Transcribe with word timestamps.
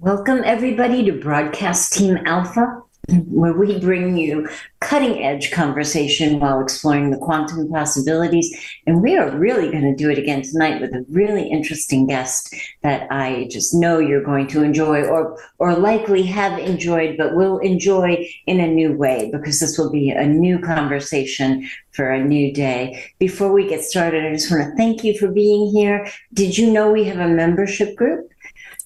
Welcome, 0.00 0.42
everybody, 0.44 1.02
to 1.06 1.12
Broadcast 1.12 1.94
Team 1.94 2.18
Alpha, 2.26 2.82
where 3.08 3.54
we 3.54 3.80
bring 3.80 4.18
you 4.18 4.46
cutting 4.80 5.24
edge 5.24 5.50
conversation 5.52 6.38
while 6.38 6.60
exploring 6.60 7.10
the 7.10 7.16
quantum 7.16 7.70
possibilities. 7.70 8.54
And 8.86 9.02
we 9.02 9.16
are 9.16 9.34
really 9.38 9.70
going 9.70 9.84
to 9.84 9.96
do 9.96 10.10
it 10.10 10.18
again 10.18 10.42
tonight 10.42 10.82
with 10.82 10.92
a 10.92 11.06
really 11.08 11.48
interesting 11.48 12.06
guest 12.06 12.54
that 12.82 13.10
I 13.10 13.48
just 13.50 13.74
know 13.74 13.98
you're 13.98 14.22
going 14.22 14.48
to 14.48 14.62
enjoy 14.62 15.02
or, 15.02 15.40
or 15.58 15.74
likely 15.74 16.24
have 16.24 16.58
enjoyed, 16.58 17.16
but 17.16 17.34
will 17.34 17.56
enjoy 17.60 18.28
in 18.46 18.60
a 18.60 18.68
new 18.68 18.92
way 18.92 19.30
because 19.32 19.60
this 19.60 19.78
will 19.78 19.90
be 19.90 20.10
a 20.10 20.26
new 20.26 20.58
conversation 20.58 21.66
for 21.92 22.10
a 22.10 22.22
new 22.22 22.52
day. 22.52 23.02
Before 23.18 23.50
we 23.50 23.66
get 23.66 23.80
started, 23.80 24.26
I 24.26 24.34
just 24.34 24.50
want 24.50 24.62
to 24.62 24.76
thank 24.76 25.04
you 25.04 25.18
for 25.18 25.28
being 25.28 25.72
here. 25.72 26.06
Did 26.34 26.58
you 26.58 26.70
know 26.70 26.92
we 26.92 27.04
have 27.04 27.18
a 27.18 27.28
membership 27.28 27.96
group? 27.96 28.30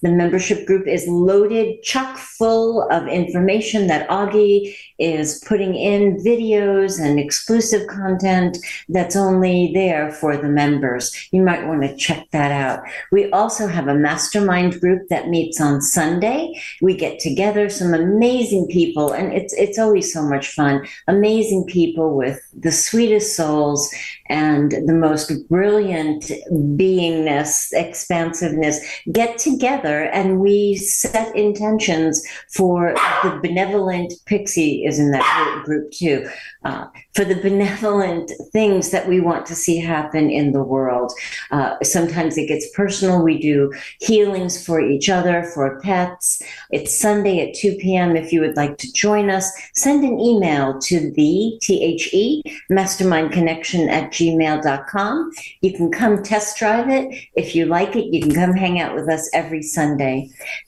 The 0.01 0.11
membership 0.11 0.65
group 0.65 0.87
is 0.87 1.07
loaded, 1.07 1.83
chock 1.83 2.17
full 2.17 2.89
of 2.89 3.07
information 3.07 3.87
that 3.87 4.09
Augie 4.09 4.75
is 4.97 5.43
putting 5.47 5.75
in 5.75 6.17
videos 6.17 6.99
and 6.99 7.19
exclusive 7.19 7.87
content 7.87 8.57
that's 8.89 9.15
only 9.15 9.71
there 9.73 10.11
for 10.11 10.37
the 10.37 10.47
members. 10.47 11.15
You 11.31 11.43
might 11.43 11.67
want 11.67 11.81
to 11.83 11.95
check 11.95 12.27
that 12.31 12.51
out. 12.51 12.83
We 13.11 13.31
also 13.31 13.67
have 13.67 13.87
a 13.87 13.95
mastermind 13.95 14.79
group 14.79 15.07
that 15.09 15.29
meets 15.29 15.61
on 15.61 15.81
Sunday. 15.81 16.59
We 16.81 16.95
get 16.95 17.19
together 17.19 17.69
some 17.69 17.93
amazing 17.93 18.67
people, 18.67 19.11
and 19.11 19.31
it's 19.33 19.53
it's 19.53 19.77
always 19.77 20.11
so 20.11 20.23
much 20.23 20.49
fun. 20.49 20.87
Amazing 21.07 21.65
people 21.65 22.15
with 22.15 22.39
the 22.53 22.71
sweetest 22.71 23.35
souls 23.35 23.93
and 24.29 24.71
the 24.71 24.93
most 24.93 25.47
brilliant 25.49 26.23
beingness, 26.51 27.67
expansiveness 27.73 28.79
get 29.11 29.37
together 29.37 29.90
and 29.99 30.39
we 30.39 30.75
set 30.75 31.35
intentions 31.35 32.25
for 32.53 32.93
the 33.23 33.39
benevolent 33.41 34.13
pixie 34.25 34.85
is 34.85 34.99
in 34.99 35.11
that 35.11 35.61
group 35.65 35.91
too 35.91 36.27
uh, 36.63 36.85
for 37.13 37.25
the 37.25 37.35
benevolent 37.35 38.31
things 38.51 38.91
that 38.91 39.07
we 39.07 39.19
want 39.19 39.45
to 39.45 39.55
see 39.55 39.77
happen 39.77 40.29
in 40.29 40.51
the 40.51 40.63
world. 40.63 41.11
Uh, 41.49 41.75
sometimes 41.83 42.37
it 42.37 42.47
gets 42.47 42.69
personal. 42.71 43.23
We 43.23 43.39
do 43.39 43.73
healings 43.99 44.63
for 44.63 44.79
each 44.79 45.09
other, 45.09 45.43
for 45.53 45.79
pets. 45.81 46.41
It's 46.69 46.97
Sunday 46.97 47.47
at 47.47 47.55
2 47.55 47.77
p.m. 47.77 48.15
If 48.15 48.31
you 48.31 48.41
would 48.41 48.55
like 48.55 48.77
to 48.77 48.93
join 48.93 49.29
us, 49.29 49.51
send 49.73 50.03
an 50.03 50.19
email 50.19 50.79
to 50.79 51.11
the 51.11 51.57
THE 51.61 52.43
mastermind 52.69 53.31
connection 53.31 53.89
at 53.89 54.11
gmail.com. 54.11 55.31
You 55.61 55.73
can 55.73 55.91
come 55.91 56.23
test 56.23 56.57
drive 56.57 56.89
it. 56.89 57.13
If 57.35 57.55
you 57.55 57.65
like 57.65 57.95
it, 57.95 58.13
you 58.13 58.21
can 58.21 58.33
come 58.33 58.53
hang 58.53 58.79
out 58.79 58.95
with 58.95 59.09
us 59.09 59.29
every 59.33 59.63
Sunday. 59.63 59.80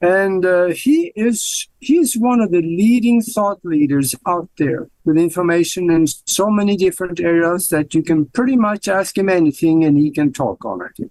and 0.00 0.46
uh, 0.46 0.68
he 0.68 1.12
is 1.14 1.68
he's 1.80 2.16
one 2.16 2.40
of 2.40 2.50
the 2.50 2.62
leading 2.62 3.20
thought 3.20 3.58
leaders 3.64 4.14
out 4.26 4.48
there 4.56 4.88
with 5.04 5.18
information 5.18 5.90
in 5.90 6.06
so 6.06 6.48
many 6.48 6.76
different 6.76 7.20
areas 7.20 7.68
that 7.68 7.94
you 7.94 8.02
can 8.02 8.26
pretty 8.26 8.56
much 8.56 8.88
ask 8.88 9.18
him 9.18 9.28
anything 9.28 9.84
and 9.84 9.98
he 9.98 10.10
can 10.10 10.32
talk 10.32 10.64
on 10.64 10.80
it. 10.82 11.10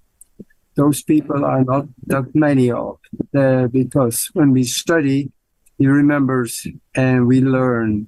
Those 0.75 1.03
people 1.03 1.45
are 1.45 1.63
not 1.63 1.85
that 2.07 2.33
many 2.33 2.71
of 2.71 2.97
uh, 3.35 3.67
because 3.67 4.29
when 4.33 4.53
we 4.53 4.63
study 4.63 5.31
he 5.77 5.87
remembers 5.87 6.67
and 6.95 7.27
we 7.27 7.41
learn 7.41 8.07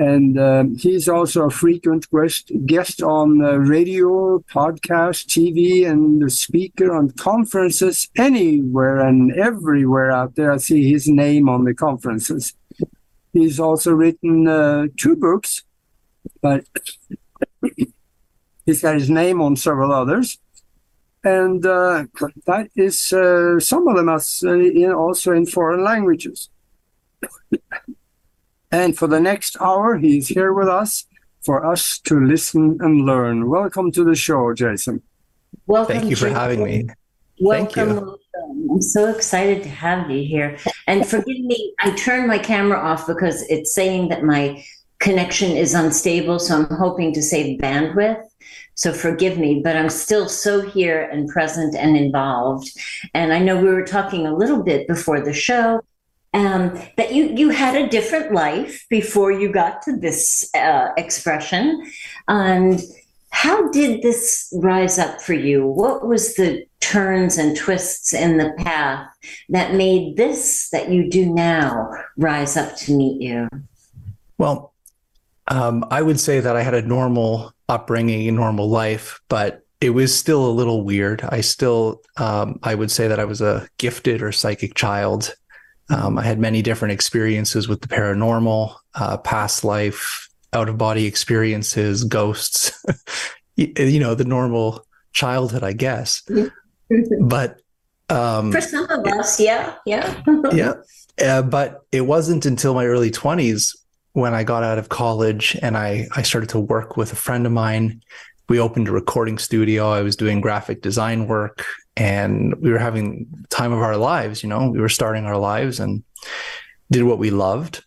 and 0.00 0.38
um, 0.38 0.76
he's 0.76 1.10
also 1.10 1.44
a 1.44 1.50
frequent 1.50 2.10
guest, 2.10 2.50
guest 2.64 3.02
on 3.02 3.44
uh, 3.44 3.56
radio, 3.56 4.38
podcast, 4.38 5.26
TV, 5.26 5.86
and 5.86 6.22
a 6.22 6.30
speaker 6.30 6.96
on 6.96 7.10
conferences 7.10 8.08
anywhere 8.16 9.00
and 9.00 9.30
everywhere 9.32 10.10
out 10.10 10.36
there. 10.36 10.52
I 10.52 10.56
see 10.56 10.90
his 10.90 11.06
name 11.06 11.50
on 11.50 11.64
the 11.64 11.74
conferences. 11.74 12.54
He's 13.34 13.60
also 13.60 13.92
written 13.92 14.48
uh, 14.48 14.86
two 14.96 15.16
books, 15.16 15.64
but 16.40 16.64
he's 18.64 18.80
got 18.80 18.94
his 18.94 19.10
name 19.10 19.42
on 19.42 19.54
several 19.54 19.92
others. 19.92 20.38
And 21.24 21.66
uh, 21.66 22.06
that 22.46 22.70
is, 22.74 23.12
uh, 23.12 23.60
some 23.60 23.86
of 23.86 23.96
them 23.96 24.08
are 24.08 24.16
uh, 24.16 24.94
also 24.94 25.32
in 25.32 25.44
foreign 25.44 25.84
languages. 25.84 26.48
And 28.72 28.96
for 28.96 29.08
the 29.08 29.20
next 29.20 29.60
hour, 29.60 29.98
he's 29.98 30.28
here 30.28 30.52
with 30.52 30.68
us 30.68 31.06
for 31.42 31.66
us 31.66 31.98
to 32.00 32.20
listen 32.20 32.78
and 32.80 33.04
learn. 33.04 33.48
Welcome 33.48 33.90
to 33.92 34.04
the 34.04 34.14
show, 34.14 34.54
Jason. 34.54 35.02
Welcome. 35.66 35.96
Thank 35.96 36.10
you 36.10 36.16
for 36.16 36.28
having 36.28 36.62
me. 36.62 36.88
Welcome, 37.40 37.66
Thank 37.66 37.76
you. 37.76 37.94
welcome. 37.94 38.16
I'm 38.70 38.82
so 38.82 39.08
excited 39.08 39.64
to 39.64 39.68
have 39.68 40.08
you 40.10 40.22
here. 40.22 40.56
And 40.86 41.06
forgive 41.06 41.40
me, 41.40 41.74
I 41.80 41.90
turned 41.96 42.28
my 42.28 42.38
camera 42.38 42.78
off 42.78 43.06
because 43.06 43.42
it's 43.48 43.74
saying 43.74 44.08
that 44.10 44.22
my 44.22 44.64
connection 45.00 45.56
is 45.56 45.74
unstable. 45.74 46.38
So 46.38 46.56
I'm 46.58 46.76
hoping 46.76 47.12
to 47.14 47.22
save 47.22 47.58
bandwidth. 47.58 48.22
So 48.74 48.92
forgive 48.92 49.36
me, 49.36 49.60
but 49.64 49.76
I'm 49.76 49.90
still 49.90 50.28
so 50.28 50.60
here 50.60 51.02
and 51.12 51.28
present 51.28 51.74
and 51.74 51.96
involved. 51.96 52.70
And 53.14 53.32
I 53.32 53.38
know 53.40 53.60
we 53.60 53.68
were 53.68 53.84
talking 53.84 54.26
a 54.26 54.34
little 54.34 54.62
bit 54.62 54.86
before 54.86 55.20
the 55.20 55.34
show 55.34 55.80
um, 56.32 56.80
that 56.96 57.12
you 57.12 57.24
you 57.36 57.50
had 57.50 57.74
a 57.74 57.88
different 57.88 58.32
life 58.32 58.86
before 58.88 59.32
you 59.32 59.50
got 59.50 59.82
to 59.82 59.96
this 59.96 60.48
uh, 60.54 60.90
expression. 60.96 61.90
And 62.28 62.80
how 63.30 63.68
did 63.70 64.02
this 64.02 64.52
rise 64.56 64.98
up 64.98 65.20
for 65.20 65.34
you? 65.34 65.66
What 65.66 66.06
was 66.06 66.34
the 66.34 66.66
turns 66.80 67.38
and 67.38 67.56
twists 67.56 68.12
in 68.12 68.38
the 68.38 68.52
path 68.58 69.08
that 69.48 69.74
made 69.74 70.16
this 70.16 70.70
that 70.70 70.90
you 70.90 71.08
do 71.08 71.32
now 71.32 71.90
rise 72.16 72.56
up 72.56 72.76
to 72.78 72.96
meet 72.96 73.20
you? 73.20 73.48
Well 74.38 74.70
um, 75.50 75.84
i 75.90 76.00
would 76.00 76.18
say 76.18 76.40
that 76.40 76.56
i 76.56 76.62
had 76.62 76.74
a 76.74 76.82
normal 76.82 77.52
upbringing 77.68 78.26
a 78.28 78.32
normal 78.32 78.68
life 78.68 79.20
but 79.28 79.64
it 79.80 79.90
was 79.90 80.14
still 80.14 80.44
a 80.44 80.52
little 80.52 80.82
weird. 80.82 81.22
I 81.22 81.40
still 81.40 82.02
um, 82.16 82.58
i 82.62 82.74
would 82.74 82.90
say 82.90 83.08
that 83.08 83.20
i 83.20 83.24
was 83.24 83.40
a 83.40 83.68
gifted 83.78 84.22
or 84.22 84.32
psychic 84.32 84.74
child 84.74 85.34
um, 85.90 86.18
I 86.18 86.22
had 86.22 86.38
many 86.38 86.62
different 86.62 86.92
experiences 86.92 87.68
with 87.68 87.80
the 87.80 87.88
paranormal, 87.88 88.74
uh, 88.94 89.16
past 89.18 89.64
life, 89.64 90.28
out 90.52 90.68
of 90.68 90.78
body 90.78 91.06
experiences, 91.06 92.04
ghosts, 92.04 92.72
you, 93.56 93.72
you, 93.76 94.00
know, 94.00 94.14
the 94.14 94.24
normal 94.24 94.86
childhood, 95.12 95.64
I 95.64 95.72
guess. 95.72 96.22
but 97.20 97.60
um, 98.08 98.52
for 98.52 98.60
some 98.60 98.88
of 98.90 99.06
us, 99.06 99.38
yeah, 99.40 99.74
yeah. 99.86 100.22
yeah. 100.52 100.74
Uh, 101.22 101.42
but 101.42 101.82
it 101.92 102.02
wasn't 102.02 102.46
until 102.46 102.74
my 102.74 102.86
early 102.86 103.10
20s 103.10 103.76
when 104.12 104.34
I 104.34 104.42
got 104.42 104.62
out 104.62 104.78
of 104.78 104.88
college 104.88 105.56
and 105.62 105.76
I, 105.76 106.08
I 106.14 106.22
started 106.22 106.50
to 106.50 106.60
work 106.60 106.96
with 106.96 107.12
a 107.12 107.16
friend 107.16 107.46
of 107.46 107.52
mine. 107.52 108.02
We 108.48 108.58
opened 108.58 108.88
a 108.88 108.92
recording 108.92 109.38
studio. 109.38 109.90
I 109.90 110.02
was 110.02 110.16
doing 110.16 110.40
graphic 110.40 110.82
design 110.82 111.28
work 111.28 111.64
and 112.00 112.54
we 112.56 112.70
were 112.70 112.78
having 112.78 113.26
time 113.50 113.72
of 113.72 113.80
our 113.80 113.96
lives 113.96 114.42
you 114.42 114.48
know 114.48 114.68
we 114.68 114.80
were 114.80 114.88
starting 114.88 115.24
our 115.24 115.36
lives 115.36 115.78
and 115.80 116.02
did 116.90 117.04
what 117.04 117.18
we 117.18 117.30
loved 117.30 117.84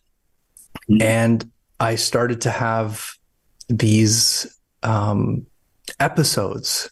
mm-hmm. 0.90 1.02
and 1.02 1.50
i 1.80 1.94
started 1.94 2.40
to 2.40 2.50
have 2.50 3.10
these 3.68 4.46
um, 4.82 5.46
episodes 6.00 6.90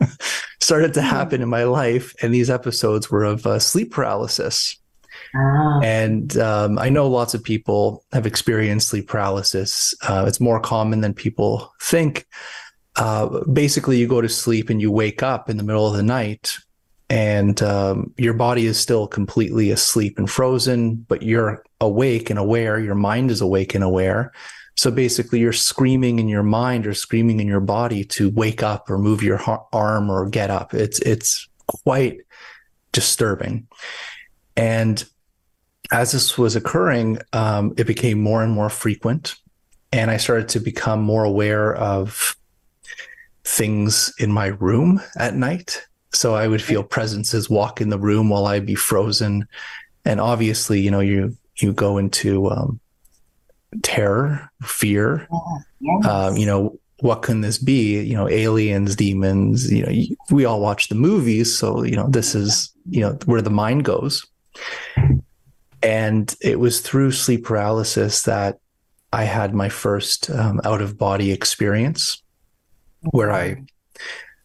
started 0.62 0.94
to 0.94 1.02
happen 1.02 1.42
in 1.42 1.48
my 1.48 1.64
life. 1.64 2.14
And 2.22 2.32
these 2.32 2.50
episodes 2.50 3.10
were 3.10 3.24
of 3.24 3.46
uh, 3.46 3.58
sleep 3.58 3.90
paralysis. 3.90 4.78
Ah. 5.34 5.80
And 5.82 6.36
um, 6.38 6.78
I 6.78 6.88
know 6.88 7.08
lots 7.08 7.34
of 7.34 7.42
people 7.42 8.04
have 8.12 8.26
experienced 8.26 8.88
sleep 8.88 9.08
paralysis. 9.08 9.94
Uh, 10.02 10.24
it's 10.26 10.40
more 10.40 10.60
common 10.60 11.00
than 11.00 11.14
people 11.14 11.72
think. 11.80 12.26
Uh, 12.96 13.42
basically, 13.44 13.98
you 13.98 14.06
go 14.06 14.20
to 14.20 14.28
sleep 14.28 14.68
and 14.70 14.80
you 14.80 14.90
wake 14.90 15.22
up 15.22 15.48
in 15.48 15.56
the 15.56 15.62
middle 15.62 15.86
of 15.86 15.96
the 15.96 16.02
night, 16.02 16.58
and 17.08 17.62
um, 17.62 18.12
your 18.16 18.34
body 18.34 18.66
is 18.66 18.78
still 18.78 19.06
completely 19.06 19.70
asleep 19.70 20.18
and 20.18 20.30
frozen, 20.30 20.96
but 20.96 21.22
you're 21.22 21.64
awake 21.80 22.30
and 22.30 22.38
aware. 22.38 22.78
Your 22.78 22.94
mind 22.94 23.30
is 23.30 23.40
awake 23.40 23.74
and 23.74 23.84
aware. 23.84 24.32
So 24.76 24.90
basically, 24.90 25.40
you're 25.40 25.52
screaming 25.52 26.18
in 26.18 26.28
your 26.28 26.42
mind 26.42 26.86
or 26.86 26.94
screaming 26.94 27.40
in 27.40 27.46
your 27.46 27.60
body 27.60 28.04
to 28.04 28.30
wake 28.30 28.62
up 28.62 28.88
or 28.90 28.98
move 28.98 29.22
your 29.22 29.36
ha- 29.36 29.64
arm 29.72 30.10
or 30.10 30.28
get 30.28 30.50
up. 30.50 30.74
It's 30.74 30.98
it's 31.00 31.48
quite 31.66 32.20
disturbing. 32.92 33.68
And 34.56 35.04
as 35.90 36.12
this 36.12 36.38
was 36.38 36.56
occurring, 36.56 37.18
um, 37.32 37.74
it 37.76 37.86
became 37.86 38.20
more 38.20 38.42
and 38.42 38.52
more 38.52 38.70
frequent, 38.70 39.34
and 39.92 40.10
I 40.10 40.16
started 40.16 40.48
to 40.50 40.60
become 40.60 41.02
more 41.02 41.24
aware 41.24 41.74
of 41.74 42.36
things 43.44 44.12
in 44.18 44.30
my 44.30 44.46
room 44.46 45.00
at 45.18 45.34
night. 45.34 45.84
So 46.12 46.34
I 46.34 46.46
would 46.46 46.62
feel 46.62 46.82
presences 46.82 47.48
walk 47.48 47.80
in 47.80 47.88
the 47.88 47.98
room 47.98 48.28
while 48.28 48.46
I'd 48.46 48.66
be 48.66 48.74
frozen, 48.74 49.46
and 50.04 50.20
obviously, 50.20 50.80
you 50.80 50.90
know, 50.90 51.00
you 51.00 51.36
you 51.56 51.72
go 51.72 51.96
into 51.96 52.50
um, 52.50 52.80
terror, 53.82 54.50
fear. 54.62 55.26
Yes. 55.80 56.06
Um, 56.06 56.36
you 56.36 56.46
know, 56.46 56.78
what 57.00 57.22
can 57.22 57.40
this 57.40 57.58
be? 57.58 58.00
You 58.02 58.14
know, 58.14 58.28
aliens, 58.28 58.94
demons. 58.94 59.70
You 59.72 59.86
know, 59.86 59.92
we 60.30 60.44
all 60.44 60.60
watch 60.60 60.88
the 60.88 60.94
movies, 60.94 61.56
so 61.56 61.82
you 61.82 61.96
know 61.96 62.08
this 62.08 62.34
is 62.34 62.72
you 62.88 63.00
know 63.00 63.18
where 63.24 63.42
the 63.42 63.50
mind 63.50 63.84
goes. 63.84 64.26
And 65.82 66.32
it 66.40 66.60
was 66.60 66.80
through 66.80 67.10
sleep 67.10 67.44
paralysis 67.44 68.22
that 68.22 68.58
I 69.12 69.24
had 69.24 69.52
my 69.52 69.68
first 69.68 70.30
um, 70.30 70.60
out 70.64 70.80
of 70.80 70.96
body 70.96 71.32
experience, 71.32 72.21
where 73.10 73.32
I 73.32 73.62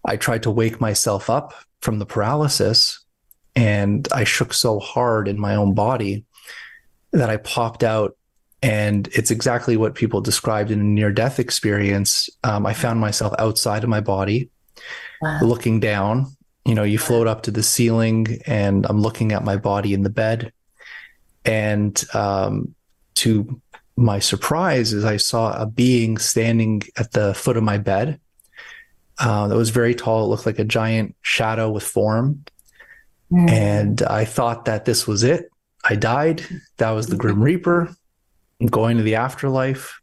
I 0.05 0.17
tried 0.17 0.43
to 0.43 0.51
wake 0.51 0.79
myself 0.81 1.29
up 1.29 1.53
from 1.81 1.99
the 1.99 2.05
paralysis, 2.05 3.03
and 3.55 4.07
I 4.13 4.23
shook 4.23 4.53
so 4.53 4.79
hard 4.79 5.27
in 5.27 5.39
my 5.39 5.55
own 5.55 5.73
body 5.73 6.25
that 7.13 7.29
I 7.29 7.37
popped 7.37 7.83
out 7.83 8.17
and 8.61 9.07
it's 9.13 9.31
exactly 9.31 9.77
what 9.77 9.95
people 9.95 10.19
described 10.21 10.71
in 10.71 10.79
a 10.79 10.83
near 10.83 11.11
death 11.11 11.39
experience. 11.39 12.29
Um, 12.43 12.65
I 12.65 12.73
found 12.73 12.99
myself 12.99 13.33
outside 13.37 13.83
of 13.83 13.89
my 13.89 14.01
body, 14.01 14.49
Wow. 15.21 15.39
looking 15.41 15.79
down. 15.79 16.35
You 16.65 16.75
know, 16.75 16.83
you 16.83 16.97
float 16.97 17.27
up 17.27 17.43
to 17.43 17.51
the 17.51 17.63
ceiling, 17.63 18.39
and 18.45 18.85
I'm 18.87 18.99
looking 19.01 19.31
at 19.31 19.43
my 19.43 19.57
body 19.57 19.93
in 19.93 20.03
the 20.03 20.09
bed. 20.09 20.51
And 21.45 22.03
um, 22.13 22.75
to 23.15 23.61
my 23.95 24.19
surprise, 24.19 24.91
is 24.91 25.05
I 25.05 25.17
saw 25.17 25.59
a 25.59 25.65
being 25.65 26.17
standing 26.17 26.81
at 26.97 27.13
the 27.13 27.33
foot 27.33 27.57
of 27.57 27.63
my 27.63 27.77
bed. 27.77 28.19
Uh, 29.19 29.47
that 29.47 29.55
was 29.55 29.71
very 29.71 29.95
tall. 29.95 30.25
It 30.25 30.27
looked 30.27 30.45
like 30.45 30.59
a 30.59 30.63
giant 30.63 31.15
shadow 31.21 31.69
with 31.71 31.83
form. 31.83 32.43
Mm. 33.31 33.49
And 33.49 34.01
I 34.03 34.25
thought 34.25 34.65
that 34.65 34.85
this 34.85 35.07
was 35.07 35.23
it. 35.23 35.49
I 35.83 35.95
died. 35.95 36.43
That 36.77 36.91
was 36.91 37.07
the 37.07 37.15
Grim 37.15 37.41
Reaper. 37.41 37.89
I'm 38.59 38.67
going 38.67 38.97
to 38.97 39.03
the 39.03 39.15
afterlife. 39.15 39.99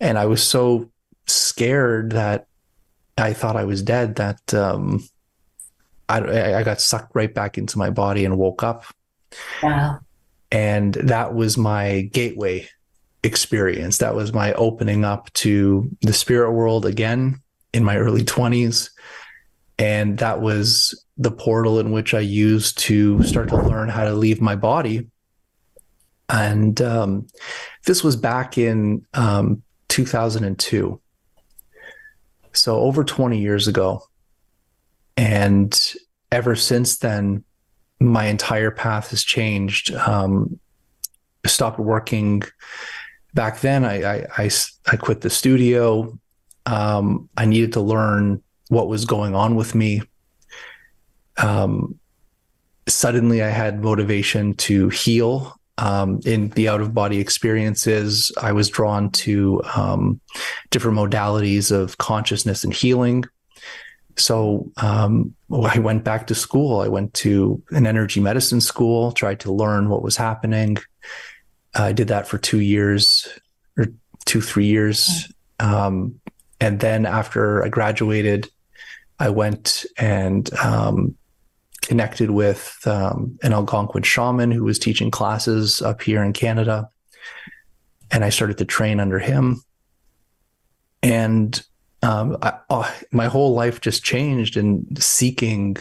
And 0.00 0.18
I 0.18 0.26
was 0.26 0.42
so 0.42 0.90
scared 1.26 2.12
that 2.12 2.46
I 3.16 3.32
thought 3.32 3.56
I 3.56 3.64
was 3.64 3.82
dead 3.82 4.16
that 4.16 4.54
um, 4.54 5.06
I, 6.08 6.54
I 6.54 6.62
got 6.62 6.80
sucked 6.80 7.14
right 7.14 7.32
back 7.32 7.58
into 7.58 7.78
my 7.78 7.90
body 7.90 8.24
and 8.24 8.38
woke 8.38 8.62
up. 8.62 8.84
Wow. 9.62 10.00
And 10.50 10.94
that 10.94 11.34
was 11.34 11.58
my 11.58 12.02
gateway 12.12 12.68
experience. 13.22 13.98
That 13.98 14.14
was 14.14 14.32
my 14.32 14.52
opening 14.54 15.04
up 15.04 15.32
to 15.34 15.90
the 16.00 16.12
spirit 16.12 16.52
world 16.52 16.86
again 16.86 17.42
in 17.72 17.84
my 17.84 17.96
early 17.96 18.24
20s. 18.24 18.90
And 19.78 20.18
that 20.18 20.40
was 20.40 21.04
the 21.16 21.30
portal 21.30 21.78
in 21.78 21.92
which 21.92 22.14
I 22.14 22.20
used 22.20 22.78
to 22.78 23.22
start 23.22 23.48
to 23.50 23.56
learn 23.56 23.88
how 23.88 24.04
to 24.04 24.14
leave 24.14 24.40
my 24.40 24.56
body. 24.56 25.08
And 26.28 26.80
um, 26.82 27.26
this 27.86 28.04
was 28.04 28.16
back 28.16 28.58
in 28.58 29.06
um, 29.14 29.62
2002. 29.88 31.00
So 32.52 32.76
over 32.80 33.04
20 33.04 33.38
years 33.40 33.68
ago. 33.68 34.02
And 35.16 35.94
ever 36.30 36.54
since 36.54 36.98
then, 36.98 37.44
my 38.00 38.26
entire 38.26 38.70
path 38.70 39.10
has 39.10 39.24
changed. 39.24 39.92
Um, 39.94 40.58
stopped 41.46 41.78
working 41.78 42.42
back 43.34 43.60
then. 43.60 43.84
I 43.84 44.26
I 44.36 44.50
I 44.86 44.96
quit 44.96 45.22
the 45.22 45.30
studio. 45.30 46.18
Um, 46.68 47.30
I 47.36 47.46
needed 47.46 47.72
to 47.72 47.80
learn 47.80 48.42
what 48.68 48.88
was 48.88 49.06
going 49.06 49.34
on 49.34 49.54
with 49.54 49.74
me. 49.74 50.02
Um, 51.38 51.98
suddenly, 52.86 53.42
I 53.42 53.48
had 53.48 53.82
motivation 53.82 54.54
to 54.54 54.90
heal. 54.90 55.58
Um, 55.78 56.20
in 56.26 56.50
the 56.50 56.68
out 56.68 56.80
of 56.80 56.92
body 56.92 57.20
experiences, 57.20 58.32
I 58.42 58.52
was 58.52 58.68
drawn 58.68 59.10
to 59.12 59.62
um, 59.76 60.20
different 60.70 60.98
modalities 60.98 61.70
of 61.70 61.96
consciousness 61.98 62.64
and 62.64 62.74
healing. 62.74 63.24
So 64.16 64.70
um, 64.76 65.34
I 65.50 65.78
went 65.78 66.04
back 66.04 66.26
to 66.26 66.34
school. 66.34 66.80
I 66.80 66.88
went 66.88 67.14
to 67.14 67.62
an 67.70 67.86
energy 67.86 68.20
medicine 68.20 68.60
school, 68.60 69.12
tried 69.12 69.40
to 69.40 69.52
learn 69.52 69.88
what 69.88 70.02
was 70.02 70.16
happening. 70.16 70.76
I 71.74 71.92
did 71.92 72.08
that 72.08 72.26
for 72.26 72.36
two 72.36 72.60
years 72.60 73.28
or 73.78 73.86
two, 74.26 74.40
three 74.40 74.66
years. 74.66 75.32
Um, 75.60 76.20
and 76.60 76.80
then 76.80 77.06
after 77.06 77.64
I 77.64 77.68
graduated, 77.68 78.50
I 79.18 79.30
went 79.30 79.84
and 79.96 80.52
um, 80.54 81.16
connected 81.82 82.30
with 82.30 82.78
um, 82.86 83.38
an 83.42 83.52
Algonquin 83.52 84.02
shaman 84.02 84.50
who 84.50 84.64
was 84.64 84.78
teaching 84.78 85.10
classes 85.10 85.82
up 85.82 86.02
here 86.02 86.22
in 86.22 86.32
Canada. 86.32 86.88
And 88.10 88.24
I 88.24 88.30
started 88.30 88.58
to 88.58 88.64
train 88.64 89.00
under 89.00 89.18
him. 89.18 89.62
And 91.02 91.60
um, 92.02 92.36
I, 92.42 92.54
oh, 92.70 92.92
my 93.12 93.26
whole 93.26 93.54
life 93.54 93.80
just 93.80 94.04
changed 94.04 94.56
in 94.56 94.86
seeking 94.96 95.76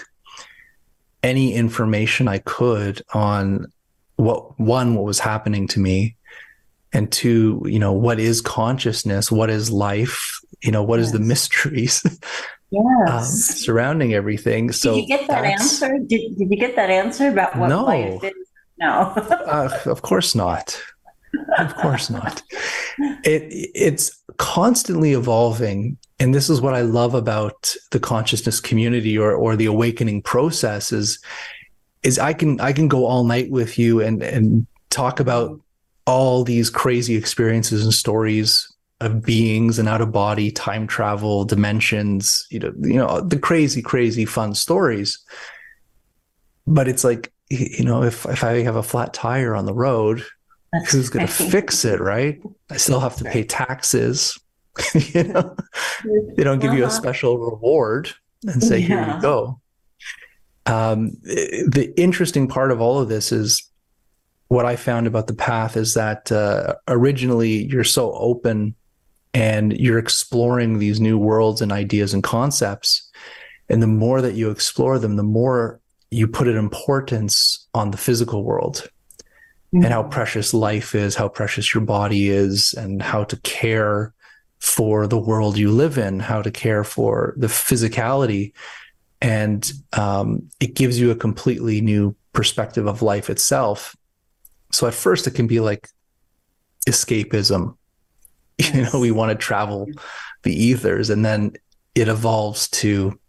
any 1.24 1.54
information 1.54 2.28
I 2.28 2.40
could 2.40 3.02
on 3.14 3.72
what 4.18 4.60
one 4.60 4.96
what 4.96 5.06
was 5.06 5.20
happening 5.20 5.68
to 5.68 5.80
me 5.80 6.16
and 6.94 7.12
two 7.12 7.62
you 7.66 7.78
know 7.78 7.92
what 7.92 8.20
is 8.20 8.42
consciousness 8.42 9.32
what 9.32 9.50
is 9.50 9.70
life 9.70 10.40
you 10.64 10.72
know 10.72 10.84
what 10.84 11.00
is 11.00 11.12
the 11.12 11.20
Yes. 11.20 11.28
mysteries 11.28 12.04
um, 13.08 13.24
surrounding 13.24 14.14
everything 14.14 14.72
so 14.72 14.96
did 14.96 15.02
you 15.02 15.08
get 15.08 15.28
that 15.28 15.46
answer? 15.46 15.98
Did, 16.00 16.38
did 16.38 16.50
you 16.50 16.58
get 16.58 16.76
that 16.76 16.90
answer 16.90 17.30
about 17.30 17.56
what 17.58 17.70
No. 17.70 17.86
life 17.86 18.24
is? 18.24 18.34
No. 18.80 18.90
uh, 19.46 19.70
of 19.86 20.02
course 20.02 20.36
not 20.36 20.80
of 21.58 21.76
course 21.76 22.10
not 22.10 22.42
it 23.24 23.44
it's 23.76 24.24
constantly 24.38 25.14
evolving 25.14 25.98
and 26.20 26.34
this 26.34 26.50
is 26.50 26.62
what 26.62 26.74
i 26.74 26.82
love 26.82 27.14
about 27.14 27.76
the 27.92 28.00
consciousness 28.00 28.60
community 28.60 29.18
or 29.18 29.34
or 29.34 29.56
the 29.56 29.66
awakening 29.66 30.22
process 30.22 30.92
is 30.92 31.20
is 32.04 32.18
i 32.20 32.34
can 32.34 32.60
i 32.62 32.72
can 32.72 32.88
go 32.88 33.06
all 33.06 33.24
night 33.24 33.50
with 33.52 33.78
you 33.78 34.02
and 34.02 34.24
and 34.24 34.66
talk 34.90 35.20
about 35.20 35.60
all 36.06 36.44
these 36.44 36.70
crazy 36.70 37.16
experiences 37.16 37.84
and 37.84 37.94
stories 37.94 38.72
of 39.00 39.22
beings 39.24 39.78
and 39.78 39.88
out 39.88 40.02
of 40.02 40.12
body 40.12 40.50
time 40.52 40.88
travel 40.88 41.46
dimensions 41.46 42.48
you 42.50 42.60
know 42.60 42.74
you 42.82 42.96
know 42.96 43.22
the 43.22 43.38
crazy 43.38 43.82
crazy 43.82 44.26
fun 44.26 44.56
stories. 44.56 45.20
But 46.66 46.88
it's 46.88 47.04
like 47.04 47.32
you 47.50 47.86
know 47.86 48.04
if 48.04 48.26
if 48.26 48.44
i 48.44 48.62
have 48.64 48.76
a 48.76 48.84
flat 48.84 49.14
tire 49.14 49.56
on 49.56 49.66
the 49.66 49.74
road 49.74 50.24
who's 50.92 51.10
going 51.10 51.26
to 51.26 51.32
fix 51.32 51.86
it 51.86 52.00
right? 52.02 52.42
I 52.70 52.78
still 52.78 53.00
have 53.00 53.16
to 53.18 53.24
pay 53.24 53.44
taxes 53.44 54.38
you 54.94 55.24
know? 55.24 55.56
They 56.36 56.44
don't 56.44 56.60
give 56.60 56.74
you 56.74 56.84
a 56.84 56.88
Uh-huh. 56.88 56.96
special 56.98 57.38
reward 57.40 58.12
and 58.46 58.62
say 58.62 58.82
here 58.82 59.00
you 59.08 59.22
go. 59.22 59.60
Um, 60.66 61.12
the 61.24 61.94
interesting 61.98 62.48
part 62.48 62.72
of 62.72 62.82
all 62.82 63.00
of 63.00 63.08
this 63.10 63.32
is 63.32 63.64
what 64.50 64.66
i 64.66 64.76
found 64.76 65.08
about 65.08 65.28
the 65.28 65.34
path 65.34 65.76
is 65.78 65.94
that 65.94 66.32
uh, 66.32 66.76
originally 66.88 67.66
you're 67.66 67.84
so 67.84 68.12
open 68.14 68.76
and 69.38 69.74
you're 69.78 70.00
exploring 70.00 70.80
these 70.80 71.00
new 71.00 71.18
worlds 71.18 71.62
and 71.62 71.72
ideas 71.72 72.14
and 72.14 72.24
concepts 72.24 73.10
and 73.70 73.82
the 73.82 73.88
more 73.88 74.22
that 74.22 74.36
you 74.36 74.50
explore 74.50 74.98
them 75.00 75.16
the 75.16 75.24
more 75.24 75.80
you 76.12 76.28
put 76.28 76.48
an 76.48 76.58
importance 76.58 77.68
on 77.74 77.92
the 77.92 77.98
physical 77.98 78.44
world 78.44 78.90
and 79.74 79.86
how 79.86 80.04
precious 80.04 80.54
life 80.54 80.96
is, 80.96 81.16
how 81.16 81.28
precious 81.28 81.74
your 81.74 81.84
body 81.84 82.30
is, 82.30 82.74
and 82.74 83.02
how 83.02 83.24
to 83.26 83.36
care 83.38 84.14
for 84.60 85.08
the 85.08 85.18
world 85.20 85.58
you 85.58 85.72
live 85.72 85.98
in, 85.98 86.20
how 86.20 86.42
to 86.42 86.52
care 86.52 86.84
for 86.84 87.34
the 87.38 87.48
physicality. 87.48 88.54
and 89.20 89.72
um, 89.94 90.48
it 90.60 90.76
gives 90.76 91.00
you 91.00 91.10
a 91.10 91.16
completely 91.16 91.82
new 91.82 92.16
perspective 92.34 92.86
of 92.88 93.02
life 93.02 93.32
itself. 93.32 93.96
So 94.72 94.86
at 94.86 94.94
first, 94.94 95.26
it 95.26 95.34
can 95.34 95.48
be 95.48 95.60
like 95.60 95.90
escapism. 96.88 97.77
Yes. 98.58 98.74
You 98.76 98.84
know, 98.84 99.00
we 99.00 99.12
want 99.12 99.30
to 99.32 99.36
travel 99.36 99.88
the 100.44 100.54
ethers, 100.54 101.10
and 101.10 101.24
then 101.24 101.54
it 101.96 102.08
evolves 102.08 102.68
to, 102.70 103.20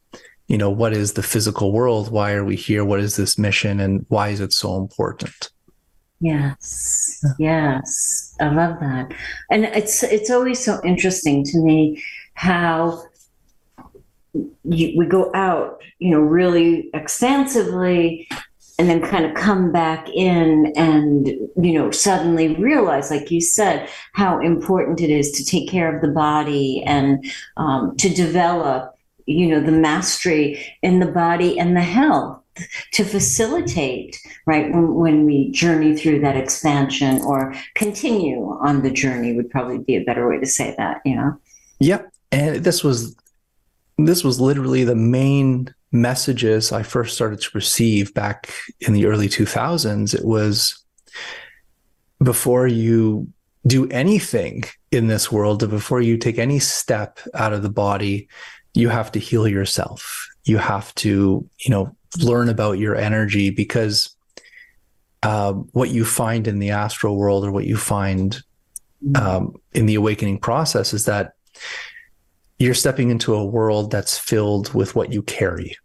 you 0.46 0.58
know, 0.58 0.70
what 0.70 0.92
is 0.92 1.12
the 1.12 1.22
physical 1.22 1.72
world? 1.72 2.10
Why 2.10 2.32
are 2.32 2.44
we 2.44 2.56
here? 2.56 2.84
What 2.84 3.00
is 3.00 3.16
this 3.16 3.38
mission? 3.38 3.80
And 3.80 4.06
why 4.08 4.28
is 4.28 4.40
it 4.40 4.52
so 4.52 4.76
important? 4.76 5.50
Yes, 6.20 7.24
yes, 7.38 8.34
I 8.40 8.48
love 8.48 8.80
that, 8.80 9.12
and 9.52 9.64
it's 9.66 10.02
it's 10.02 10.30
always 10.30 10.64
so 10.64 10.80
interesting 10.84 11.44
to 11.44 11.58
me 11.58 12.02
how 12.34 13.04
you, 14.64 14.94
we 14.96 15.06
go 15.06 15.30
out, 15.34 15.80
you 16.00 16.10
know, 16.10 16.20
really 16.20 16.90
expansively, 16.92 18.28
and 18.78 18.88
then 18.88 19.02
kind 19.02 19.24
of 19.24 19.34
come 19.34 19.72
back 19.72 20.08
in 20.10 20.72
and 20.76 21.26
you 21.26 21.72
know 21.72 21.90
suddenly 21.90 22.54
realize 22.56 23.10
like 23.10 23.30
you 23.30 23.40
said 23.40 23.88
how 24.12 24.40
important 24.40 25.00
it 25.00 25.10
is 25.10 25.32
to 25.32 25.44
take 25.44 25.68
care 25.68 25.94
of 25.94 26.00
the 26.00 26.08
body 26.08 26.82
and 26.86 27.24
um, 27.56 27.96
to 27.96 28.08
develop 28.08 28.94
you 29.26 29.48
know 29.48 29.60
the 29.60 29.72
mastery 29.72 30.64
in 30.82 31.00
the 31.00 31.06
body 31.06 31.58
and 31.58 31.76
the 31.76 31.82
health 31.82 32.40
to 32.92 33.04
facilitate 33.04 34.16
right 34.46 34.72
when, 34.72 34.94
when 34.94 35.24
we 35.24 35.50
journey 35.50 35.96
through 35.96 36.20
that 36.20 36.36
expansion 36.36 37.20
or 37.22 37.54
continue 37.74 38.58
on 38.60 38.82
the 38.82 38.90
journey 38.90 39.32
would 39.32 39.50
probably 39.50 39.78
be 39.78 39.96
a 39.96 40.04
better 40.04 40.28
way 40.28 40.38
to 40.38 40.46
say 40.46 40.74
that 40.76 41.00
you 41.04 41.14
know? 41.14 41.38
Yep. 41.80 42.10
And 42.32 42.64
this 42.64 42.82
was 42.82 43.16
this 43.98 44.22
was 44.22 44.40
literally 44.40 44.84
the 44.84 44.94
main 44.94 45.74
messages 45.90 46.72
I 46.72 46.82
first 46.82 47.14
started 47.14 47.40
to 47.40 47.50
receive 47.54 48.12
back 48.14 48.52
in 48.80 48.92
the 48.92 49.06
early 49.06 49.28
2000s. 49.28 50.14
It 50.14 50.24
was 50.24 50.84
before 52.22 52.66
you 52.66 53.28
do 53.66 53.88
anything 53.88 54.64
in 54.90 55.06
this 55.06 55.30
world, 55.30 55.68
before 55.68 56.00
you 56.00 56.16
take 56.16 56.38
any 56.38 56.58
step 56.58 57.18
out 57.34 57.52
of 57.52 57.62
the 57.62 57.70
body, 57.70 58.28
you 58.74 58.88
have 58.88 59.12
to 59.12 59.18
heal 59.18 59.48
yourself. 59.48 60.28
You 60.44 60.58
have 60.58 60.94
to, 60.96 61.48
you 61.58 61.70
know, 61.70 61.94
learn 62.22 62.48
about 62.48 62.78
your 62.78 62.96
energy 62.96 63.50
because 63.50 64.14
uh, 65.22 65.52
what 65.52 65.90
you 65.90 66.04
find 66.04 66.46
in 66.46 66.58
the 66.58 66.70
astral 66.70 67.16
world 67.16 67.44
or 67.44 67.50
what 67.50 67.66
you 67.66 67.76
find 67.76 68.42
um, 69.14 69.54
in 69.72 69.86
the 69.86 69.94
awakening 69.94 70.38
process 70.38 70.92
is 70.92 71.04
that 71.04 71.34
you're 72.58 72.74
stepping 72.74 73.10
into 73.10 73.34
a 73.34 73.44
world 73.44 73.90
that's 73.90 74.18
filled 74.18 74.74
with 74.74 74.94
what 74.94 75.12
you 75.12 75.22
carry. 75.22 75.76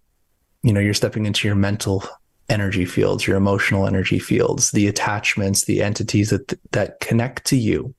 You 0.64 0.74
know, 0.74 0.80
you're 0.80 0.94
stepping 0.94 1.26
into 1.26 1.48
your 1.48 1.56
mental 1.56 2.04
energy 2.50 2.86
fields, 2.86 3.28
your 3.28 3.38
emotional 3.38 3.88
energy 3.88 4.20
fields, 4.20 4.72
the 4.72 4.88
attachments, 4.88 5.66
the 5.66 5.82
entities 5.82 6.30
that 6.32 6.58
that 6.72 7.00
connect 7.00 7.46
to 7.46 7.58
you 7.58 7.94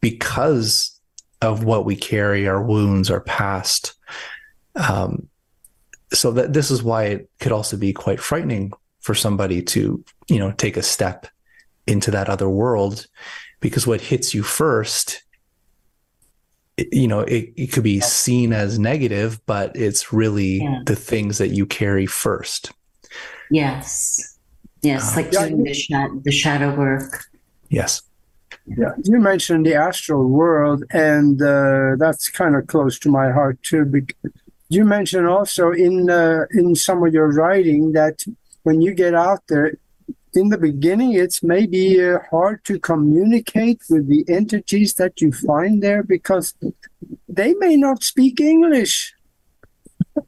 because 0.00 0.98
of 1.42 1.64
what 1.64 1.84
we 1.84 1.96
carry, 1.96 2.48
our 2.48 2.62
wounds, 2.62 3.10
our 3.10 3.20
past. 3.20 3.94
Um, 4.74 5.28
so 6.12 6.30
that 6.32 6.52
this 6.52 6.70
is 6.70 6.82
why 6.82 7.04
it 7.04 7.30
could 7.40 7.52
also 7.52 7.76
be 7.76 7.92
quite 7.92 8.20
frightening 8.20 8.72
for 9.00 9.14
somebody 9.14 9.62
to, 9.62 10.02
you 10.28 10.38
know, 10.38 10.52
take 10.52 10.76
a 10.76 10.82
step 10.82 11.26
into 11.86 12.10
that 12.10 12.28
other 12.28 12.48
world 12.48 13.06
because 13.60 13.86
what 13.86 14.00
hits 14.00 14.34
you 14.34 14.42
first 14.42 15.22
you 16.92 17.08
know 17.08 17.20
it, 17.20 17.52
it 17.56 17.72
could 17.72 17.82
be 17.82 18.00
seen 18.00 18.52
as 18.52 18.78
negative 18.78 19.40
but 19.46 19.74
it's 19.74 20.12
really 20.12 20.62
yeah. 20.62 20.80
the 20.86 20.96
things 20.96 21.38
that 21.38 21.48
you 21.48 21.66
carry 21.66 22.06
first. 22.06 22.72
Yes. 23.50 24.38
Yes 24.82 25.12
uh, 25.12 25.16
like 25.20 25.32
yeah, 25.32 25.48
doing 25.48 25.64
the, 25.64 25.74
sh- 25.74 25.90
the 26.22 26.32
shadow 26.32 26.74
work. 26.74 27.24
Yes. 27.68 28.02
Yeah 28.66 28.92
you 29.04 29.18
mentioned 29.18 29.66
the 29.66 29.74
astral 29.74 30.28
world 30.28 30.84
and 30.90 31.40
uh, 31.42 31.96
that's 31.98 32.28
kind 32.28 32.54
of 32.54 32.66
close 32.66 32.98
to 33.00 33.10
my 33.10 33.30
heart 33.30 33.62
too 33.62 33.84
because 33.84 34.32
you 34.68 34.84
mentioned 34.84 35.26
also 35.26 35.72
in 35.72 36.10
uh, 36.10 36.44
in 36.52 36.74
some 36.74 37.02
of 37.04 37.12
your 37.12 37.32
writing 37.32 37.92
that 37.92 38.24
when 38.62 38.82
you 38.82 38.92
get 38.92 39.14
out 39.14 39.40
there 39.48 39.78
in 40.34 40.48
the 40.48 40.58
beginning, 40.58 41.12
it's 41.12 41.42
maybe 41.42 42.04
uh, 42.04 42.18
hard 42.30 42.64
to 42.64 42.78
communicate 42.78 43.82
with 43.88 44.08
the 44.08 44.24
entities 44.28 44.94
that 44.94 45.20
you 45.20 45.32
find 45.32 45.82
there 45.82 46.02
because 46.02 46.54
they 47.28 47.54
may 47.54 47.76
not 47.76 48.02
speak 48.02 48.40
English. 48.40 49.14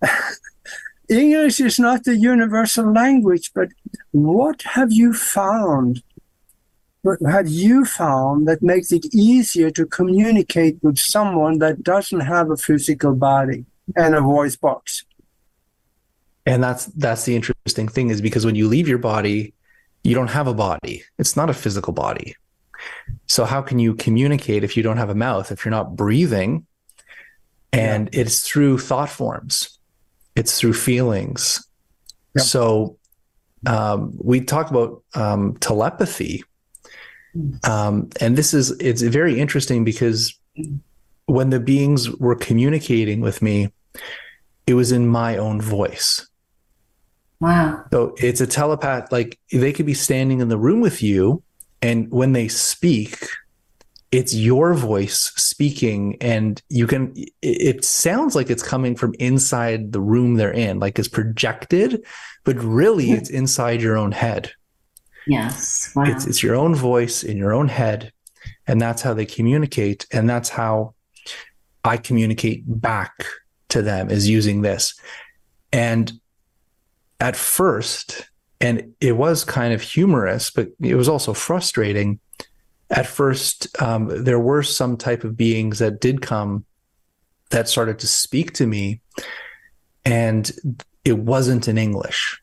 English 1.09 1.61
is 1.61 1.79
not 1.79 2.05
the 2.05 2.17
universal 2.17 2.93
language, 2.93 3.51
but 3.55 3.69
what 4.13 4.63
have 4.63 4.93
you 4.93 5.13
found? 5.13 6.03
What 7.03 7.19
have 7.29 7.49
you 7.49 7.85
found 7.85 8.47
that 8.47 8.63
makes 8.63 8.93
it 8.93 9.07
easier 9.15 9.71
to 9.71 9.87
communicate 9.87 10.79
with 10.83 10.99
someone 10.99 11.59
that 11.59 11.83
doesn't 11.83 12.21
have 12.21 12.51
a 12.51 12.57
physical 12.57 13.15
body 13.15 13.65
and 13.97 14.15
a 14.15 14.21
voice 14.21 14.57
box? 14.57 15.05
And 16.47 16.63
that's 16.63 16.87
that's 16.87 17.25
the 17.25 17.37
interesting 17.37 17.89
thing 17.89 18.11
is 18.11 18.21
because 18.21 18.47
when 18.47 18.55
you 18.55 18.69
leave 18.69 18.89
your 18.89 18.99
body, 18.99 19.55
you 20.03 20.15
don't 20.15 20.29
have 20.31 20.47
a 20.47 20.55
body. 20.55 21.05
It's 21.19 21.37
not 21.37 21.51
a 21.51 21.55
physical 21.55 21.93
body. 21.93 22.35
So 23.27 23.45
how 23.45 23.63
can 23.63 23.79
you 23.79 23.95
communicate 23.95 24.65
if 24.65 24.77
you 24.77 24.83
don't 24.83 24.97
have 24.97 25.11
a 25.11 25.15
mouth, 25.15 25.53
if 25.53 25.65
you're 25.65 25.71
not 25.71 25.97
breathing? 25.97 26.67
And 27.73 28.09
yeah. 28.13 28.23
it's 28.23 28.41
through 28.49 28.79
thought 28.79 29.11
forms. 29.11 29.79
It's 30.35 30.59
through 30.59 30.75
feelings. 30.75 31.67
So 32.37 32.97
um, 33.67 34.13
we 34.17 34.41
talk 34.41 34.71
about 34.71 35.03
um, 35.15 35.57
telepathy. 35.59 36.45
Um, 37.65 38.09
and 38.21 38.37
this 38.37 38.55
is 38.55 38.71
it's 38.81 39.03
very 39.03 39.39
interesting 39.39 39.85
because 39.85 40.37
when 41.27 41.51
the 41.51 41.61
beings 41.61 42.11
were 42.11 42.35
communicating 42.35 43.21
with 43.21 43.43
me, 43.43 43.73
it 44.67 44.75
was 44.75 44.93
in 44.93 45.07
my 45.07 45.37
own 45.37 45.61
voice. 45.61 46.27
Wow. 47.41 47.85
So 47.91 48.15
it's 48.19 48.41
a 48.41 48.47
telepath, 48.47 49.11
like 49.11 49.39
they 49.51 49.73
could 49.73 49.87
be 49.87 49.95
standing 49.95 50.41
in 50.41 50.49
the 50.49 50.59
room 50.59 50.81
with 50.81 51.03
you, 51.03 51.43
and 51.83 52.11
when 52.11 52.33
they 52.33 52.49
speak, 52.49 53.27
it's 54.13 54.35
your 54.35 54.75
voice 54.75 55.33
speaking, 55.37 56.17
and 56.21 56.61
you 56.69 56.87
can, 56.87 57.15
it 57.43 57.85
sounds 57.85 58.35
like 58.35 58.51
it's 58.51 58.63
coming 58.63 58.95
from 58.95 59.15
inside 59.19 59.93
the 59.93 60.01
room 60.01 60.35
they're 60.35 60.53
in, 60.53 60.81
like 60.81 60.99
it's 60.99 61.09
projected, 61.09 62.05
but 62.45 62.57
really 62.57 63.13
it's 63.13 63.31
inside 63.31 63.81
your 63.81 63.97
own 63.97 64.13
head. 64.13 64.53
Yes. 65.27 65.93
Wow. 65.95 66.05
It's, 66.07 66.27
it's 66.27 66.43
your 66.43 66.57
own 66.57 66.75
voice 66.75 67.23
in 67.23 67.37
your 67.37 67.53
own 67.53 67.69
head. 67.69 68.13
And 68.67 68.81
that's 68.81 69.03
how 69.03 69.15
they 69.15 69.27
communicate. 69.27 70.07
And 70.13 70.29
that's 70.29 70.49
how 70.49 70.95
I 71.85 71.97
communicate 71.97 72.63
back 72.67 73.27
to 73.69 73.83
them 73.83 74.11
is 74.11 74.29
using 74.29 74.63
this. 74.63 74.99
And 75.73 76.20
at 77.21 77.37
first, 77.37 78.29
and 78.61 78.95
it 79.01 79.13
was 79.13 79.45
kind 79.45 79.73
of 79.73 79.83
humorous, 79.83 80.51
but 80.51 80.69
it 80.81 80.95
was 80.95 81.09
also 81.09 81.35
frustrating. 81.35 82.19
At 82.91 83.07
first, 83.07 83.69
um, 83.81 84.25
there 84.25 84.41
were 84.41 84.63
some 84.63 84.97
type 84.97 85.23
of 85.23 85.37
beings 85.37 85.79
that 85.79 86.01
did 86.01 86.23
come 86.23 86.65
that 87.51 87.69
started 87.69 87.99
to 88.01 88.07
speak 88.07 88.53
to 88.55 88.67
me, 88.67 89.01
and 90.05 90.51
it 91.05 91.19
wasn't 91.19 91.69
in 91.69 91.79
English. 91.79 92.41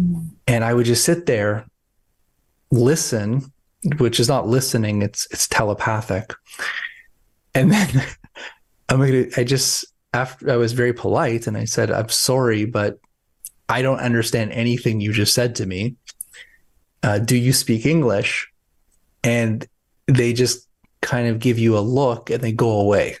Mm. 0.00 0.30
And 0.46 0.64
I 0.64 0.74
would 0.74 0.86
just 0.86 1.04
sit 1.04 1.26
there, 1.26 1.66
listen, 2.70 3.52
which 3.98 4.18
is 4.18 4.28
not 4.28 4.48
listening; 4.48 5.02
it's 5.02 5.28
it's 5.30 5.46
telepathic. 5.46 6.32
And 7.54 7.70
then 7.70 7.88
I'm 8.88 8.98
gonna, 8.98 9.26
I 9.36 9.44
just 9.44 9.84
after 10.12 10.50
I 10.50 10.56
was 10.56 10.72
very 10.72 10.92
polite 10.92 11.46
and 11.46 11.56
I 11.56 11.64
said, 11.64 11.90
"I'm 11.90 12.08
sorry, 12.08 12.64
but 12.64 12.98
I 13.68 13.82
don't 13.82 14.00
understand 14.00 14.52
anything 14.52 15.00
you 15.00 15.12
just 15.12 15.34
said 15.34 15.54
to 15.56 15.66
me. 15.66 15.96
Uh, 17.02 17.18
do 17.18 17.36
you 17.36 17.52
speak 17.52 17.86
English? 17.86 18.50
And 19.22 19.66
they 20.06 20.32
just 20.32 20.68
kind 21.00 21.28
of 21.28 21.38
give 21.38 21.58
you 21.58 21.78
a 21.78 21.80
look 21.80 22.30
and 22.30 22.42
they 22.42 22.52
go 22.52 22.80
away. 22.80 23.16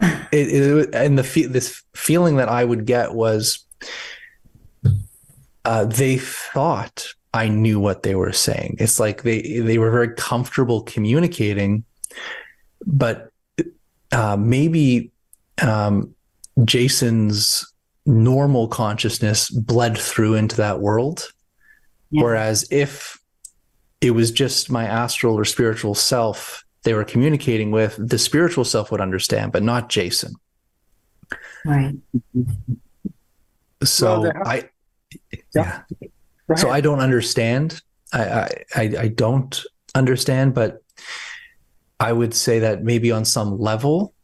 It, 0.00 0.48
it, 0.48 0.94
and 0.94 1.18
the 1.18 1.24
fe- 1.24 1.46
this 1.46 1.82
feeling 1.94 2.36
that 2.36 2.48
I 2.48 2.64
would 2.64 2.86
get 2.86 3.14
was 3.14 3.66
uh, 5.64 5.84
they 5.84 6.16
thought 6.16 7.06
I 7.34 7.48
knew 7.48 7.78
what 7.78 8.02
they 8.02 8.14
were 8.14 8.32
saying. 8.32 8.76
It's 8.78 8.98
like 8.98 9.22
they 9.22 9.60
they 9.60 9.78
were 9.78 9.90
very 9.90 10.14
comfortable 10.14 10.82
communicating, 10.82 11.84
but 12.86 13.30
uh, 14.12 14.36
maybe 14.36 15.12
um, 15.62 16.14
Jason's 16.64 17.69
normal 18.10 18.68
consciousness 18.68 19.48
bled 19.50 19.96
through 19.96 20.34
into 20.34 20.56
that 20.56 20.80
world. 20.80 21.32
Yeah. 22.10 22.22
Whereas 22.22 22.66
if 22.70 23.20
it 24.00 24.12
was 24.12 24.30
just 24.30 24.70
my 24.70 24.84
astral 24.84 25.38
or 25.38 25.44
spiritual 25.44 25.94
self 25.94 26.64
they 26.82 26.94
were 26.94 27.04
communicating 27.04 27.70
with, 27.70 27.96
the 27.98 28.18
spiritual 28.18 28.64
self 28.64 28.90
would 28.90 29.00
understand, 29.00 29.52
but 29.52 29.62
not 29.62 29.90
Jason. 29.90 30.32
Right. 31.64 31.94
So 33.84 34.22
Well, 34.22 34.32
I, 34.46 34.70
Yeah. 35.54 35.82
So. 36.56 36.70
I 36.70 36.80
don't 36.80 36.98
understand. 36.98 37.80
I 38.12 38.48
I 38.74 38.82
I 38.98 39.08
don't 39.08 39.62
understand, 39.94 40.54
but 40.54 40.82
I 42.00 42.12
would 42.12 42.34
say 42.34 42.58
that 42.58 42.82
maybe 42.82 43.12
on 43.12 43.24
some 43.24 43.60
level, 43.60 44.14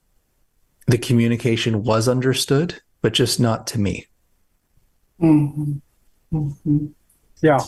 the 0.87 0.99
communication 0.99 1.85
was 1.85 2.09
understood, 2.09 2.81
but 3.03 3.13
just 3.13 3.39
not 3.41 3.67
to 3.69 3.81
me. 3.81 4.07
Mhm. 5.21 5.81
Mhm. 6.33 6.93
Yeah. 7.43 7.61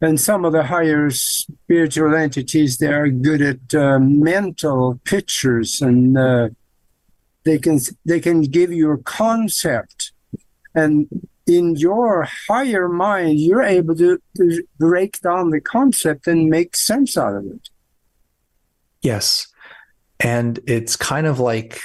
And 0.00 0.20
some 0.20 0.44
of 0.44 0.52
the 0.52 0.64
higher 0.64 1.10
spiritual 1.10 2.14
entities, 2.14 2.78
they 2.78 2.92
are 2.92 3.08
good 3.08 3.40
at 3.40 3.74
uh, 3.74 3.98
mental 3.98 5.00
pictures, 5.04 5.80
and 5.80 6.18
uh, 6.18 6.48
they 7.44 7.58
can 7.58 7.80
they 8.04 8.20
can 8.20 8.42
give 8.42 8.72
you 8.72 8.90
a 8.92 8.98
concept, 8.98 10.12
and 10.74 11.08
in 11.46 11.76
your 11.76 12.28
higher 12.48 12.88
mind, 12.88 13.38
you're 13.40 13.62
able 13.62 13.94
to, 13.94 14.20
to 14.36 14.62
break 14.78 15.20
down 15.20 15.50
the 15.50 15.60
concept 15.60 16.26
and 16.26 16.50
make 16.50 16.76
sense 16.76 17.16
out 17.16 17.36
of 17.36 17.46
it. 17.46 17.70
Yes. 19.00 19.46
And 20.18 20.58
it's 20.66 20.96
kind 20.96 21.26
of 21.26 21.38
like 21.38 21.80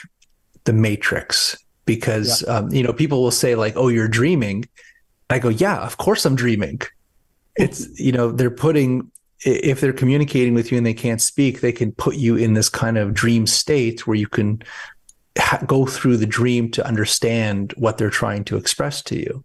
the 0.64 0.74
Matrix 0.74 1.56
because, 1.86 2.48
um, 2.48 2.72
you 2.72 2.84
know, 2.84 2.94
people 2.94 3.22
will 3.22 3.32
say, 3.32 3.56
like, 3.56 3.76
oh, 3.76 3.88
you're 3.88 4.08
dreaming. 4.08 4.66
I 5.30 5.40
go, 5.40 5.50
yeah, 5.50 5.80
of 5.86 5.98
course 5.98 6.26
I'm 6.26 6.36
dreaming. 6.36 6.82
It's, 7.56 8.00
you 8.00 8.12
know, 8.12 8.32
they're 8.32 8.52
putting, 8.52 9.12
if 9.44 9.82
they're 9.82 9.94
communicating 9.94 10.54
with 10.54 10.72
you 10.72 10.78
and 10.78 10.86
they 10.86 10.94
can't 10.94 11.22
speak, 11.22 11.62
they 11.62 11.72
can 11.72 11.92
put 11.92 12.16
you 12.16 12.36
in 12.36 12.54
this 12.54 12.70
kind 12.70 12.98
of 12.98 13.14
dream 13.14 13.48
state 13.48 14.06
where 14.06 14.16
you 14.16 14.28
can 14.28 14.62
ha- 15.38 15.64
go 15.66 15.86
through 15.86 16.18
the 16.18 16.26
dream 16.26 16.70
to 16.72 16.86
understand 16.86 17.74
what 17.78 17.98
they're 17.98 18.10
trying 18.10 18.44
to 18.46 18.58
express 18.58 19.02
to 19.04 19.20
you. 19.20 19.44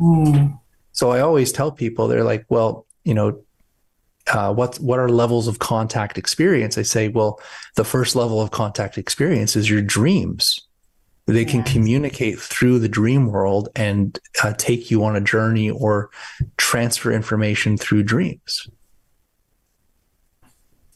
Mm. 0.00 0.58
So 0.92 1.10
I 1.10 1.20
always 1.20 1.52
tell 1.52 1.70
people, 1.70 2.08
they're 2.08 2.24
like, 2.24 2.44
well, 2.48 2.86
you 3.04 3.14
know, 3.14 3.40
uh, 4.32 4.52
what 4.54 4.76
what 4.76 4.98
are 4.98 5.08
levels 5.08 5.48
of 5.48 5.58
contact 5.58 6.16
experience? 6.16 6.78
I 6.78 6.82
say, 6.82 7.08
well, 7.08 7.40
the 7.76 7.84
first 7.84 8.16
level 8.16 8.40
of 8.40 8.50
contact 8.50 8.96
experience 8.96 9.54
is 9.54 9.68
your 9.68 9.82
dreams. 9.82 10.60
They 11.26 11.44
can 11.46 11.60
Yes. 11.60 11.72
communicate 11.72 12.38
through 12.38 12.80
the 12.80 12.88
dream 12.88 13.26
world 13.28 13.70
and 13.74 14.18
uh, 14.42 14.52
take 14.58 14.90
you 14.90 15.04
on 15.04 15.16
a 15.16 15.20
journey 15.22 15.70
or 15.70 16.10
transfer 16.58 17.10
information 17.10 17.78
through 17.78 18.02
dreams. 18.02 18.68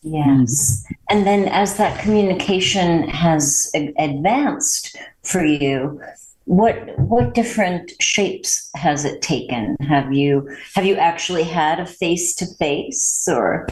Yes. 0.02 0.84
And 1.10 1.26
then 1.26 1.48
as 1.48 1.76
that 1.76 1.98
communication 2.00 3.08
has 3.08 3.70
a- 3.74 3.92
advanced 3.98 4.96
for 5.24 5.44
you, 5.44 6.00
what 6.44 6.98
what 6.98 7.34
different 7.34 7.92
shapes 8.00 8.70
has 8.74 9.04
it 9.04 9.20
taken? 9.22 9.76
Have 9.80 10.12
you 10.12 10.48
have 10.74 10.86
you 10.86 10.94
actually 10.96 11.42
had 11.42 11.80
a 11.80 11.86
face 11.86 12.34
to 12.36 12.46
face 12.58 13.26
or 13.30 13.66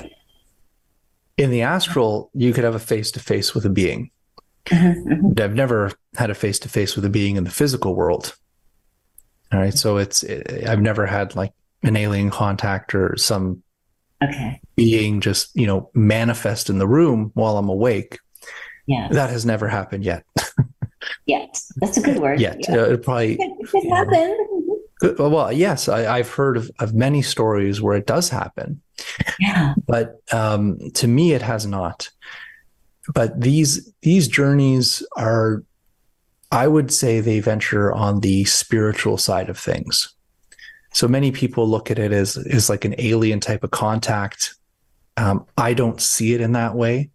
In 1.38 1.50
the 1.50 1.62
astral, 1.62 2.30
you 2.34 2.52
could 2.52 2.64
have 2.64 2.74
a 2.74 2.78
face 2.80 3.10
to 3.12 3.20
face 3.20 3.54
with 3.54 3.64
a 3.64 3.70
being. 3.70 4.10
Mhm, 4.66 5.04
mhm. 5.06 5.40
I've 5.40 5.54
never 5.54 5.92
had 6.16 6.30
a 6.30 6.34
face 6.34 6.58
to 6.60 6.68
face 6.68 6.96
with 6.96 7.04
a 7.04 7.08
being 7.10 7.36
in 7.36 7.44
the 7.44 7.50
physical 7.50 7.94
world. 7.94 8.34
All 9.52 9.60
right, 9.60 9.74
so 9.74 9.96
it's 9.96 10.24
I've 10.66 10.80
never 10.80 11.06
had 11.06 11.36
like 11.36 11.52
an 11.82 11.96
alien 11.96 12.30
contact 12.30 12.94
or 12.94 13.16
some 13.16 13.62
okay. 14.22 14.60
being 14.74 15.20
just 15.20 15.54
you 15.54 15.66
know 15.66 15.90
manifest 15.94 16.68
in 16.68 16.78
the 16.78 16.88
room 16.88 17.30
while 17.34 17.56
I'm 17.58 17.68
awake. 17.68 18.18
Yeah. 18.86 19.08
That 19.10 19.30
has 19.30 19.44
never 19.46 19.68
happened 19.68 20.04
yet. 20.04 20.24
Yet. 21.26 21.60
That's 21.76 21.96
a 21.96 22.00
good 22.00 22.18
word. 22.18 22.40
Yet 22.40 22.58
Yeah. 22.68 22.76
uh, 22.76 22.84
it 22.86 23.02
probably 23.04 23.34
It 23.34 23.68
could 23.68 23.84
Yeah. 23.84 23.94
happen. 23.96 24.36
could- 25.00 25.18
well, 25.18 25.52
yes, 25.52 25.88
I, 25.88 26.16
I've 26.18 26.30
heard 26.32 26.56
of, 26.56 26.70
of 26.80 26.94
many 26.94 27.22
stories 27.22 27.80
where 27.82 27.96
it 27.96 28.06
does 28.06 28.28
happen, 28.28 28.80
Yeah. 29.38 29.74
but 29.86 30.16
um, 30.32 30.78
to 30.94 31.06
me 31.06 31.32
it 31.32 31.42
has 31.42 31.66
not. 31.66 32.10
But 33.14 33.40
these 33.40 33.92
these 34.02 34.28
journeys 34.28 35.02
are, 35.16 35.64
I 36.50 36.66
would 36.66 36.92
say, 36.92 37.20
they 37.20 37.40
venture 37.40 37.92
on 37.92 38.20
the 38.20 38.44
spiritual 38.44 39.16
side 39.16 39.48
of 39.48 39.58
things. 39.58 40.12
So 40.92 41.06
many 41.06 41.30
people 41.30 41.68
look 41.68 41.90
at 41.90 41.98
it 41.98 42.12
as 42.12 42.36
as 42.36 42.68
like 42.68 42.84
an 42.84 42.94
alien 42.98 43.40
type 43.40 43.62
of 43.62 43.70
contact. 43.70 44.54
Um, 45.16 45.46
I 45.56 45.74
don't 45.74 46.00
see 46.00 46.34
it 46.34 46.40
in 46.40 46.52
that 46.52 46.74
way. 46.74 47.10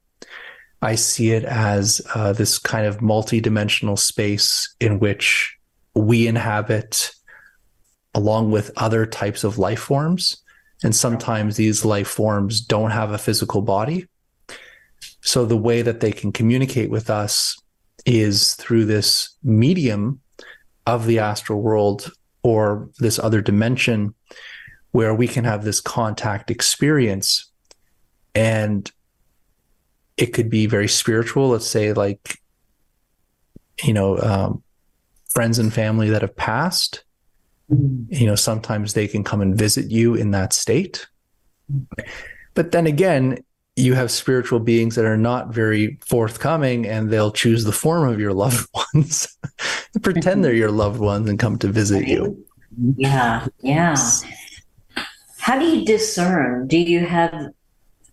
I 0.81 0.95
see 0.95 1.31
it 1.31 1.43
as 1.43 2.01
uh, 2.15 2.33
this 2.33 2.57
kind 2.57 2.87
of 2.87 3.01
multi-dimensional 3.01 3.97
space 3.97 4.73
in 4.79 4.99
which 4.99 5.55
we 5.93 6.25
inhabit 6.25 7.11
along 8.15 8.51
with 8.51 8.71
other 8.77 9.05
types 9.05 9.43
of 9.43 9.57
life 9.57 9.79
forms. 9.79 10.37
And 10.83 10.95
sometimes 10.95 11.55
these 11.55 11.85
life 11.85 12.07
forms 12.07 12.61
don't 12.61 12.91
have 12.91 13.11
a 13.11 13.19
physical 13.19 13.61
body. 13.61 14.07
So 15.21 15.45
the 15.45 15.57
way 15.57 15.81
that 15.81 15.99
they 15.99 16.11
can 16.11 16.31
communicate 16.31 16.89
with 16.89 17.09
us 17.09 17.61
is 18.05 18.55
through 18.55 18.85
this 18.85 19.35
medium 19.43 20.19
of 20.87 21.05
the 21.05 21.19
astral 21.19 21.61
world 21.61 22.11
or 22.43 22.89
this 22.97 23.19
other 23.19 23.41
dimension 23.41 24.15
where 24.91 25.13
we 25.13 25.27
can 25.27 25.43
have 25.43 25.63
this 25.63 25.79
contact 25.79 26.49
experience. 26.49 27.49
And 28.33 28.91
it 30.17 30.27
could 30.27 30.49
be 30.49 30.65
very 30.65 30.87
spiritual. 30.87 31.49
Let's 31.49 31.67
say, 31.67 31.93
like, 31.93 32.39
you 33.83 33.93
know, 33.93 34.17
um, 34.17 34.63
friends 35.29 35.59
and 35.59 35.73
family 35.73 36.09
that 36.09 36.21
have 36.21 36.35
passed 36.35 37.03
you 38.09 38.25
know 38.25 38.35
sometimes 38.35 38.93
they 38.93 39.07
can 39.07 39.23
come 39.23 39.41
and 39.41 39.57
visit 39.57 39.89
you 39.89 40.13
in 40.15 40.31
that 40.31 40.51
state 40.51 41.07
but 42.53 42.71
then 42.71 42.85
again 42.85 43.37
you 43.75 43.93
have 43.93 44.11
spiritual 44.11 44.59
beings 44.59 44.95
that 44.95 45.05
are 45.05 45.17
not 45.17 45.53
very 45.53 45.97
forthcoming 46.05 46.85
and 46.85 47.09
they'll 47.09 47.31
choose 47.31 47.63
the 47.63 47.71
form 47.71 48.07
of 48.07 48.19
your 48.19 48.33
loved 48.33 48.67
ones 48.95 49.37
pretend 50.01 50.43
they're 50.43 50.53
your 50.53 50.71
loved 50.71 50.99
ones 50.99 51.29
and 51.29 51.39
come 51.39 51.57
to 51.57 51.67
visit 51.67 52.07
you 52.07 52.43
Yeah. 52.97 53.47
Yeah. 53.61 53.95
How 55.39 55.59
do 55.59 55.65
you 55.65 55.85
discern? 55.85 56.67
Do 56.67 56.77
you 56.77 57.05
have 57.05 57.49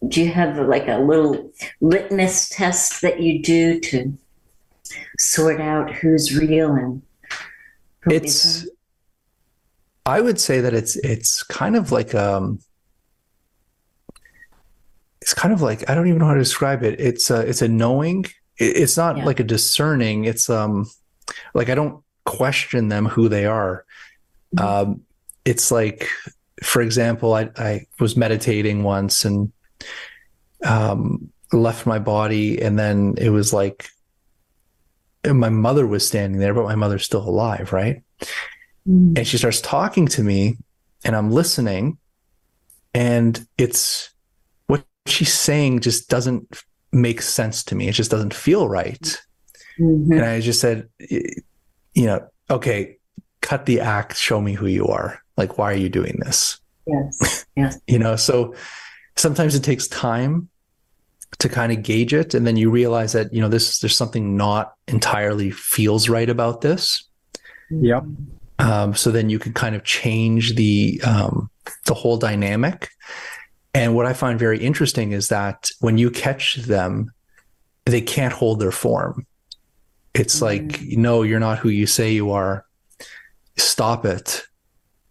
do 0.07 0.23
you 0.23 0.31
have 0.31 0.57
like 0.69 0.87
a 0.89 0.99
little 0.99 1.51
litmus 1.81 2.49
test 2.51 3.03
that 3.03 3.21
you 3.21 3.43
do 3.43 3.81
to 3.81 4.17
sort 5.19 5.61
out 5.61 5.93
who's 5.93 6.37
real 6.37 6.73
and 6.73 7.03
who 8.01 8.13
it's 8.13 8.45
isn't? 8.45 8.71
i 10.07 10.21
would 10.21 10.41
say 10.41 10.61
that 10.61 10.73
it's 10.73 10.95
it's 10.97 11.43
kind 11.43 11.75
of 11.75 11.91
like 11.91 12.15
um 12.15 12.61
it's 15.29 15.35
kind 15.35 15.53
of 15.53 15.61
like 15.61 15.89
i 15.91 15.95
don't 15.95 16.07
even 16.07 16.19
know 16.21 16.25
how 16.25 16.33
to 16.33 16.39
describe 16.41 16.83
it 16.83 16.99
it's 16.99 17.29
a 17.31 17.41
it's 17.41 17.61
a 17.61 17.69
knowing 17.69 18.25
it's 18.57 18.97
not 18.97 19.19
Yeah. 19.19 19.27
like 19.27 19.41
a 19.41 19.45
discerning 19.45 20.25
it's 20.25 20.49
um 20.49 20.91
like 21.53 21.69
i 21.69 21.75
don't 21.75 22.03
question 22.25 22.89
them 22.89 23.05
who 23.05 23.29
they 23.29 23.45
are 23.45 23.85
Mhm. 24.57 24.65
um 24.65 25.01
it's 25.45 25.71
like 25.71 26.09
for 26.63 26.81
example 26.81 27.35
i 27.35 27.51
i 27.59 27.85
was 28.01 28.17
meditating 28.17 28.83
once 28.85 29.27
and 29.27 29.53
um 30.65 31.29
left 31.53 31.85
my 31.85 31.99
body 31.99 32.59
and 32.63 32.79
then 32.79 33.15
it 33.19 33.29
was 33.29 33.53
like 33.53 33.91
my 35.27 35.51
mother 35.51 35.87
was 35.87 36.07
standing 36.07 36.41
there 36.41 36.55
but 36.55 36.65
my 36.65 36.75
mother's 36.75 37.05
still 37.05 37.23
alive 37.29 37.73
right 37.75 38.03
Mm. 38.89 39.19
and 39.19 39.27
she 39.27 39.37
starts 39.37 39.61
talking 39.61 40.07
to 40.09 40.23
me 40.23 40.57
and 41.05 41.15
i'm 41.15 41.31
listening 41.31 41.99
and 42.95 43.47
it's 43.59 44.09
she's 45.09 45.33
saying 45.33 45.81
just 45.81 46.09
doesn't 46.09 46.63
make 46.93 47.21
sense 47.23 47.63
to 47.65 47.75
me. 47.75 47.89
It 47.89 47.93
just 47.93 48.11
doesn't 48.11 48.35
feel 48.35 48.69
right. 48.69 49.21
Mhm. 49.81 50.11
and 50.13 50.25
i 50.25 50.41
just 50.41 50.61
said 50.61 50.89
you 51.95 52.07
know 52.07 52.27
okay 52.51 52.97
cut 53.41 53.67
the 53.67 53.79
act. 53.81 54.17
Show 54.17 54.41
me 54.41 54.53
who 54.55 54.67
you 54.67 54.87
are. 54.89 55.21
Like 55.37 55.57
why 55.59 55.71
are 55.73 55.77
you 55.77 55.89
doing 55.89 56.17
this? 56.25 56.61
Yes. 57.57 57.79
you 57.87 57.99
know 57.99 58.17
so 58.17 58.55
sometimes 59.17 59.55
it 59.55 59.63
takes 59.65 59.87
time 59.89 60.49
to 61.39 61.49
kind 61.49 61.71
of 61.73 61.83
gauge 61.83 62.15
it. 62.15 62.35
And 62.35 62.47
then 62.47 62.57
you 62.57 62.71
realize 62.71 63.13
that 63.13 63.33
you 63.33 63.41
know 63.41 63.49
this 63.49 63.79
there's 63.81 63.97
something 63.97 64.37
not 64.37 64.75
entirely 64.89 65.51
feels 65.51 66.09
right 66.09 66.31
about 66.31 66.61
this. 66.63 67.05
Yep. 67.71 68.05
um, 68.61 68.95
so 68.95 69.11
then 69.11 69.29
you 69.31 69.39
can 69.39 69.53
kind 69.53 69.77
of 69.77 69.85
change 69.85 70.55
the 70.57 71.01
um, 71.05 71.51
the 71.85 71.95
whole 71.95 72.17
dynamic. 72.17 72.89
And 73.75 73.95
what 73.95 74.07
I 74.07 74.13
find 74.13 74.39
very 74.39 74.59
interesting 74.59 75.13
is 75.13 75.29
that 75.29 75.71
when 75.81 75.99
you 75.99 76.11
catch 76.11 76.57
them, 76.57 77.13
they 77.85 78.01
can't 78.01 78.33
hold 78.33 78.61
their 78.61 78.73
form. 78.73 79.27
It's 80.15 80.43
like, 80.43 80.81
no, 80.83 81.23
you're 81.23 81.41
not 81.41 81.59
who 81.59 81.69
you 81.69 81.87
say 81.87 82.13
you 82.13 82.33
are. 82.33 82.65
Stop 83.57 84.05
it. 84.05 84.43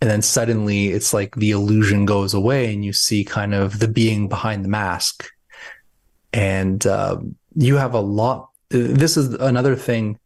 And 0.02 0.10
then 0.10 0.22
suddenly 0.22 0.90
it's 0.90 1.14
like 1.14 1.36
the 1.36 1.52
illusion 1.52 2.06
goes 2.06 2.34
away 2.34 2.74
and 2.74 2.84
you 2.84 2.94
see 2.94 3.24
kind 3.24 3.54
of 3.54 3.80
the 3.80 3.88
being 3.88 4.28
behind 4.28 4.64
the 4.64 4.70
mask. 4.70 5.28
And 6.34 6.86
um, 6.86 7.36
you 7.56 7.78
have 7.78 7.94
a 7.94 8.00
lot. 8.00 8.50
This 8.70 9.18
is 9.18 9.34
another 9.36 9.76
thing 9.76 10.20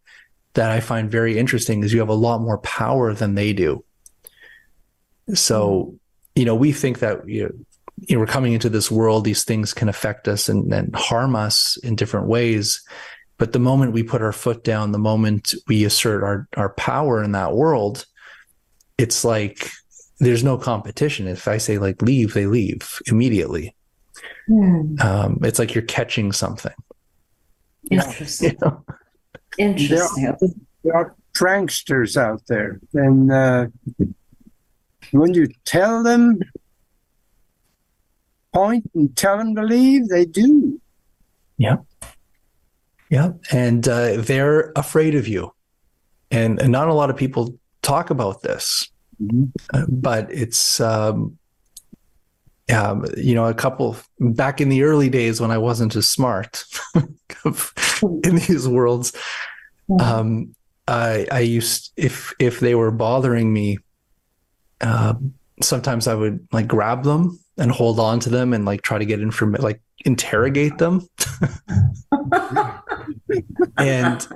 that 0.53 0.71
I 0.71 0.81
find 0.81 1.09
very 1.09 1.37
interesting 1.37 1.83
is 1.83 1.93
you 1.93 1.99
have 1.99 2.09
a 2.09 2.13
lot 2.13 2.41
more 2.41 2.57
power 2.57 3.13
than 3.13 3.35
they 3.35 3.53
do. 3.53 3.83
So, 5.33 5.95
you 6.35 6.43
know, 6.43 6.55
we 6.55 6.73
think 6.73 6.99
that 6.99 7.27
you 7.27 7.43
know, 7.43 7.51
you 8.01 8.15
know, 8.15 8.19
we're 8.19 8.27
coming 8.27 8.53
into 8.53 8.69
this 8.69 8.89
world, 8.89 9.23
these 9.23 9.43
things 9.43 9.73
can 9.73 9.87
affect 9.87 10.27
us 10.27 10.49
and, 10.49 10.73
and 10.73 10.95
harm 10.95 11.35
us 11.35 11.77
in 11.83 11.95
different 11.95 12.27
ways. 12.27 12.83
But 13.37 13.53
the 13.53 13.59
moment 13.59 13.93
we 13.93 14.03
put 14.03 14.21
our 14.21 14.31
foot 14.31 14.63
down, 14.63 14.91
the 14.91 14.99
moment 14.99 15.53
we 15.67 15.85
assert 15.85 16.23
our, 16.23 16.47
our 16.57 16.69
power 16.69 17.23
in 17.23 17.31
that 17.33 17.53
world, 17.53 18.05
it's 18.97 19.23
like 19.23 19.69
there's 20.19 20.43
no 20.43 20.57
competition. 20.57 21.27
If 21.27 21.47
I 21.47 21.57
say 21.57 21.77
like 21.77 22.01
leave, 22.01 22.33
they 22.33 22.45
leave 22.45 22.99
immediately. 23.07 23.75
Hmm. 24.47 24.95
Um, 24.99 25.39
it's 25.43 25.59
like 25.59 25.73
you're 25.73 25.83
catching 25.83 26.31
something. 26.31 26.73
Interesting. 27.89 28.57
You 28.61 28.67
know? 28.67 28.85
Interesting. 29.57 30.35
There 30.83 30.95
are 30.95 31.15
pranksters 31.33 32.15
out 32.15 32.41
there, 32.47 32.79
and 32.93 33.31
uh, 33.31 33.67
when 35.11 35.33
you 35.33 35.47
tell 35.65 36.03
them, 36.03 36.39
point 38.53 38.89
and 38.93 39.15
tell 39.15 39.37
them 39.37 39.55
to 39.55 39.63
leave, 39.63 40.07
they 40.09 40.25
do. 40.25 40.79
Yeah. 41.57 41.77
Yeah. 43.09 43.31
And 43.51 43.87
uh, 43.87 44.21
they're 44.21 44.71
afraid 44.75 45.15
of 45.15 45.27
you. 45.27 45.53
And, 46.31 46.59
and 46.61 46.71
not 46.71 46.87
a 46.87 46.93
lot 46.93 47.09
of 47.09 47.17
people 47.17 47.57
talk 47.81 48.09
about 48.09 48.41
this, 48.41 48.89
uh, 49.73 49.85
but 49.89 50.31
it's, 50.31 50.79
um, 50.79 51.37
um, 52.73 53.05
you 53.17 53.35
know, 53.35 53.47
a 53.47 53.53
couple 53.53 53.97
back 54.19 54.61
in 54.61 54.69
the 54.69 54.83
early 54.83 55.09
days 55.09 55.41
when 55.41 55.51
I 55.51 55.57
wasn't 55.57 55.95
as 55.95 56.07
smart 56.07 56.63
in 56.95 58.35
these 58.35 58.65
worlds, 58.65 59.11
um, 59.99 60.55
I, 60.87 61.27
I 61.31 61.39
used, 61.41 61.91
if, 61.97 62.33
if 62.39 62.61
they 62.61 62.75
were 62.75 62.91
bothering 62.91 63.51
me, 63.51 63.77
uh, 64.79 65.15
sometimes 65.61 66.07
I 66.07 66.15
would 66.15 66.47
like 66.53 66.67
grab 66.67 67.03
them 67.03 67.39
and 67.57 67.71
hold 67.71 67.99
on 67.99 68.19
to 68.21 68.29
them 68.29 68.53
and 68.53 68.65
like 68.65 68.81
try 68.81 68.97
to 68.97 69.05
get 69.05 69.21
information, 69.21 69.63
like 69.63 69.81
interrogate 70.05 70.77
them. 70.77 71.07
and 73.77 74.27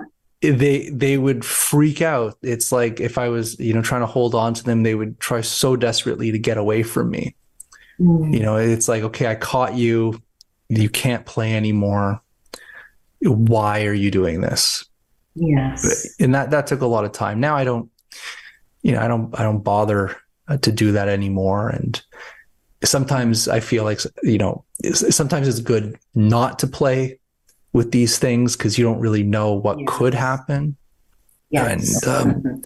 they 0.41 0.89
they 0.89 1.17
would 1.17 1.45
freak 1.45 2.01
out. 2.01 2.37
It's 2.41 2.71
like 2.71 2.99
if 2.99 3.17
I 3.17 3.29
was, 3.29 3.59
you 3.59 3.73
know, 3.73 3.81
trying 3.81 4.01
to 4.01 4.07
hold 4.07 4.35
on 4.35 4.53
to 4.53 4.63
them, 4.63 4.83
they 4.83 4.95
would 4.95 5.19
try 5.19 5.41
so 5.41 5.75
desperately 5.75 6.31
to 6.31 6.39
get 6.39 6.57
away 6.57 6.83
from 6.83 7.09
me. 7.09 7.35
Hmm. 7.97 8.33
You 8.33 8.41
know, 8.41 8.57
it's 8.57 8.87
like, 8.87 9.03
okay, 9.03 9.27
I 9.27 9.35
caught 9.35 9.75
you. 9.75 10.21
You 10.69 10.89
can't 10.89 11.25
play 11.25 11.55
anymore. 11.55 12.21
Why 13.21 13.85
are 13.85 13.93
you 13.93 14.11
doing 14.11 14.41
this? 14.41 14.85
Yes. 15.35 16.15
And 16.19 16.33
that 16.35 16.51
that 16.51 16.67
took 16.67 16.81
a 16.81 16.87
lot 16.87 17.05
of 17.05 17.11
time. 17.11 17.39
Now 17.39 17.55
I 17.55 17.63
don't, 17.63 17.89
you 18.81 18.91
know, 18.91 19.01
I 19.01 19.07
don't 19.07 19.37
I 19.39 19.43
don't 19.43 19.63
bother 19.63 20.15
uh, 20.47 20.57
to 20.57 20.71
do 20.71 20.91
that 20.93 21.07
anymore. 21.07 21.69
And 21.69 22.01
sometimes 22.83 23.47
I 23.47 23.59
feel 23.59 23.83
like 23.83 23.99
you 24.23 24.37
know, 24.37 24.63
sometimes 24.93 25.47
it's 25.47 25.59
good 25.61 25.97
not 26.13 26.59
to 26.59 26.67
play 26.67 27.19
with 27.73 27.91
these 27.91 28.17
things 28.19 28.55
because 28.55 28.77
you 28.77 28.85
don't 28.85 28.99
really 28.99 29.23
know 29.23 29.53
what 29.53 29.79
Yes. 29.79 29.87
could 29.89 30.13
happen. 30.13 30.77
Yes. 31.49 32.03
And, 32.05 32.13
um, 32.15 32.41
Mhm. 32.41 32.63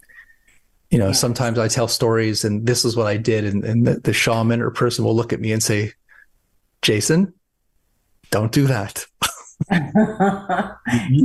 You 0.92 0.98
know, 0.98 1.08
Yeah. 1.08 1.12
sometimes 1.14 1.60
I 1.60 1.68
tell 1.68 1.88
stories 1.88 2.44
and 2.44 2.66
this 2.66 2.84
is 2.84 2.96
what 2.96 3.06
I 3.08 3.18
did, 3.18 3.46
and, 3.46 3.64
and 3.64 3.86
the, 3.86 4.00
the 4.00 4.14
shaman 4.14 4.62
or 4.62 4.72
person 4.72 5.06
will 5.06 5.16
look 5.16 5.32
at 5.34 5.40
me 5.40 5.52
and 5.52 5.62
say, 5.62 5.94
Jason, 6.82 7.34
don't 8.32 8.52
do 8.52 8.66
that. 8.68 9.06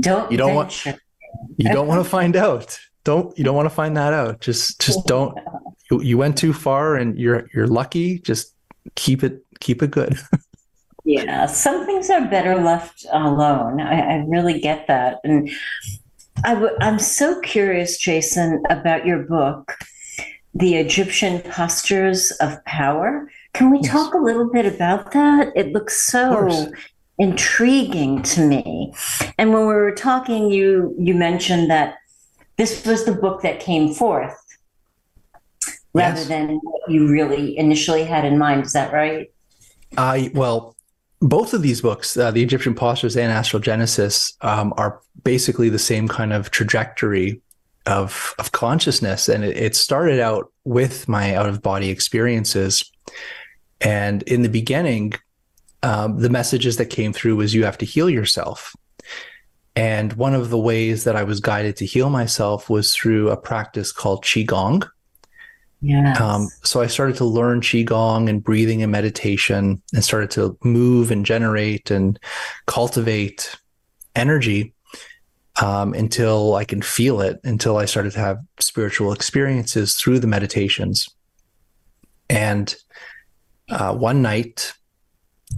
don't 0.00 0.30
You 0.30 0.36
don't 0.38 0.54
want- 0.54 0.84
You 1.58 1.72
don't 1.72 1.86
want 1.86 2.02
to 2.04 2.08
find 2.08 2.36
out. 2.36 2.78
Don't 3.04 3.36
you 3.38 3.44
don't 3.44 3.54
want 3.56 3.66
to 3.68 3.74
find 3.74 3.96
that 3.96 4.12
out. 4.12 4.40
Just 4.40 4.80
just 4.80 5.04
don't 5.06 5.36
you, 5.90 6.00
you 6.02 6.16
went 6.18 6.38
too 6.38 6.52
far 6.52 6.96
and 6.96 7.18
you're 7.18 7.48
you're 7.54 7.66
lucky. 7.66 8.18
Just 8.20 8.53
keep 8.94 9.22
it 9.22 9.44
keep 9.60 9.82
it 9.82 9.90
good. 9.90 10.18
Yeah, 11.06 11.44
some 11.44 11.84
things 11.84 12.08
are 12.08 12.26
better 12.28 12.54
left 12.56 13.04
alone. 13.12 13.78
I, 13.78 14.00
I 14.00 14.24
really 14.26 14.58
get 14.58 14.86
that. 14.86 15.20
And 15.22 15.50
I 16.44 16.54
w- 16.54 16.74
I'm 16.80 16.98
so 16.98 17.38
curious, 17.42 17.98
Jason, 17.98 18.62
about 18.70 19.04
your 19.04 19.18
book, 19.24 19.76
The 20.54 20.76
Egyptian 20.76 21.42
Postures 21.42 22.30
of 22.40 22.64
Power. 22.64 23.30
Can 23.52 23.70
we 23.70 23.80
Yes. 23.82 23.90
talk 23.92 24.14
a 24.14 24.18
little 24.18 24.50
bit 24.50 24.64
about 24.64 25.12
that? 25.12 25.52
It 25.54 25.72
looks 25.72 26.06
so 26.06 26.72
intriguing 27.18 28.22
to 28.22 28.40
me. 28.46 28.94
And 29.36 29.52
when 29.52 29.66
we 29.66 29.74
were 29.74 29.94
talking, 29.94 30.50
you 30.50 30.94
you 30.98 31.12
mentioned 31.14 31.70
that 31.70 31.96
this 32.56 32.86
was 32.86 33.04
the 33.04 33.12
book 33.14 33.42
that 33.42 33.60
came 33.60 33.92
forth 33.92 34.34
rather 35.94 36.18
Yes. 36.18 36.28
than 36.28 36.60
what 36.62 36.90
you 36.90 37.08
really 37.08 37.56
initially 37.56 38.04
had 38.04 38.24
in 38.24 38.36
mind. 38.36 38.66
Is 38.66 38.72
that 38.72 38.92
right? 38.92 39.30
I 39.96 40.30
well, 40.34 40.76
both 41.20 41.54
of 41.54 41.62
these 41.62 41.80
books, 41.80 42.16
uh, 42.16 42.30
the 42.30 42.42
Egyptian 42.42 42.74
Postures 42.74 43.16
and 43.16 43.32
Astral 43.32 43.60
Genesis, 43.62 44.34
um, 44.42 44.74
are 44.76 45.00
basically 45.22 45.68
the 45.70 45.78
same 45.78 46.08
kind 46.08 46.32
of 46.32 46.50
trajectory 46.50 47.40
of 47.86 48.34
of 48.38 48.52
consciousness, 48.52 49.28
and 49.28 49.44
it, 49.44 49.56
it 49.56 49.76
started 49.76 50.20
out 50.20 50.52
with 50.64 51.08
my 51.08 51.34
out 51.34 51.48
of 51.48 51.62
body 51.62 51.90
experiences, 51.90 52.90
and 53.80 54.22
in 54.24 54.42
the 54.42 54.48
beginning, 54.48 55.14
um, 55.82 56.18
the 56.18 56.30
messages 56.30 56.76
that 56.78 56.86
came 56.86 57.12
through 57.12 57.36
was 57.36 57.54
you 57.54 57.64
have 57.64 57.78
to 57.78 57.86
heal 57.86 58.10
yourself. 58.10 58.74
And 59.76 60.12
one 60.14 60.34
of 60.34 60.50
the 60.50 60.58
ways 60.58 61.04
that 61.04 61.16
I 61.16 61.24
was 61.24 61.40
guided 61.40 61.76
to 61.76 61.86
heal 61.86 62.08
myself 62.08 62.70
was 62.70 62.94
through 62.94 63.30
a 63.30 63.36
practice 63.36 63.90
called 63.92 64.24
Qigong. 64.24 64.88
Yes. 65.84 66.18
Um, 66.18 66.48
so 66.62 66.80
I 66.80 66.86
started 66.86 67.14
to 67.16 67.26
learn 67.26 67.60
Qigong 67.60 68.30
and 68.30 68.42
breathing 68.42 68.82
and 68.82 68.90
meditation 68.90 69.82
and 69.92 70.02
started 70.02 70.30
to 70.30 70.56
move 70.64 71.10
and 71.10 71.26
generate 71.26 71.90
and 71.90 72.18
cultivate 72.64 73.54
energy 74.16 74.72
um, 75.60 75.92
until 75.92 76.54
I 76.54 76.64
can 76.64 76.80
feel 76.80 77.20
it, 77.20 77.38
until 77.44 77.76
I 77.76 77.84
started 77.84 78.12
to 78.14 78.18
have 78.20 78.38
spiritual 78.60 79.12
experiences 79.12 79.94
through 79.94 80.20
the 80.20 80.26
meditations. 80.26 81.06
And 82.30 82.74
uh, 83.68 83.94
one 83.94 84.22
night, 84.22 84.72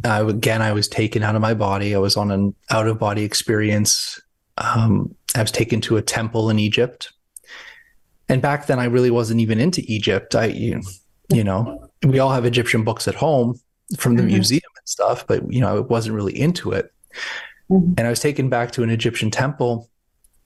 I, 0.02 0.22
again, 0.22 0.60
I 0.60 0.72
was 0.72 0.88
taken 0.88 1.22
out 1.22 1.36
of 1.36 1.40
my 1.40 1.54
body. 1.54 1.94
I 1.94 1.98
was 1.98 2.16
on 2.16 2.32
an 2.32 2.52
out 2.70 2.88
of 2.88 2.98
body 2.98 3.22
experience. 3.22 4.20
Um, 4.58 5.14
I 5.36 5.42
was 5.42 5.52
taken 5.52 5.80
to 5.82 5.98
a 5.98 6.02
temple 6.02 6.50
in 6.50 6.58
Egypt 6.58 7.12
and 8.28 8.42
back 8.42 8.66
then 8.66 8.78
I 8.78 8.84
really 8.84 9.10
wasn't 9.10 9.40
even 9.40 9.58
into 9.60 9.82
Egypt. 9.86 10.34
I 10.34 10.46
you, 10.46 10.82
you 11.32 11.44
know, 11.44 11.88
we 12.04 12.18
all 12.18 12.30
have 12.32 12.44
Egyptian 12.44 12.84
books 12.84 13.06
at 13.08 13.14
home 13.14 13.58
from 13.98 14.16
the 14.16 14.22
Mhm. 14.22 14.26
museum 14.26 14.62
and 14.76 14.88
stuff, 14.88 15.26
but 15.26 15.50
you 15.52 15.60
know, 15.60 15.76
I 15.76 15.80
wasn't 15.80 16.14
really 16.16 16.38
into 16.38 16.72
it. 16.72 16.92
Mhm. 17.70 17.94
And 17.98 18.06
I 18.06 18.10
was 18.10 18.20
taken 18.20 18.48
back 18.48 18.72
to 18.72 18.82
an 18.82 18.90
Egyptian 18.90 19.30
temple 19.30 19.88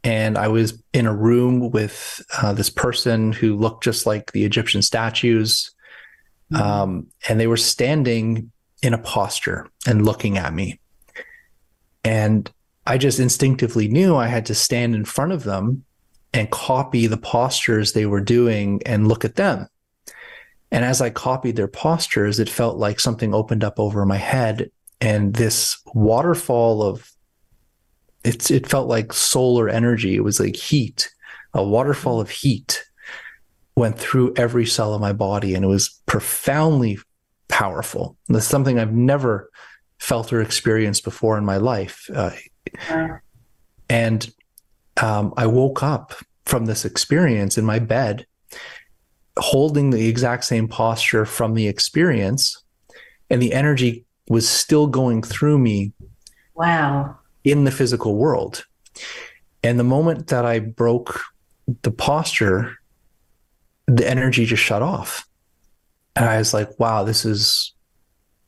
and 0.04 0.38
I 0.38 0.48
was 0.48 0.82
in 0.92 1.06
a 1.06 1.14
room 1.14 1.70
with 1.70 2.22
uh, 2.40 2.52
this 2.52 2.70
person 2.70 3.32
who 3.32 3.56
looked 3.56 3.84
just 3.84 4.06
like 4.06 4.32
the 4.32 4.44
Egyptian 4.44 4.82
statues. 4.82 5.70
Mhm. 6.52 6.60
Um, 6.60 7.06
and 7.28 7.38
they 7.38 7.46
were 7.46 7.56
standing 7.56 8.50
in 8.82 8.94
a 8.94 8.98
posture 8.98 9.68
and 9.86 10.04
looking 10.06 10.38
at 10.38 10.54
me. 10.54 10.80
And 12.04 12.50
I 12.86 12.96
just 12.98 13.20
instinctively 13.20 13.88
knew 13.88 14.16
I 14.16 14.26
had 14.26 14.46
to 14.46 14.54
stand 14.54 14.94
in 14.94 15.04
front 15.04 15.32
of 15.32 15.44
them 15.44 15.84
and 16.32 16.50
copy 16.50 17.06
the 17.06 17.16
postures 17.16 17.92
they 17.92 18.06
were 18.06 18.20
doing 18.20 18.80
and 18.86 19.08
look 19.08 19.24
at 19.24 19.36
them. 19.36 19.68
And 20.70 20.84
as 20.84 21.00
I 21.00 21.10
copied 21.10 21.56
their 21.56 21.68
postures, 21.68 22.38
it 22.38 22.48
felt 22.48 22.76
like 22.76 23.00
something 23.00 23.34
opened 23.34 23.64
up 23.64 23.80
over 23.80 24.06
my 24.06 24.16
head 24.16 24.70
and 25.00 25.34
this 25.34 25.80
waterfall 25.94 26.82
of 26.82 27.10
it's 28.22 28.50
it 28.50 28.66
felt 28.66 28.86
like 28.86 29.12
solar 29.12 29.68
energy. 29.68 30.14
It 30.14 30.22
was 30.24 30.38
like 30.38 30.54
heat, 30.54 31.10
a 31.54 31.64
waterfall 31.64 32.20
of 32.20 32.30
heat 32.30 32.84
went 33.76 33.98
through 33.98 34.34
every 34.36 34.66
cell 34.66 34.92
of 34.92 35.00
my 35.00 35.12
body 35.12 35.54
and 35.54 35.64
it 35.64 35.68
was 35.68 35.88
profoundly 36.06 36.98
powerful. 37.48 38.16
That's 38.28 38.44
something 38.46 38.78
I've 38.78 38.92
never 38.92 39.50
felt 39.98 40.32
or 40.32 40.40
experienced 40.42 41.02
before 41.02 41.38
in 41.38 41.44
my 41.44 41.56
life. 41.56 42.08
Uh, 42.14 42.30
Wow. 42.90 43.18
and 43.88 44.30
um, 45.00 45.32
I 45.36 45.46
woke 45.46 45.82
up 45.82 46.14
from 46.44 46.66
this 46.66 46.84
experience 46.84 47.56
in 47.58 47.64
my 47.64 47.78
bed, 47.78 48.26
holding 49.38 49.90
the 49.90 50.08
exact 50.08 50.44
same 50.44 50.68
posture 50.68 51.24
from 51.24 51.54
the 51.54 51.68
experience, 51.68 52.62
and 53.30 53.40
the 53.40 53.52
energy 53.52 54.04
was 54.28 54.48
still 54.48 54.86
going 54.86 55.22
through 55.22 55.58
me 55.58 55.92
Wow. 56.54 57.16
in 57.44 57.64
the 57.64 57.70
physical 57.70 58.16
world. 58.16 58.64
And 59.62 59.78
the 59.78 59.84
moment 59.84 60.28
that 60.28 60.44
I 60.44 60.58
broke 60.58 61.20
the 61.82 61.90
posture, 61.90 62.76
the 63.86 64.08
energy 64.08 64.44
just 64.44 64.62
shut 64.62 64.82
off. 64.82 65.26
And 66.16 66.24
I 66.24 66.38
was 66.38 66.52
like, 66.52 66.78
wow, 66.78 67.04
this 67.04 67.24
is 67.24 67.72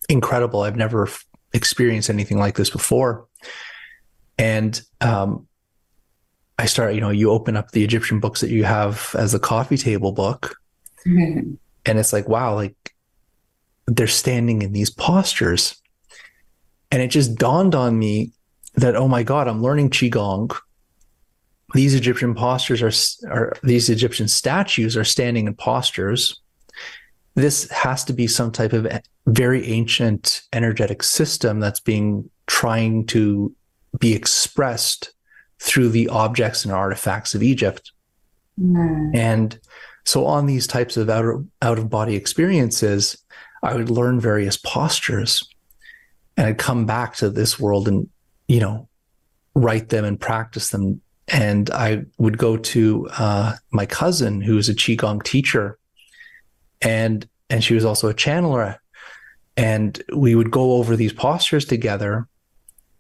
incredible. 0.08 0.62
I've 0.62 0.76
never 0.76 1.08
experienced 1.52 2.10
anything 2.10 2.38
like 2.38 2.56
this 2.56 2.70
before. 2.70 3.26
And 4.38 4.80
um, 5.00 5.46
I 6.62 6.66
start, 6.66 6.94
you 6.94 7.00
know, 7.00 7.10
you 7.10 7.28
open 7.28 7.56
up 7.56 7.72
the 7.72 7.82
Egyptian 7.82 8.20
books 8.20 8.40
that 8.40 8.50
you 8.50 8.62
have 8.62 9.16
as 9.18 9.34
a 9.34 9.40
coffee 9.40 9.76
table 9.76 10.12
book, 10.12 10.54
Mhm. 11.04 11.56
and 11.84 11.98
it's 11.98 12.12
like, 12.12 12.28
wow, 12.28 12.54
like 12.54 12.76
they're 13.88 14.06
standing 14.06 14.62
in 14.62 14.70
these 14.72 14.88
postures. 14.88 15.74
And 16.92 17.02
it 17.02 17.08
just 17.08 17.34
dawned 17.34 17.74
on 17.74 17.98
me 17.98 18.30
that, 18.74 18.94
oh 18.94 19.08
my 19.08 19.24
God, 19.24 19.48
I'm 19.48 19.60
learning 19.60 19.90
Qigong. 19.90 20.56
These 21.74 21.96
Egyptian 21.96 22.32
postures 22.32 22.80
are, 22.80 22.92
are 23.32 23.52
these 23.64 23.88
Egyptian 23.90 24.28
statues 24.28 24.96
are 24.96 25.02
standing 25.04 25.48
in 25.48 25.54
postures. 25.56 26.40
This 27.34 27.68
has 27.72 28.04
to 28.04 28.12
be 28.12 28.28
some 28.28 28.52
type 28.52 28.72
of 28.72 28.86
very 29.26 29.66
ancient 29.66 30.42
energetic 30.52 31.02
system 31.02 31.58
that's 31.58 31.80
being 31.80 32.30
trying 32.46 33.04
to 33.06 33.52
be 33.98 34.12
expressed 34.14 35.12
through 35.62 35.90
the 35.90 36.08
objects 36.08 36.64
and 36.64 36.74
artifacts 36.74 37.36
of 37.36 37.42
Egypt. 37.42 37.92
Mm. 38.60 39.14
And 39.14 39.58
so 40.04 40.26
on 40.26 40.46
these 40.46 40.66
types 40.66 40.96
of 40.96 41.08
out 41.08 41.24
of, 41.24 41.46
out 41.62 41.78
of 41.78 41.88
body 41.88 42.16
experiences, 42.16 43.16
I 43.62 43.76
would 43.76 43.88
learn 43.88 44.18
various 44.18 44.56
postures 44.56 45.48
and 46.36 46.48
I'd 46.48 46.58
come 46.58 46.84
back 46.84 47.14
to 47.16 47.30
this 47.30 47.60
world 47.60 47.86
and, 47.86 48.08
you 48.48 48.58
know, 48.58 48.88
write 49.54 49.90
them 49.90 50.04
and 50.04 50.18
practice 50.18 50.70
them. 50.70 51.00
And 51.28 51.70
I 51.70 52.06
would 52.18 52.38
go 52.38 52.56
to 52.56 53.08
uh, 53.16 53.54
my 53.70 53.86
cousin, 53.86 54.40
who 54.40 54.58
is 54.58 54.68
a 54.68 54.74
Qigong 54.74 55.22
teacher, 55.22 55.78
and 56.80 57.26
and 57.48 57.62
she 57.62 57.74
was 57.74 57.84
also 57.84 58.08
a 58.08 58.14
channeler. 58.14 58.78
And 59.56 60.02
we 60.12 60.34
would 60.34 60.50
go 60.50 60.72
over 60.72 60.96
these 60.96 61.12
postures 61.12 61.64
together, 61.64 62.26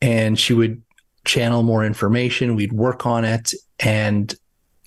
and 0.00 0.38
she 0.38 0.54
would 0.54 0.82
channel 1.24 1.62
more 1.62 1.84
information. 1.84 2.56
We'd 2.56 2.72
work 2.72 3.06
on 3.06 3.24
it, 3.24 3.52
and 3.78 4.34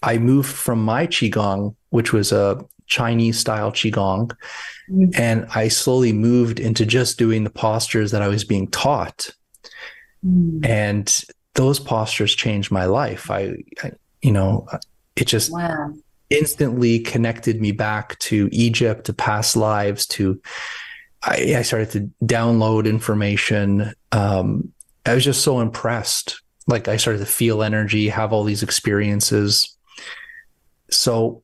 I 0.04 0.18
moved 0.18 0.50
from 0.50 0.84
my 0.84 1.08
qigong, 1.08 1.76
which 1.90 2.14
was 2.14 2.32
a 2.32 2.64
Chinese 2.88 3.40
style 3.40 3.72
qigong, 3.72 4.36
Mhm. 4.92 5.18
and 5.18 5.48
I 5.56 5.70
slowly 5.70 6.14
moved 6.14 6.60
into 6.60 6.86
just 6.86 7.18
doing 7.18 7.44
the 7.44 7.50
postures 7.50 8.12
that 8.12 8.22
I 8.22 8.28
was 8.28 8.44
being 8.44 8.68
taught, 8.68 9.30
Mm. 10.26 10.66
and 10.66 11.24
those 11.56 11.80
postures 11.80 12.36
changed 12.36 12.72
my 12.72 12.86
life. 12.86 13.32
I, 13.32 13.56
I 13.84 13.92
you 14.22 14.32
know, 14.32 14.68
it 15.16 15.26
just 15.28 15.52
Wow. 15.52 15.94
instantly 16.30 17.00
connected 17.00 17.62
me 17.62 17.72
back 17.72 18.20
to 18.20 18.50
Egypt, 18.52 19.06
to 19.06 19.14
past 19.14 19.56
lives, 19.56 20.06
to 20.08 20.42
I, 21.24 21.56
I 21.58 21.62
started 21.64 21.90
to 21.92 22.26
download 22.26 22.86
information. 22.86 23.94
Um, 24.12 24.72
I 25.06 25.14
was 25.14 25.24
just 25.24 25.44
so 25.44 25.60
impressed. 25.60 26.42
Like 26.68 26.88
I 26.88 26.98
started 26.98 27.20
to 27.20 27.26
feel 27.26 27.64
energy, 27.64 28.10
have 28.10 28.34
all 28.34 28.44
these 28.44 28.64
experiences. 28.64 29.78
So 30.90 31.44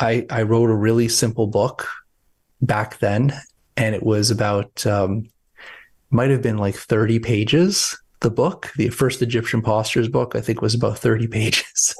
I 0.00 0.26
I 0.30 0.42
wrote 0.42 0.70
a 0.70 0.76
really 0.76 1.08
simple 1.08 1.46
book 1.46 1.86
back 2.62 2.98
then, 2.98 3.34
and 3.76 3.94
it 3.94 4.02
was 4.02 4.30
about 4.30 4.86
um, 4.86 5.28
might 6.10 6.30
have 6.30 6.42
been 6.42 6.58
like 6.58 6.74
30 6.74 7.18
pages. 7.18 8.00
The 8.20 8.30
book, 8.30 8.72
the 8.76 8.88
first 8.88 9.22
Egyptian 9.22 9.62
postures 9.62 10.08
book, 10.08 10.34
I 10.34 10.40
think 10.40 10.60
was 10.60 10.74
about 10.74 10.98
30 10.98 11.26
pages 11.28 11.94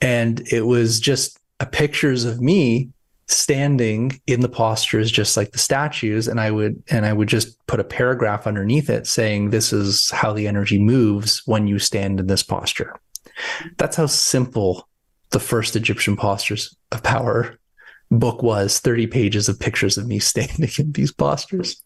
and 0.00 0.40
it 0.52 0.62
was 0.62 1.00
just 1.00 1.38
a 1.60 1.66
pictures 1.66 2.24
of 2.24 2.40
me 2.40 2.90
standing 3.30 4.20
in 4.26 4.40
the 4.40 4.48
postures 4.48 5.10
just 5.10 5.36
like 5.36 5.52
the 5.52 5.58
statues 5.58 6.26
and 6.28 6.40
i 6.40 6.50
would 6.50 6.82
and 6.90 7.06
i 7.06 7.12
would 7.12 7.28
just 7.28 7.64
put 7.66 7.78
a 7.80 7.84
paragraph 7.84 8.46
underneath 8.46 8.90
it 8.90 9.06
saying 9.06 9.50
this 9.50 9.72
is 9.72 10.10
how 10.10 10.32
the 10.32 10.48
energy 10.48 10.78
moves 10.78 11.42
when 11.46 11.66
you 11.66 11.78
stand 11.78 12.18
in 12.20 12.26
this 12.26 12.42
posture 12.42 12.94
that's 13.78 13.96
how 13.96 14.06
simple 14.06 14.88
the 15.30 15.40
first 15.40 15.76
egyptian 15.76 16.16
postures 16.16 16.76
of 16.92 17.02
power 17.02 17.56
book 18.10 18.42
was 18.42 18.80
30 18.80 19.06
pages 19.06 19.48
of 19.48 19.58
pictures 19.60 19.96
of 19.96 20.06
me 20.08 20.18
standing 20.32 20.70
in 20.78 20.92
these 20.92 21.12
postures 21.12 21.82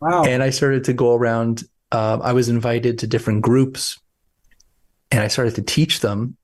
Wow. 0.00 0.24
and 0.24 0.42
I 0.42 0.50
started 0.50 0.84
to 0.84 0.92
go 0.92 1.14
around. 1.14 1.64
Uh, 1.90 2.18
I 2.22 2.32
was 2.34 2.48
invited 2.50 2.98
to 2.98 3.06
different 3.06 3.40
groups, 3.40 3.98
and 5.10 5.22
I 5.22 5.28
started 5.28 5.54
to 5.54 5.62
teach 5.62 6.00
them, 6.00 6.36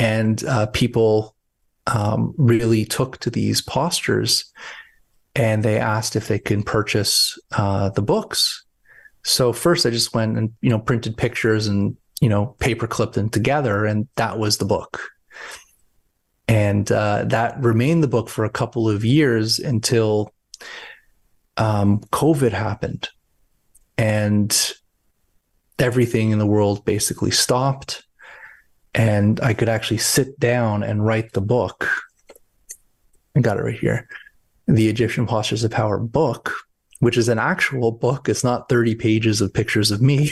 and 0.00 0.42
uh, 0.44 0.66
people 0.66 1.36
um, 1.86 2.34
really 2.36 2.84
took 2.84 3.18
to 3.18 3.30
these 3.30 3.60
postures, 3.60 4.50
and 5.34 5.62
they 5.62 5.78
asked 5.78 6.16
if 6.16 6.28
they 6.28 6.38
can 6.38 6.62
purchase 6.62 7.38
uh, 7.56 7.90
the 7.90 8.02
books. 8.02 8.64
So 9.24 9.52
first, 9.52 9.86
I 9.86 9.90
just 9.90 10.14
went 10.14 10.36
and 10.36 10.52
you 10.60 10.70
know 10.70 10.78
printed 10.78 11.16
pictures 11.16 11.66
and 11.66 11.96
you 12.20 12.28
know 12.28 12.46
paper 12.58 12.86
clipped 12.86 13.14
them 13.14 13.30
together, 13.30 13.84
and 13.84 14.08
that 14.16 14.38
was 14.38 14.58
the 14.58 14.64
book. 14.64 15.08
And 16.48 16.90
uh, 16.90 17.24
that 17.28 17.58
remained 17.62 18.02
the 18.02 18.08
book 18.08 18.28
for 18.28 18.44
a 18.44 18.50
couple 18.50 18.88
of 18.88 19.04
years 19.04 19.58
until 19.58 20.32
um, 21.56 22.00
COVID 22.12 22.52
happened 22.52 23.08
and 23.96 24.72
everything 25.78 26.30
in 26.30 26.38
the 26.38 26.46
world 26.46 26.84
basically 26.84 27.30
stopped. 27.30 28.04
And 28.94 29.40
I 29.40 29.54
could 29.54 29.68
actually 29.68 29.98
sit 29.98 30.38
down 30.38 30.82
and 30.82 31.04
write 31.04 31.32
the 31.32 31.40
book. 31.40 31.88
I 33.34 33.40
got 33.40 33.58
it 33.58 33.62
right 33.62 33.78
here 33.78 34.08
The 34.66 34.88
Egyptian 34.88 35.26
Postures 35.26 35.64
of 35.64 35.70
Power 35.70 35.98
book, 35.98 36.52
which 37.00 37.16
is 37.16 37.28
an 37.28 37.38
actual 37.38 37.90
book. 37.90 38.28
It's 38.28 38.44
not 38.44 38.68
30 38.68 38.94
pages 38.96 39.40
of 39.40 39.54
pictures 39.54 39.90
of 39.90 40.02
me. 40.02 40.30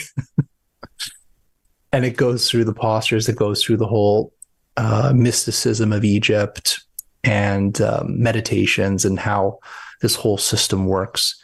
and 1.92 2.04
it 2.04 2.16
goes 2.16 2.48
through 2.48 2.64
the 2.64 2.74
postures, 2.74 3.28
it 3.28 3.36
goes 3.36 3.62
through 3.62 3.78
the 3.78 3.86
whole 3.86 4.32
uh, 4.76 5.12
mysticism 5.14 5.92
of 5.92 6.04
Egypt 6.04 6.80
and 7.24 7.80
um, 7.80 8.22
meditations 8.22 9.04
and 9.04 9.18
how 9.18 9.58
this 10.00 10.14
whole 10.14 10.38
system 10.38 10.86
works. 10.86 11.42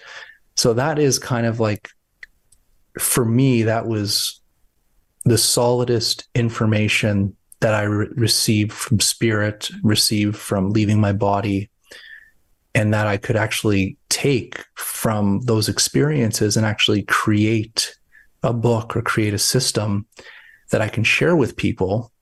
So 0.55 0.72
that 0.74 0.98
is 0.98 1.18
kind 1.18 1.46
of 1.46 1.61
like, 1.61 1.90
for 2.98 3.24
me, 3.24 3.64
that 3.64 3.87
was 3.87 4.40
the 5.27 5.37
solidest 5.37 6.29
information 6.35 7.37
that 7.61 7.75
I 7.75 7.83
re- 7.83 8.09
received 8.15 8.73
from 8.73 9.01
spirit, 9.01 9.69
received 9.83 10.37
from 10.37 10.71
leaving 10.71 11.01
my 11.01 11.12
body, 11.12 11.69
and 12.75 12.95
that 12.95 13.07
I 13.07 13.17
could 13.17 13.37
actually 13.37 13.97
take 14.09 14.65
from 14.77 15.41
those 15.41 15.69
experiences 15.69 16.57
and 16.57 16.65
actually 16.65 17.03
create 17.03 17.97
a 18.43 18.53
book 18.53 18.97
or 18.97 19.03
create 19.03 19.35
a 19.35 19.39
system 19.39 20.07
that 20.71 20.81
I 20.81 20.89
can 20.89 21.03
share 21.03 21.35
with 21.35 21.57
people 21.57 22.12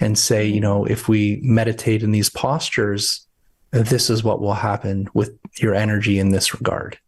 and 0.00 0.18
say, 0.18 0.46
you 0.46 0.60
know, 0.60 0.84
if 0.84 1.08
we 1.08 1.40
meditate 1.42 2.02
in 2.02 2.10
these 2.10 2.30
postures, 2.30 3.26
this 3.72 4.08
is 4.08 4.24
what 4.24 4.40
will 4.40 4.54
happen 4.54 5.08
with 5.12 5.38
your 5.58 5.74
energy 5.74 6.18
in 6.18 6.30
this 6.30 6.54
regard. 6.54 6.98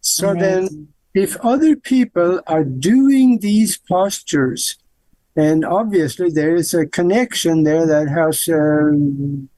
So 0.00 0.34
then, 0.34 0.58
Amazing. 0.58 0.88
If 1.14 1.36
other 1.38 1.74
people 1.76 2.40
are 2.46 2.64
doing 2.64 3.38
these 3.40 3.78
postures, 3.78 4.76
and 5.36 5.64
obviously 5.64 6.30
there 6.30 6.54
is 6.54 6.74
a 6.74 6.86
connection 6.86 7.62
there 7.62 7.86
that 7.86 8.08
has, 8.08 8.48
um, 8.48 9.48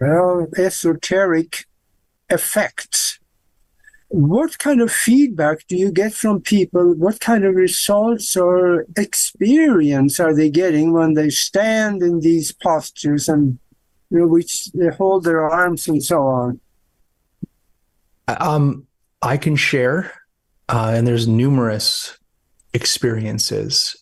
well, 0.00 0.46
esoteric 0.56 1.66
effects. 2.30 3.18
What 4.08 4.58
kind 4.58 4.80
of 4.80 4.90
feedback 4.90 5.66
do 5.66 5.76
you 5.76 5.92
get 5.92 6.14
from 6.14 6.40
people? 6.40 6.94
What 6.94 7.20
kind 7.20 7.44
of 7.44 7.54
results 7.54 8.36
or 8.36 8.86
experience 8.96 10.18
are 10.18 10.34
they 10.34 10.48
getting 10.48 10.92
when 10.92 11.12
they 11.12 11.28
stand 11.28 12.02
in 12.02 12.20
these 12.20 12.50
postures 12.50 13.28
and, 13.28 13.58
you 14.10 14.20
know, 14.20 14.26
which 14.26 14.72
they 14.72 14.88
hold 14.88 15.24
their 15.24 15.46
arms 15.46 15.88
and 15.88 16.02
so 16.02 16.22
on? 16.22 16.60
Um, 18.28 18.86
I 19.20 19.36
can 19.36 19.56
share, 19.56 20.12
uh, 20.68 20.92
and 20.94 21.06
there's 21.06 21.26
numerous 21.26 22.18
experiences, 22.74 23.96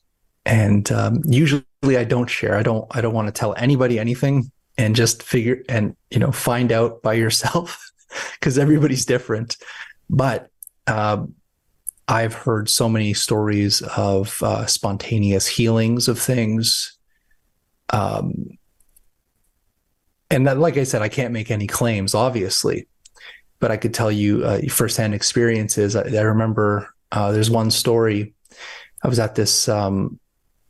and 0.45 0.91
um, 0.93 1.23
usually 1.27 1.65
I 1.89 2.05
don't 2.05 2.29
share. 2.29 2.57
I 2.57 2.63
don't. 2.63 2.87
I 2.91 3.01
don't 3.01 3.15
want 3.15 3.29
to 3.29 3.33
tell 3.33 3.55
anybody 3.57 3.99
anything, 3.99 4.51
and 4.79 4.97
just 4.97 5.23
figure 5.23 5.63
and 5.69 5.97
you 6.11 6.19
know 6.19 6.33
find 6.33 6.73
out 6.73 7.03
by 7.03 7.15
yourself 7.15 7.91
because 8.35 8.59
everybody's 8.59 9.05
different. 9.05 9.57
But 10.11 10.49
um, 10.87 11.35
I've 12.09 12.35
heard 12.35 12.69
so 12.69 12.89
many 12.89 13.15
stories 13.15 13.83
of 13.83 14.43
uh, 14.43 14.67
spontaneous 14.67 15.47
healings 15.47 16.09
of 16.09 16.19
things. 16.19 16.97
Um, 17.91 18.59
and 20.31 20.47
that, 20.47 20.59
like 20.59 20.77
I 20.77 20.85
said, 20.85 21.03
I 21.03 21.09
can't 21.09 21.33
make 21.33 21.51
any 21.51 21.67
claims, 21.67 22.15
obviously, 22.15 22.87
but 23.59 23.71
I 23.71 23.77
could 23.77 23.95
tell 23.95 24.13
you 24.13 24.45
uh, 24.45 24.61
firsthand 24.69 25.15
experiences. 25.15 25.97
I, 25.97 26.03
I 26.03 26.23
remember 26.23 26.89
uh, 27.13 27.33
there's 27.33 27.51
one 27.51 27.71
story. 27.71 28.35
I 29.03 29.09
was 29.09 29.19
at 29.19 29.35
this 29.35 29.69
um, 29.69 30.19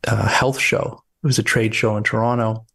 uh, 0.06 0.28
health 0.28 0.58
show. 0.58 1.02
It 1.22 1.26
was 1.26 1.38
a 1.38 1.42
trade 1.42 1.74
show 1.74 1.96
in 1.96 2.02
Toronto, 2.04 2.66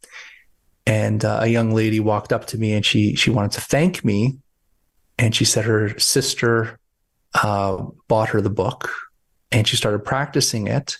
and 0.86 1.24
uh, 1.24 1.40
a 1.42 1.46
young 1.46 1.72
lady 1.72 2.00
walked 2.00 2.32
up 2.32 2.46
to 2.46 2.58
me 2.58 2.74
and 2.74 2.84
she 2.84 3.14
she 3.14 3.30
wanted 3.30 3.52
to 3.52 3.60
thank 3.60 4.04
me, 4.04 4.38
and 5.18 5.34
she 5.34 5.44
said 5.44 5.64
her 5.64 5.98
sister 5.98 6.78
uh, 7.34 7.84
bought 8.08 8.28
her 8.30 8.40
the 8.40 8.50
book, 8.50 8.90
and 9.50 9.66
she 9.66 9.76
started 9.76 10.00
practicing 10.00 10.66
it. 10.66 10.98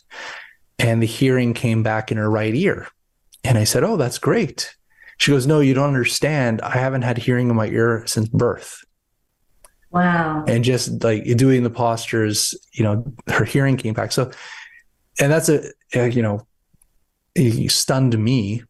and 0.78 1.02
the 1.02 1.06
hearing 1.06 1.54
came 1.54 1.82
back 1.82 2.10
in 2.10 2.18
her 2.18 2.30
right 2.30 2.54
ear. 2.54 2.88
And 3.44 3.58
I 3.58 3.64
said, 3.64 3.84
Oh, 3.84 3.96
that's 3.96 4.18
great. 4.18 4.74
She 5.18 5.30
goes, 5.30 5.46
No, 5.46 5.60
you 5.60 5.74
don't 5.74 5.88
understand. 5.88 6.60
I 6.62 6.78
haven't 6.78 7.02
had 7.02 7.18
hearing 7.18 7.50
in 7.50 7.56
my 7.56 7.66
ear 7.68 8.04
since 8.06 8.28
birth. 8.28 8.81
Wow. 9.92 10.44
And 10.48 10.64
just 10.64 11.04
like 11.04 11.24
doing 11.36 11.62
the 11.62 11.70
postures, 11.70 12.54
you 12.72 12.82
know, 12.82 13.04
her 13.28 13.44
hearing 13.44 13.76
came 13.76 13.92
back. 13.92 14.10
So, 14.12 14.30
and 15.20 15.30
that's 15.30 15.50
a, 15.50 15.70
a 15.94 16.08
you 16.08 16.22
know, 16.22 16.46
stunned 17.68 18.18
me, 18.18 18.62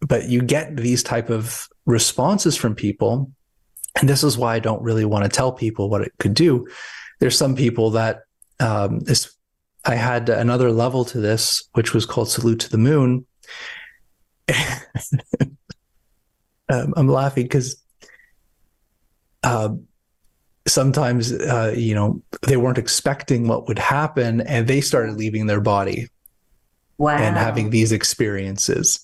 but 0.00 0.28
you 0.28 0.40
get 0.40 0.76
these 0.76 1.02
type 1.02 1.30
of 1.30 1.68
responses 1.84 2.56
from 2.56 2.76
people. 2.76 3.32
And 4.00 4.08
this 4.08 4.22
is 4.22 4.38
why 4.38 4.54
I 4.54 4.60
don't 4.60 4.82
really 4.82 5.04
want 5.04 5.24
to 5.24 5.28
tell 5.28 5.52
people 5.52 5.90
what 5.90 6.02
it 6.02 6.12
could 6.18 6.34
do. 6.34 6.66
There's 7.18 7.36
some 7.36 7.56
people 7.56 7.90
that 7.90 8.20
um, 8.60 9.00
this, 9.00 9.34
I 9.84 9.96
had 9.96 10.28
another 10.28 10.70
level 10.70 11.04
to 11.06 11.18
this, 11.18 11.68
which 11.72 11.92
was 11.92 12.06
called 12.06 12.30
Salute 12.30 12.60
to 12.60 12.70
the 12.70 12.78
Moon. 12.78 13.26
um, 16.68 16.94
I'm 16.96 17.08
laughing 17.08 17.44
because 17.44 17.82
uh, 19.42 19.70
sometimes, 20.66 21.32
uh, 21.32 21.74
you 21.76 21.94
know, 21.94 22.22
they 22.42 22.56
weren't 22.56 22.78
expecting 22.78 23.48
what 23.48 23.68
would 23.68 23.78
happen 23.78 24.40
and 24.42 24.68
they 24.68 24.80
started 24.80 25.16
leaving 25.16 25.46
their 25.46 25.60
body 25.60 26.08
Wow. 26.98 27.16
and 27.16 27.36
having 27.36 27.70
these 27.70 27.90
experiences. 27.92 29.00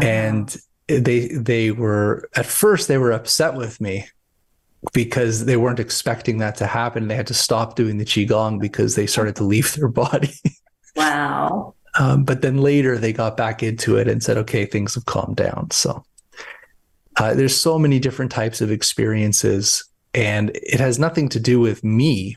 Wow. 0.00 0.06
And 0.08 0.56
they 0.88 1.28
they 1.28 1.70
were 1.70 2.28
at 2.36 2.44
first 2.46 2.88
they 2.88 2.98
were 2.98 3.12
upset 3.12 3.54
with 3.54 3.80
me 3.80 4.06
because 4.92 5.46
they 5.46 5.56
weren't 5.56 5.80
expecting 5.80 6.38
that 6.38 6.56
to 6.56 6.66
happen. 6.66 7.08
They 7.08 7.14
had 7.14 7.28
to 7.28 7.34
stop 7.34 7.76
doing 7.76 7.96
the 7.98 8.04
qigong 8.04 8.60
because 8.60 8.96
they 8.96 9.06
started 9.06 9.36
to 9.36 9.44
leave 9.44 9.72
their 9.76 9.88
body. 9.88 10.34
wow. 10.96 11.74
Um, 11.96 12.24
but 12.24 12.42
then 12.42 12.58
later 12.58 12.98
they 12.98 13.12
got 13.12 13.36
back 13.36 13.62
into 13.62 13.96
it 13.96 14.08
and 14.08 14.22
said, 14.22 14.36
okay, 14.38 14.66
things 14.66 14.94
have 14.96 15.06
calmed 15.06 15.36
down. 15.36 15.70
So 15.70 16.04
uh, 17.16 17.34
there's 17.34 17.56
so 17.56 17.78
many 17.78 18.00
different 18.00 18.32
types 18.32 18.60
of 18.60 18.72
experiences, 18.72 19.84
and 20.14 20.50
it 20.54 20.80
has 20.80 20.98
nothing 20.98 21.28
to 21.30 21.40
do 21.40 21.60
with 21.60 21.82
me. 21.84 22.36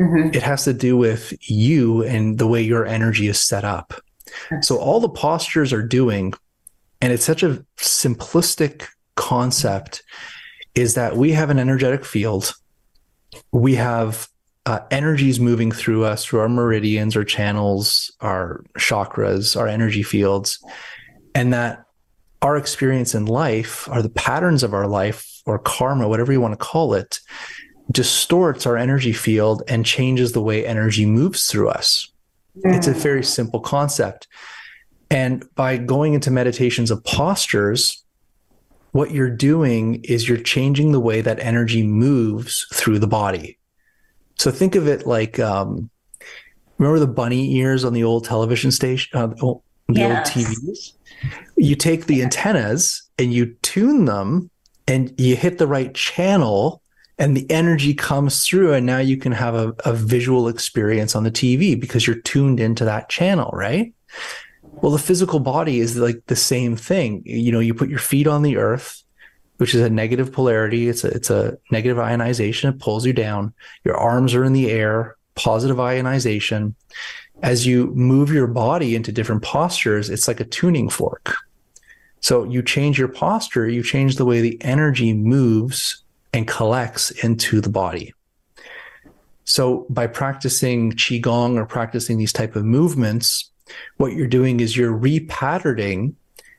Mhm. 0.00 0.34
It 0.34 0.42
has 0.42 0.64
to 0.64 0.72
do 0.72 0.96
with 0.96 1.34
you 1.50 2.02
and 2.04 2.38
the 2.38 2.46
way 2.46 2.62
your 2.62 2.86
energy 2.86 3.28
is 3.28 3.38
set 3.38 3.64
up. 3.64 4.00
So 4.60 4.78
all 4.78 5.00
the 5.00 5.08
postures 5.08 5.72
are 5.72 5.82
doing, 5.82 6.32
and 7.00 7.12
it's 7.12 7.24
such 7.24 7.42
a 7.42 7.64
simplistic 7.78 8.86
concept, 9.16 10.02
is 10.74 10.94
that 10.94 11.16
we 11.16 11.32
have 11.32 11.50
an 11.50 11.58
energetic 11.58 12.04
field. 12.04 12.54
We 13.52 13.74
have 13.74 14.28
uh, 14.66 14.80
energies 14.90 15.40
moving 15.40 15.72
through 15.72 16.04
us 16.04 16.24
through 16.24 16.40
our 16.40 16.48
meridians, 16.48 17.16
our 17.16 17.24
channels, 17.24 18.12
our 18.20 18.62
chakras, 18.78 19.58
our 19.58 19.66
energy 19.66 20.02
fields, 20.02 20.62
and 21.34 21.52
that 21.52 21.84
our 22.42 22.56
experience 22.56 23.14
in 23.14 23.26
life, 23.26 23.88
are 23.90 24.02
the 24.02 24.10
patterns 24.10 24.62
of 24.62 24.72
our 24.72 24.86
life, 24.86 25.29
or 25.50 25.58
karma, 25.58 26.08
whatever 26.08 26.32
you 26.32 26.40
want 26.40 26.52
to 26.52 26.64
call 26.64 26.94
it, 26.94 27.20
distorts 27.90 28.66
our 28.66 28.76
energy 28.76 29.12
field 29.12 29.62
and 29.68 29.84
changes 29.84 30.32
the 30.32 30.42
way 30.42 30.64
energy 30.64 31.06
moves 31.06 31.46
through 31.46 31.68
us. 31.68 32.10
It's 32.64 32.86
a 32.86 32.92
very 32.92 33.24
simple 33.24 33.60
concept. 33.60 34.28
And 35.10 35.44
by 35.54 35.76
going 35.76 36.14
into 36.14 36.30
meditations 36.30 36.90
of 36.90 37.02
postures, 37.04 38.04
what 38.92 39.10
you're 39.10 39.30
doing 39.30 40.02
is 40.04 40.28
you're 40.28 40.38
changing 40.38 40.92
the 40.92 41.00
way 41.00 41.20
that 41.20 41.40
energy 41.40 41.86
moves 41.86 42.66
through 42.72 42.98
the 42.98 43.06
body. 43.06 43.58
So 44.36 44.50
think 44.50 44.74
of 44.74 44.88
it 44.88 45.06
like 45.06 45.38
um, 45.38 45.90
remember 46.78 46.98
the 46.98 47.06
bunny 47.06 47.56
ears 47.56 47.84
on 47.84 47.92
the 47.92 48.04
old 48.04 48.24
television 48.24 48.70
station, 48.70 49.18
uh, 49.18 49.28
the 49.28 49.60
the 49.88 50.04
old 50.04 50.18
TVs? 50.26 50.92
You 51.56 51.76
take 51.76 52.06
the 52.06 52.22
antennas 52.22 53.02
and 53.18 53.32
you 53.32 53.54
tune 53.62 54.06
them 54.06 54.50
and 54.90 55.14
you 55.20 55.36
hit 55.36 55.58
the 55.58 55.68
right 55.68 55.94
channel 55.94 56.82
and 57.16 57.36
the 57.36 57.48
energy 57.48 57.94
comes 57.94 58.44
through 58.44 58.72
and 58.72 58.84
now 58.84 58.98
you 58.98 59.16
can 59.16 59.30
have 59.30 59.54
a, 59.54 59.72
a 59.84 59.92
visual 59.92 60.48
experience 60.48 61.14
on 61.14 61.22
the 61.22 61.30
TV 61.30 61.78
because 61.78 62.08
you're 62.08 62.20
tuned 62.22 62.58
into 62.58 62.84
that 62.84 63.08
channel, 63.08 63.50
right? 63.52 63.94
Well, 64.62 64.90
the 64.90 64.98
physical 64.98 65.38
body 65.38 65.78
is 65.78 65.96
like 65.96 66.26
the 66.26 66.34
same 66.34 66.74
thing. 66.74 67.22
You 67.24 67.52
know, 67.52 67.60
you 67.60 67.72
put 67.72 67.88
your 67.88 68.00
feet 68.00 68.26
on 68.26 68.42
the 68.42 68.56
earth, 68.56 69.04
which 69.58 69.76
is 69.76 69.80
a 69.80 69.90
negative 69.90 70.32
polarity. 70.32 70.88
It's 70.88 71.04
a 71.04 71.08
it's 71.08 71.30
a 71.30 71.56
negative 71.70 72.00
ionization. 72.00 72.70
It 72.70 72.80
pulls 72.80 73.06
you 73.06 73.12
down. 73.12 73.54
Your 73.84 73.96
arms 73.96 74.34
are 74.34 74.44
in 74.44 74.54
the 74.54 74.70
air, 74.70 75.16
positive 75.36 75.78
ionization. 75.78 76.74
As 77.42 77.64
you 77.64 77.94
move 77.94 78.32
your 78.32 78.48
body 78.48 78.96
into 78.96 79.12
different 79.12 79.42
postures, 79.42 80.10
it's 80.10 80.26
like 80.26 80.40
a 80.40 80.44
tuning 80.44 80.88
fork. 80.88 81.36
So 82.20 82.44
you 82.44 82.62
change 82.62 82.98
your 82.98 83.08
posture, 83.08 83.68
you 83.68 83.82
change 83.82 84.16
the 84.16 84.24
way 84.24 84.40
the 84.40 84.62
energy 84.62 85.12
moves 85.12 86.02
and 86.32 86.46
collects 86.46 87.10
into 87.10 87.60
the 87.60 87.70
body. 87.70 88.14
So 89.44 89.86
by 89.90 90.06
practicing 90.06 90.92
qigong 90.92 91.56
or 91.56 91.66
practicing 91.66 92.18
these 92.18 92.32
type 92.32 92.54
of 92.56 92.64
movements, 92.64 93.50
what 93.96 94.12
you're 94.12 94.26
doing 94.26 94.60
is 94.60 94.76
you're 94.76 94.96
repatterning 94.96 96.14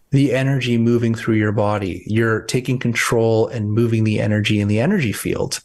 the 0.09 0.33
energy 0.33 0.77
moving 0.77 1.15
through 1.15 1.35
your 1.35 1.53
body. 1.53 2.03
You're 2.05 2.41
taking 2.41 2.79
control 2.79 3.47
and 3.47 3.71
moving 3.71 4.03
the 4.03 4.19
energy 4.19 4.59
in 4.59 4.67
the 4.67 4.79
energy 4.79 5.13
field. 5.13 5.61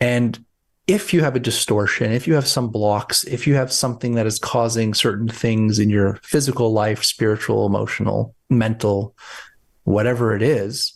And 0.00 0.44
if 0.86 1.14
you 1.14 1.22
have 1.22 1.34
a 1.34 1.40
distortion, 1.40 2.12
if 2.12 2.26
you 2.26 2.34
have 2.34 2.46
some 2.46 2.68
blocks, 2.68 3.24
if 3.24 3.46
you 3.46 3.54
have 3.54 3.72
something 3.72 4.14
that 4.14 4.26
is 4.26 4.38
causing 4.38 4.92
certain 4.92 5.28
things 5.28 5.78
in 5.78 5.88
your 5.88 6.18
physical 6.22 6.72
life, 6.72 7.02
spiritual, 7.02 7.64
emotional, 7.66 8.34
mental, 8.50 9.14
whatever 9.84 10.36
it 10.36 10.42
is, 10.42 10.92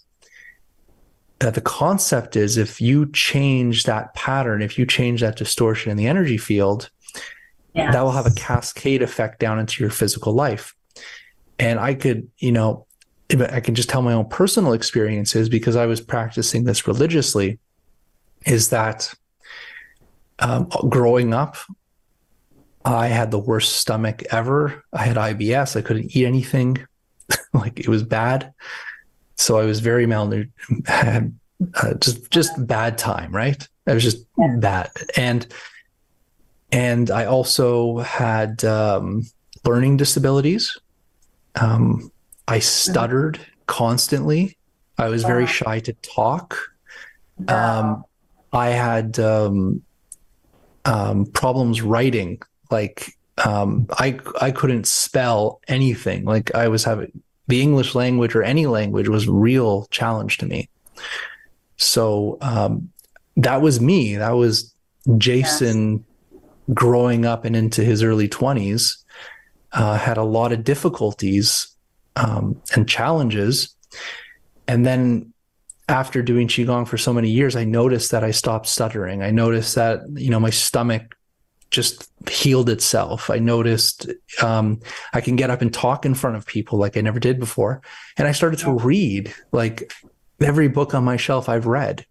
uh, 1.41 1.51
the 1.51 1.61
concept 1.61 2.37
is 2.37 2.59
if 2.59 2.81
you 2.81 3.11
change 3.13 3.85
that 3.85 4.13
pattern, 4.15 4.61
if 4.61 4.79
you 4.79 4.85
change 4.85 5.21
that 5.21 5.37
distortion 5.37 5.91
in 5.91 5.97
the 5.97 6.07
energy 6.07 6.37
field, 6.37 6.91
Yeah. 7.75 7.93
that 7.93 8.03
will 8.03 8.11
have 8.11 8.27
a 8.27 8.33
cascade 8.33 9.03
effect 9.03 9.39
down 9.39 9.59
into 9.59 9.83
your 9.83 9.91
physical 9.91 10.33
life. 10.35 10.75
And 11.59 11.79
I 11.79 11.95
could, 11.95 12.29
you 12.39 12.53
know, 12.53 12.87
I 13.31 13.61
can 13.61 13.75
just 13.75 13.89
tell 13.89 14.03
my 14.03 14.15
own 14.15 14.29
personal 14.29 14.73
experiences 14.73 15.49
because 15.49 15.77
I 15.77 15.87
was 15.87 16.01
practicing 16.01 16.65
this 16.65 16.87
religiously. 16.87 17.59
Is 18.47 18.71
that 18.71 19.15
um, 20.39 20.69
growing 20.89 21.35
up, 21.35 21.57
I 22.85 23.09
had 23.09 23.31
the 23.31 23.39
worst 23.39 23.77
stomach 23.77 24.23
ever. 24.31 24.83
I 24.93 25.05
had 25.05 25.17
IBS. 25.17 25.77
I 25.77 25.83
couldn't 25.83 26.17
eat 26.17 26.25
anything. 26.27 26.79
like 27.53 27.79
it 27.81 27.89
was 27.89 28.03
bad. 28.03 28.53
So 29.37 29.59
I 29.59 29.65
was 29.65 29.81
very 29.81 30.07
malnourished. 30.07 30.51
Had 30.87 31.39
uh, 31.75 31.95
just 31.95 32.31
just 32.31 32.67
bad 32.67 32.99
time. 32.99 33.33
Right. 33.35 33.67
I 33.87 33.95
was 33.95 34.03
just 34.03 34.25
Yeah. 34.39 34.57
bad. 34.59 34.91
And 35.17 35.47
and 36.71 37.11
I 37.11 37.25
also 37.25 37.99
had 37.99 38.65
um, 38.65 39.25
learning 39.65 39.97
disabilities. 39.97 40.77
Um, 41.61 42.13
I 42.47 42.59
stuttered 42.59 43.41
constantly. 43.67 44.57
I 44.99 45.09
was 45.09 45.23
very 45.25 45.47
shy 45.47 45.81
to 45.81 45.93
talk. 45.95 46.59
Wow. 47.39 47.81
Um, 47.81 48.05
I 48.53 48.69
had 48.71 49.19
um, 49.19 49.83
um, 50.89 51.27
problems 51.27 51.83
writing. 51.83 52.41
Like 52.71 53.17
um, 53.45 53.87
I 53.93 54.19
I 54.41 54.51
couldn't 54.51 54.87
spell 54.87 55.61
anything. 55.69 56.25
Like 56.25 56.55
I 56.55 56.69
was 56.69 56.83
having 56.83 57.23
the 57.47 57.63
English 57.63 57.95
language 57.95 58.35
or 58.35 58.43
any 58.43 58.67
language 58.67 59.09
was 59.09 59.29
a 59.29 59.33
real 59.33 59.87
challenge 59.91 60.39
to 60.39 60.47
me. 60.47 60.69
So 61.77 62.39
um, 62.41 62.91
that 63.37 63.61
was 63.63 63.81
me. 63.81 64.17
That 64.17 64.33
was 64.33 64.75
Jason 65.17 66.05
growing 66.75 67.25
up 67.25 67.45
and 67.45 67.55
into 67.55 67.83
his 67.83 68.03
early 68.03 68.29
20s. 68.29 68.97
Uh, 69.73 69.97
had 69.97 70.17
a 70.17 70.25
lot 70.25 70.53
of 70.53 70.65
difficulties 70.65 71.69
um, 72.17 72.61
and 72.75 72.89
challenges. 72.89 73.75
And 74.67 74.85
then 74.85 75.33
after 75.89 76.23
doing 76.23 76.49
qigong 76.49 76.87
for 76.87 76.99
so 76.99 77.13
many 77.13 77.31
years, 77.31 77.57
I 77.57 77.65
noticed 77.65 78.11
that 78.11 78.23
I 78.23 78.31
stopped 78.31 78.67
stuttering. 78.67 79.23
I 79.23 79.31
noticed 79.31 79.75
that 79.75 80.03
you 80.15 80.31
know 80.31 80.41
my 80.41 80.51
stomach 80.51 81.17
just 81.71 82.11
healed 82.29 82.71
itself. 82.71 83.31
I 83.31 83.39
noticed 83.39 84.11
um, 84.43 84.81
I 85.13 85.21
can 85.21 85.37
get 85.37 85.51
up 85.51 85.63
and 85.63 85.73
talk 85.73 86.07
in 86.07 86.15
front 86.15 86.37
of 86.37 86.47
people 86.47 86.79
like 86.79 86.97
I 86.97 87.01
never 87.01 87.19
did 87.19 87.41
before, 87.41 87.83
and 88.17 88.29
I 88.29 88.33
started 88.33 88.59
to 88.61 88.73
read 88.73 89.35
like 89.53 89.93
every 90.41 90.69
book 90.69 90.95
on 90.95 91.05
my 91.05 91.17
shelf 91.17 91.49
I've 91.49 91.67
read. 91.67 92.07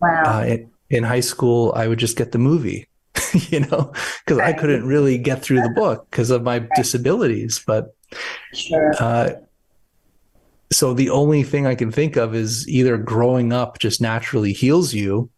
wow. 0.00 0.22
Uh, 0.24 0.44
in, 0.44 0.70
in 0.90 1.04
high 1.04 1.20
school, 1.20 1.72
I 1.74 1.88
would 1.88 1.98
just 1.98 2.16
get 2.16 2.32
the 2.32 2.38
movie, 2.38 2.88
you 3.48 3.60
know, 3.60 3.92
because 4.24 4.38
I 4.38 4.52
couldn't 4.52 4.86
really 4.86 5.18
get 5.18 5.42
through 5.42 5.62
the 5.62 5.70
book 5.70 6.06
because 6.10 6.30
of 6.30 6.42
my 6.42 6.66
disabilities. 6.76 7.62
But 7.66 7.94
sure. 8.54 8.94
uh, 8.98 9.30
so 10.70 10.92
the 10.94 11.10
only 11.10 11.42
thing 11.42 11.66
I 11.66 11.74
can 11.74 11.90
think 11.90 12.16
of 12.16 12.34
is 12.34 12.68
either 12.68 12.96
growing 12.98 13.52
up 13.52 13.78
just 13.78 14.00
naturally 14.00 14.52
heals 14.52 14.92
you, 14.94 15.30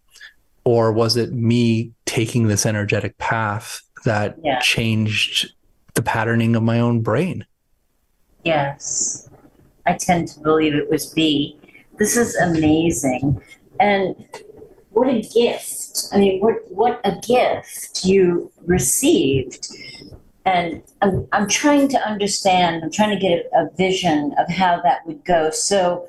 or 0.64 0.92
was 0.92 1.16
it 1.16 1.32
me 1.32 1.92
taking 2.04 2.48
this 2.48 2.66
energetic 2.66 3.16
path 3.18 3.80
that 4.04 4.36
Yeah. 4.42 4.58
changed 4.60 5.52
the 5.94 6.02
patterning 6.02 6.56
of 6.56 6.62
my 6.62 6.80
own 6.80 7.00
brain. 7.00 7.44
Yes. 8.44 9.28
I 9.86 9.94
tend 9.94 10.28
to 10.28 10.40
believe 10.40 10.74
it 10.74 10.88
was 10.90 11.06
B. 11.06 11.58
This 11.98 12.16
is 12.16 12.34
amazing. 12.36 13.40
And 13.78 14.14
what 14.90 15.08
a 15.08 15.20
gift. 15.22 16.08
I 16.12 16.18
mean, 16.18 16.40
what, 16.40 16.56
what 16.70 17.00
a 17.04 17.16
gift 17.26 18.04
you 18.04 18.50
received. 18.66 19.68
And 20.44 20.82
I'm, 21.02 21.26
I'm 21.32 21.48
trying 21.48 21.88
to 21.88 21.98
understand, 21.98 22.82
I'm 22.82 22.90
trying 22.90 23.10
to 23.10 23.20
get 23.20 23.48
a 23.52 23.68
vision 23.76 24.34
of 24.38 24.48
how 24.48 24.80
that 24.82 25.06
would 25.06 25.24
go. 25.24 25.50
So 25.50 26.06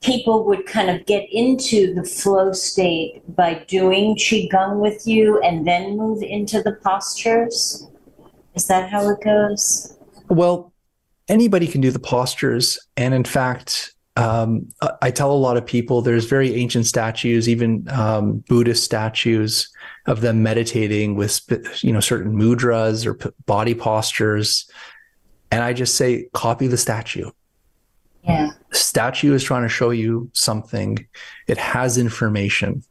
people 0.00 0.44
would 0.44 0.66
kind 0.66 0.88
of 0.88 1.04
get 1.06 1.28
into 1.32 1.92
the 1.94 2.04
flow 2.04 2.52
state 2.52 3.22
by 3.34 3.64
doing 3.66 4.14
Qigong 4.16 4.78
with 4.78 5.06
you 5.06 5.40
and 5.40 5.66
then 5.66 5.96
move 5.96 6.22
into 6.22 6.62
the 6.62 6.72
postures. 6.72 7.86
Is 8.54 8.66
that 8.68 8.90
how 8.90 9.08
it 9.10 9.20
goes? 9.22 9.96
Well, 10.28 10.72
anybody 11.28 11.66
can 11.66 11.80
do 11.80 11.90
the 11.90 11.98
postures. 11.98 12.78
And 12.96 13.14
in 13.14 13.24
fact, 13.24 13.94
um, 14.16 14.68
I 15.02 15.10
tell 15.10 15.32
a 15.32 15.34
lot 15.34 15.56
of 15.56 15.64
people 15.64 16.02
there's 16.02 16.24
very 16.26 16.54
ancient 16.54 16.86
statues, 16.86 17.48
even 17.48 17.86
um, 17.90 18.38
Buddhist 18.48 18.84
statues 18.84 19.68
of 20.06 20.20
them 20.20 20.42
meditating 20.42 21.14
with 21.14 21.40
you 21.82 21.92
know 21.92 22.00
certain 22.00 22.32
mudras 22.32 23.06
or 23.06 23.32
body 23.46 23.74
postures, 23.74 24.70
and 25.50 25.62
I 25.62 25.72
just 25.72 25.96
say 25.96 26.28
copy 26.32 26.66
the 26.66 26.76
statue. 26.76 27.30
Yeah, 28.24 28.50
statue 28.72 29.34
is 29.34 29.42
trying 29.42 29.62
to 29.62 29.68
show 29.68 29.90
you 29.90 30.30
something. 30.32 31.06
It 31.46 31.58
has 31.58 31.98
information, 31.98 32.82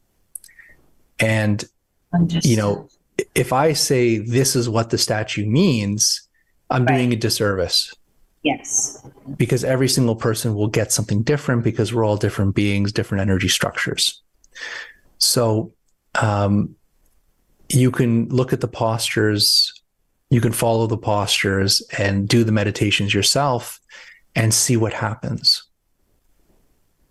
and 1.18 1.64
Understood. 2.12 2.50
you 2.50 2.56
know 2.56 2.88
if 3.34 3.52
I 3.52 3.72
say 3.72 4.18
this 4.18 4.54
is 4.56 4.68
what 4.68 4.90
the 4.90 4.98
statue 4.98 5.46
means, 5.46 6.28
I'm 6.70 6.84
right. 6.84 6.96
doing 6.96 7.12
a 7.12 7.16
disservice. 7.16 7.94
Yes. 8.42 9.04
Because 9.36 9.64
every 9.64 9.88
single 9.88 10.16
person 10.16 10.54
will 10.54 10.68
get 10.68 10.92
something 10.92 11.22
different 11.22 11.64
because 11.64 11.92
we're 11.92 12.04
all 12.04 12.16
different 12.16 12.54
beings, 12.54 12.92
different 12.92 13.22
energy 13.22 13.48
structures. 13.48 14.22
So 15.18 15.72
um, 16.20 16.76
you 17.68 17.90
can 17.90 18.28
look 18.28 18.52
at 18.52 18.60
the 18.60 18.68
postures, 18.68 19.72
you 20.30 20.40
can 20.40 20.52
follow 20.52 20.86
the 20.86 20.98
postures 20.98 21.80
and 21.98 22.28
do 22.28 22.44
the 22.44 22.52
meditations 22.52 23.14
yourself 23.14 23.80
and 24.34 24.52
see 24.52 24.76
what 24.76 24.92
happens. 24.92 25.64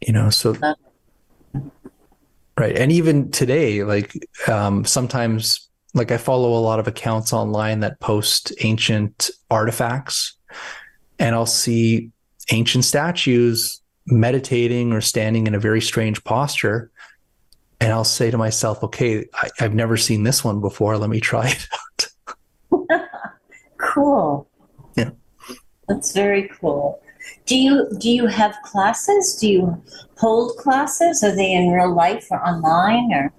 You 0.01 0.13
know, 0.13 0.29
so. 0.29 0.55
Right. 2.59 2.75
And 2.75 2.91
even 2.91 3.29
today, 3.29 3.83
like 3.83 4.13
um, 4.47 4.83
sometimes, 4.83 5.69
like 5.93 6.11
I 6.11 6.17
follow 6.17 6.57
a 6.57 6.61
lot 6.61 6.79
of 6.79 6.87
accounts 6.87 7.31
online 7.31 7.81
that 7.81 7.99
post 7.99 8.51
ancient 8.61 9.29
artifacts 9.51 10.37
and 11.19 11.35
I'll 11.35 11.45
see 11.45 12.11
ancient 12.51 12.85
statues 12.85 13.81
meditating 14.07 14.93
or 14.93 15.01
standing 15.01 15.47
in 15.47 15.55
a 15.55 15.59
very 15.59 15.81
strange 15.81 16.23
posture. 16.23 16.91
And 17.79 17.93
I'll 17.93 18.03
say 18.03 18.31
to 18.31 18.37
myself, 18.37 18.83
okay, 18.83 19.25
I, 19.33 19.49
have 19.57 19.73
never 19.73 19.97
seen 19.97 20.23
this 20.23 20.43
one 20.43 20.61
before. 20.61 20.97
Let 20.97 21.09
me 21.09 21.19
try 21.19 21.49
it 21.49 21.67
out. 22.91 23.01
cool. 23.77 24.49
Yeah. 24.95 25.11
That's 25.87 26.11
very 26.11 26.49
cool. 26.59 27.01
Do 27.45 27.57
you 27.57 27.87
do 27.99 28.09
you 28.09 28.27
have 28.27 28.55
classes? 28.63 29.37
Do 29.39 29.47
you 29.47 29.83
hold 30.17 30.57
classes? 30.57 31.23
Are 31.23 31.35
they 31.35 31.53
in 31.53 31.69
real 31.69 31.93
life 31.93 32.27
or 32.31 32.41
online 32.45 33.11
or 33.13 33.33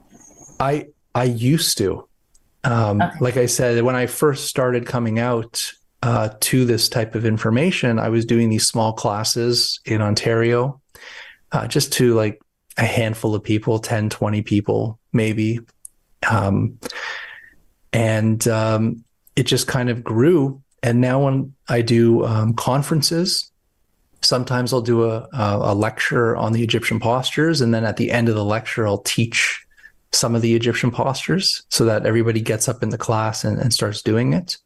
I 0.61 0.87
I 1.15 1.25
used 1.25 1.79
to. 1.79 2.07
Um, 2.65 3.01
okay. 3.01 3.17
like 3.21 3.37
I 3.37 3.47
said, 3.47 3.83
when 3.83 3.97
I 3.97 4.07
first 4.07 4.47
started 4.47 4.87
coming 4.87 5.19
out, 5.19 5.73
uh, 6.03 6.31
to 6.41 6.65
this 6.65 6.89
type 6.89 7.15
of 7.15 7.25
information, 7.25 7.99
I 7.99 8.09
was 8.09 8.25
doing 8.25 8.51
these 8.51 8.67
small 8.67 8.93
classes 8.93 9.81
in 9.85 10.01
Ontario, 10.01 10.81
uh, 11.53 11.67
just 11.67 11.93
to 11.95 12.15
like 12.15 12.41
a 12.79 12.85
handful 12.85 13.35
of 13.35 13.43
people, 13.43 13.79
10, 13.79 14.09
20 14.09 14.43
people, 14.43 14.99
maybe. 15.13 15.61
Um, 16.31 16.79
and 17.93 18.47
um, 18.49 19.05
it 19.37 19.45
just 19.45 19.67
kind 19.67 19.91
of 19.91 20.03
grew. 20.05 20.63
And 20.83 21.01
now 21.01 21.25
when 21.25 21.55
I 21.69 21.83
do 21.83 22.25
um, 22.25 22.55
conferences, 22.55 23.51
sometimes 24.23 24.73
I'll 24.73 24.81
do 24.81 25.05
a, 25.05 25.29
a 25.33 25.75
lecture 25.75 26.37
on 26.37 26.53
the 26.53 26.63
Egyptian 26.63 27.01
postures. 27.01 27.61
And 27.61 27.75
then 27.75 27.85
at 27.85 27.97
the 27.97 28.11
end 28.11 28.29
of 28.29 28.35
the 28.35 28.45
lecture, 28.45 28.87
I'll 28.87 28.99
teach 28.99 29.65
some 30.13 30.35
of 30.35 30.43
the 30.43 30.55
Egyptian 30.55 30.91
postures 30.91 31.63
so 31.69 31.85
that 31.85 32.07
everybody 32.07 32.41
gets 32.41 32.69
up 32.69 32.83
in 32.83 32.89
the 32.89 32.99
class 32.99 33.45
and, 33.45 33.59
and 33.59 33.73
starts 33.73 34.03
doing 34.03 34.33
it. 34.33 34.57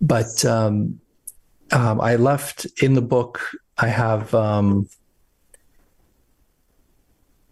But 0.00 0.44
um, 0.44 1.00
um, 1.72 2.00
I 2.00 2.16
left 2.16 2.66
in 2.82 2.94
the 2.94 3.02
book. 3.02 3.40
I 3.78 3.88
have 3.88 4.34
um, 4.34 4.88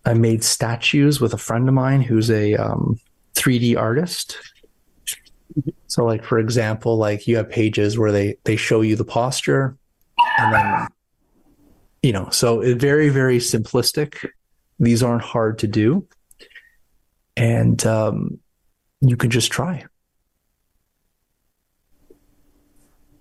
I 0.04 0.14
made 0.14 0.42
statues 0.42 1.20
with 1.20 1.32
a 1.32 1.38
friend 1.38 1.68
of 1.68 1.74
mine 1.74 2.02
who's 2.02 2.30
a 2.30 2.56
3D 3.34 3.76
um, 3.76 3.82
artist. 3.82 4.38
So, 5.86 6.04
like 6.04 6.24
for 6.24 6.38
example, 6.38 6.96
like 6.96 7.26
you 7.26 7.36
have 7.36 7.50
pages 7.50 7.98
where 7.98 8.10
they 8.10 8.36
they 8.44 8.56
show 8.56 8.80
you 8.80 8.96
the 8.96 9.04
posture, 9.04 9.76
and 10.38 10.54
then 10.54 10.88
you 12.02 12.12
know, 12.12 12.30
so 12.30 12.60
it's 12.60 12.80
very 12.80 13.10
very 13.10 13.38
simplistic. 13.38 14.26
These 14.80 15.02
aren't 15.02 15.22
hard 15.22 15.58
to 15.58 15.66
do, 15.66 16.08
and 17.36 17.84
um, 17.84 18.38
you 19.02 19.16
can 19.16 19.30
just 19.30 19.52
try. 19.52 19.84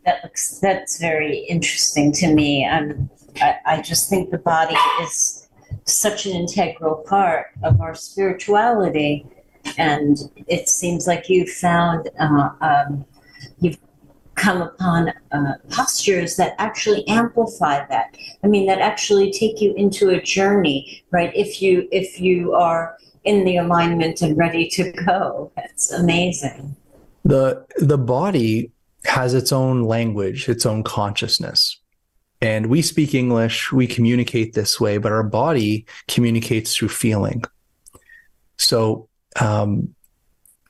that 0.06 0.24
looks 0.24 0.60
that's 0.60 1.00
very 1.00 1.40
interesting 1.50 2.12
to 2.12 2.34
me. 2.34 2.66
I'm, 2.66 3.10
I, 3.42 3.56
I 3.66 3.82
just 3.82 4.10
think 4.10 4.32
the 4.32 4.38
body 4.38 4.76
is 5.02 5.41
such 5.86 6.26
an 6.26 6.34
integral 6.34 7.04
part 7.08 7.48
of 7.64 7.82
our 7.82 7.96
spirituality, 7.96 9.26
and 9.78 10.18
it 10.48 10.70
seems 10.70 11.08
like 11.08 11.30
you've 11.30 11.50
found 11.50 12.10
uh, 12.20 12.50
um, 12.62 13.06
you've 13.60 13.78
come 14.36 14.62
upon 14.62 15.14
uh, 15.32 15.54
postures 15.70 16.36
that 16.36 16.56
actually 16.58 17.08
amplify 17.08 17.86
that. 17.88 18.16
I 18.44 18.48
mean, 18.48 18.66
that 18.68 18.80
actually 18.80 19.32
take 19.32 19.62
you 19.62 19.74
into 19.76 20.10
a 20.10 20.22
journey, 20.22 21.04
right? 21.12 21.32
If 21.36 21.62
you 21.62 21.88
if 21.92 22.20
you 22.20 22.54
are 22.54 22.98
in 23.24 23.44
the 23.44 23.58
alignment 23.58 24.22
and 24.22 24.38
ready 24.38 24.68
to 24.70 24.92
go, 24.92 25.52
that's 25.56 25.92
amazing. 25.92 26.76
The 27.24 27.66
the 27.78 27.98
body 27.98 28.72
has 29.06 29.34
its 29.34 29.52
own 29.52 29.84
language, 29.84 30.50
its 30.50 30.66
own 30.66 30.84
consciousness. 30.84 31.81
And 32.42 32.68
we 32.68 32.82
speak 32.82 33.14
English, 33.14 33.72
we 33.72 33.86
communicate 33.86 34.54
this 34.54 34.80
way, 34.80 34.98
but 34.98 35.12
our 35.12 35.24
body 35.24 35.86
communicates 36.08 36.76
through 36.76 36.90
feeling. 36.90 37.44
So, 38.58 39.08
um, 39.40 39.94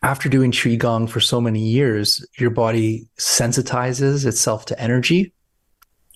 after 0.03 0.27
doing 0.27 0.51
Qigong 0.51 1.09
for 1.09 1.19
so 1.19 1.39
many 1.39 1.59
years, 1.59 2.25
your 2.37 2.49
body 2.49 3.07
sensitizes 3.17 4.25
itself 4.25 4.65
to 4.65 4.79
energy. 4.79 5.33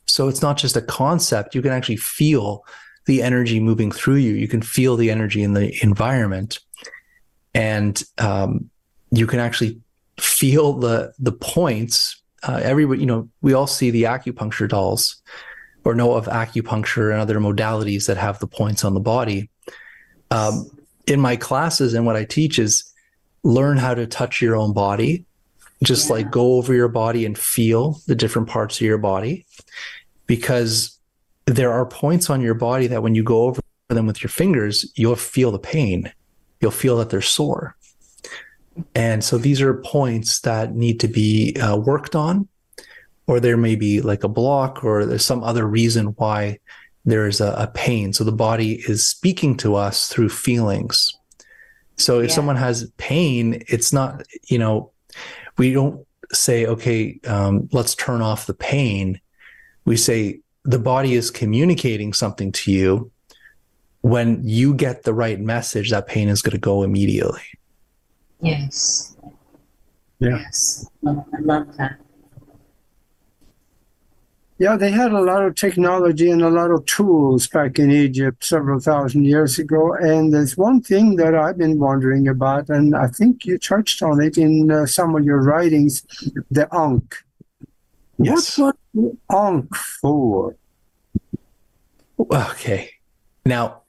So, 0.05 0.27
it's 0.27 0.41
not 0.41 0.57
just 0.57 0.75
a 0.75 0.81
concept, 0.81 1.55
you 1.55 1.61
can 1.61 1.71
actually 1.71 1.97
feel 1.97 2.65
the 3.05 3.21
energy 3.21 3.59
moving 3.59 3.91
through 3.91 4.15
you. 4.15 4.33
You 4.33 4.47
can 4.47 4.61
feel 4.61 4.95
the 4.95 5.11
energy 5.11 5.43
in 5.43 5.53
the 5.53 5.73
environment. 5.83 6.59
And 7.53 8.03
um, 8.17 8.69
you 9.11 9.27
can 9.27 9.39
actually 9.39 9.79
feel 10.19 10.73
the 10.73 11.13
the 11.19 11.31
points. 11.31 12.21
Uh, 12.47 12.59
everybody, 12.63 12.99
you 12.99 13.05
know, 13.07 13.27
we 13.41 13.53
all 13.53 13.67
see 13.67 13.89
the 13.89 14.03
acupuncture 14.03 14.69
dolls, 14.69 15.21
or 15.83 15.95
know 15.95 16.13
of 16.13 16.25
acupuncture 16.25 17.11
and 17.11 17.19
other 17.19 17.39
modalities 17.39 18.07
that 18.07 18.17
have 18.17 18.39
the 18.39 18.47
points 18.47 18.83
on 18.83 18.93
the 18.93 18.99
body. 18.99 19.49
Um, 20.31 20.69
in 21.07 21.19
my 21.19 21.35
classes 21.35 21.93
and 21.93 22.05
what 22.05 22.15
I 22.15 22.25
teach 22.25 22.57
is 22.57 22.91
learn 23.43 23.77
how 23.77 23.93
to 23.93 24.07
touch 24.07 24.41
your 24.41 24.55
own 24.55 24.73
body. 24.73 25.25
Just 25.83 26.07
yeah. 26.07 26.15
like 26.15 26.31
go 26.31 26.53
over 26.53 26.73
your 26.73 26.87
body 26.87 27.25
and 27.25 27.37
feel 27.37 27.99
the 28.07 28.15
different 28.15 28.47
parts 28.47 28.77
of 28.77 28.81
your 28.81 28.97
body, 28.97 29.45
because 30.25 30.97
there 31.45 31.71
are 31.71 31.85
points 31.85 32.29
on 32.29 32.41
your 32.41 32.55
body 32.55 32.87
that 32.87 33.03
when 33.03 33.13
you 33.13 33.23
go 33.23 33.43
over 33.43 33.61
them 33.89 34.07
with 34.07 34.23
your 34.23 34.29
fingers, 34.31 34.91
you'll 34.95 35.15
feel 35.15 35.51
the 35.51 35.59
pain. 35.59 36.11
You'll 36.61 36.71
feel 36.71 36.97
that 36.97 37.09
they're 37.09 37.21
sore. 37.21 37.75
And 38.93 39.23
so 39.23 39.37
these 39.37 39.61
are 39.61 39.73
points 39.75 40.41
that 40.41 40.75
need 40.75 40.99
to 40.99 41.07
be 41.07 41.55
uh, 41.59 41.77
worked 41.77 42.15
on, 42.15 42.47
or 43.27 43.39
there 43.39 43.57
may 43.57 43.75
be 43.75 44.01
like 44.01 44.23
a 44.23 44.29
block, 44.29 44.83
or 44.83 45.05
there's 45.05 45.25
some 45.25 45.43
other 45.43 45.65
reason 45.65 46.07
why 46.17 46.59
there's 47.05 47.39
a, 47.39 47.51
a 47.57 47.67
pain. 47.67 48.13
So 48.13 48.23
the 48.23 48.31
body 48.31 48.83
is 48.87 49.05
speaking 49.05 49.57
to 49.57 49.75
us 49.75 50.09
through 50.09 50.29
feelings. 50.29 51.17
So 51.97 52.19
if 52.19 52.29
yeah. 52.29 52.35
someone 52.35 52.57
has 52.57 52.91
pain, 52.97 53.63
it's 53.67 53.93
not, 53.93 54.23
you 54.47 54.57
know, 54.57 54.91
we 55.57 55.71
don't 55.71 56.05
say, 56.33 56.65
okay, 56.65 57.19
um, 57.27 57.69
let's 57.71 57.95
turn 57.95 58.21
off 58.21 58.47
the 58.47 58.53
pain. 58.53 59.21
We 59.85 59.95
say 59.95 60.41
the 60.63 60.79
body 60.79 61.13
is 61.13 61.31
communicating 61.31 62.11
something 62.11 62.51
to 62.51 62.71
you. 62.71 63.11
When 64.01 64.41
you 64.43 64.73
get 64.73 65.03
the 65.03 65.13
right 65.13 65.39
message, 65.39 65.91
that 65.91 66.07
pain 66.07 66.27
is 66.27 66.41
going 66.41 66.53
to 66.53 66.59
go 66.59 66.83
immediately. 66.83 67.41
Yes. 68.41 69.15
Yeah. 70.19 70.37
Yes. 70.37 70.89
Oh, 71.05 71.25
I 71.33 71.39
love 71.39 71.75
that. 71.77 71.99
Yeah, 74.57 74.77
they 74.77 74.89
had 74.89 75.11
a 75.11 75.21
lot 75.21 75.43
of 75.43 75.55
technology 75.55 76.29
and 76.29 76.41
a 76.41 76.49
lot 76.49 76.71
of 76.71 76.85
tools 76.85 77.45
back 77.47 77.77
in 77.77 77.91
Egypt 77.91 78.41
several 78.45 78.79
thousand 78.79 79.25
years 79.25 79.59
ago. 79.59 79.93
And 79.95 80.33
there's 80.33 80.55
one 80.55 80.81
thing 80.81 81.17
that 81.17 81.35
I've 81.35 81.57
been 81.57 81.77
wondering 81.77 82.29
about, 82.29 82.69
and 82.69 82.95
I 82.95 83.07
think 83.07 83.45
you 83.45 83.57
touched 83.57 84.01
on 84.01 84.21
it 84.21 84.37
in 84.37 84.71
uh, 84.71 84.85
some 84.85 85.13
of 85.13 85.25
your 85.25 85.41
writings 85.41 86.05
the 86.49 86.73
Ankh. 86.73 87.15
Yes. 88.17 88.57
What 88.57 88.77
was 88.93 89.17
the 89.29 89.35
Ankh 89.35 89.75
for? 89.75 90.55
Okay. 92.17 92.91
Now, 93.45 93.81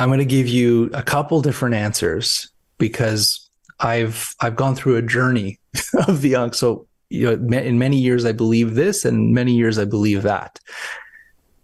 I'm 0.00 0.08
going 0.08 0.18
to 0.18 0.24
give 0.24 0.48
you 0.48 0.90
a 0.92 1.04
couple 1.04 1.40
different 1.40 1.76
answers 1.76 2.50
because 2.78 3.47
I've 3.80 4.34
I've 4.40 4.56
gone 4.56 4.74
through 4.74 4.96
a 4.96 5.02
journey 5.02 5.58
of 6.06 6.20
the 6.22 6.34
Ankh. 6.34 6.54
So 6.54 6.86
you 7.10 7.36
know, 7.36 7.58
in 7.58 7.78
many 7.78 7.98
years 7.98 8.24
I 8.24 8.32
believe 8.32 8.74
this, 8.74 9.04
and 9.04 9.32
many 9.32 9.54
years 9.54 9.78
I 9.78 9.84
believe 9.84 10.22
that. 10.22 10.58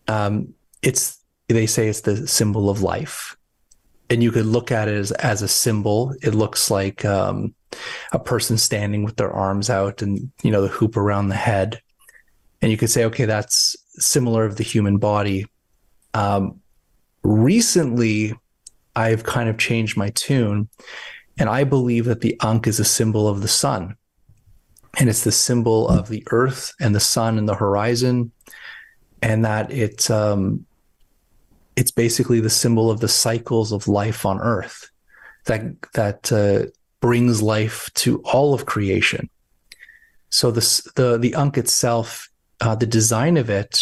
Um, 0.09 0.55
it's 0.83 1.19
they 1.49 1.67
say 1.67 1.89
it's 1.89 2.03
the 2.03 2.27
symbol 2.27 2.71
of 2.71 2.83
life, 2.83 3.37
and 4.09 4.23
you 4.23 4.33
could 4.33 4.47
look 4.47 4.73
at 4.73 4.89
it 4.89 4.95
as 4.95 5.12
as 5.12 5.43
a 5.43 5.49
symbol. 5.49 6.15
It 6.23 6.35
looks 6.35 6.71
like 6.71 7.05
um, 7.05 7.55
a 8.12 8.19
person 8.19 8.57
standing 8.59 9.03
with 9.03 9.17
their 9.17 9.33
arms 9.33 9.71
out, 9.71 10.03
and 10.03 10.31
you 10.43 10.51
know 10.51 10.62
the 10.62 10.69
hoop 10.69 10.97
around 10.97 11.29
the 11.29 11.35
head, 11.35 11.81
and 12.62 12.71
you 12.71 12.79
could 12.79 12.91
say, 12.91 13.05
okay, 13.05 13.25
that's 13.25 13.77
similar 13.97 14.45
of 14.45 14.57
the 14.57 14.65
human 14.65 14.99
body. 14.99 15.47
Um, 16.15 16.61
recently, 17.23 18.35
I've 18.97 19.25
kind 19.25 19.49
of 19.49 19.59
changed 19.59 19.97
my 19.97 20.11
tune, 20.11 20.69
and 21.39 21.49
I 21.49 21.64
believe 21.64 22.05
that 22.05 22.20
the 22.20 22.39
Ankh 22.43 22.66
is 22.66 22.78
a 22.78 22.85
symbol 22.85 23.28
of 23.28 23.43
the 23.43 23.49
sun. 23.49 23.97
And 24.99 25.09
it's 25.09 25.24
the 25.24 25.32
symbol 25.32 25.89
of 25.89 26.09
the 26.09 26.24
earth 26.30 26.72
and 26.80 26.95
the 26.95 27.01
sun 27.01 27.37
and 27.39 27.49
the 27.49 27.57
horizon. 27.57 28.30
And 29.22 29.45
that 29.45 29.72
it's 29.72 30.11
um, 30.11 30.66
it's 31.76 31.91
basically 31.91 32.41
the 32.41 32.51
symbol 32.51 32.91
of 32.91 33.01
the 33.01 33.09
cycles 33.09 33.72
of 33.72 33.89
life 33.89 34.24
on 34.24 34.39
earth 34.41 34.91
that 35.47 35.64
that 35.95 36.30
uh, 36.30 36.70
brings 37.01 37.43
life 37.43 37.91
to 37.95 38.20
all 38.20 38.55
of 38.55 38.66
creation. 38.66 39.28
So 40.30 40.51
the 40.51 40.91
the 40.95 41.18
the 41.18 41.35
ankh 41.35 41.59
itself 41.59 42.28
uh, 42.61 42.74
the 42.74 42.87
design 42.87 43.37
of 43.37 43.51
it 43.51 43.80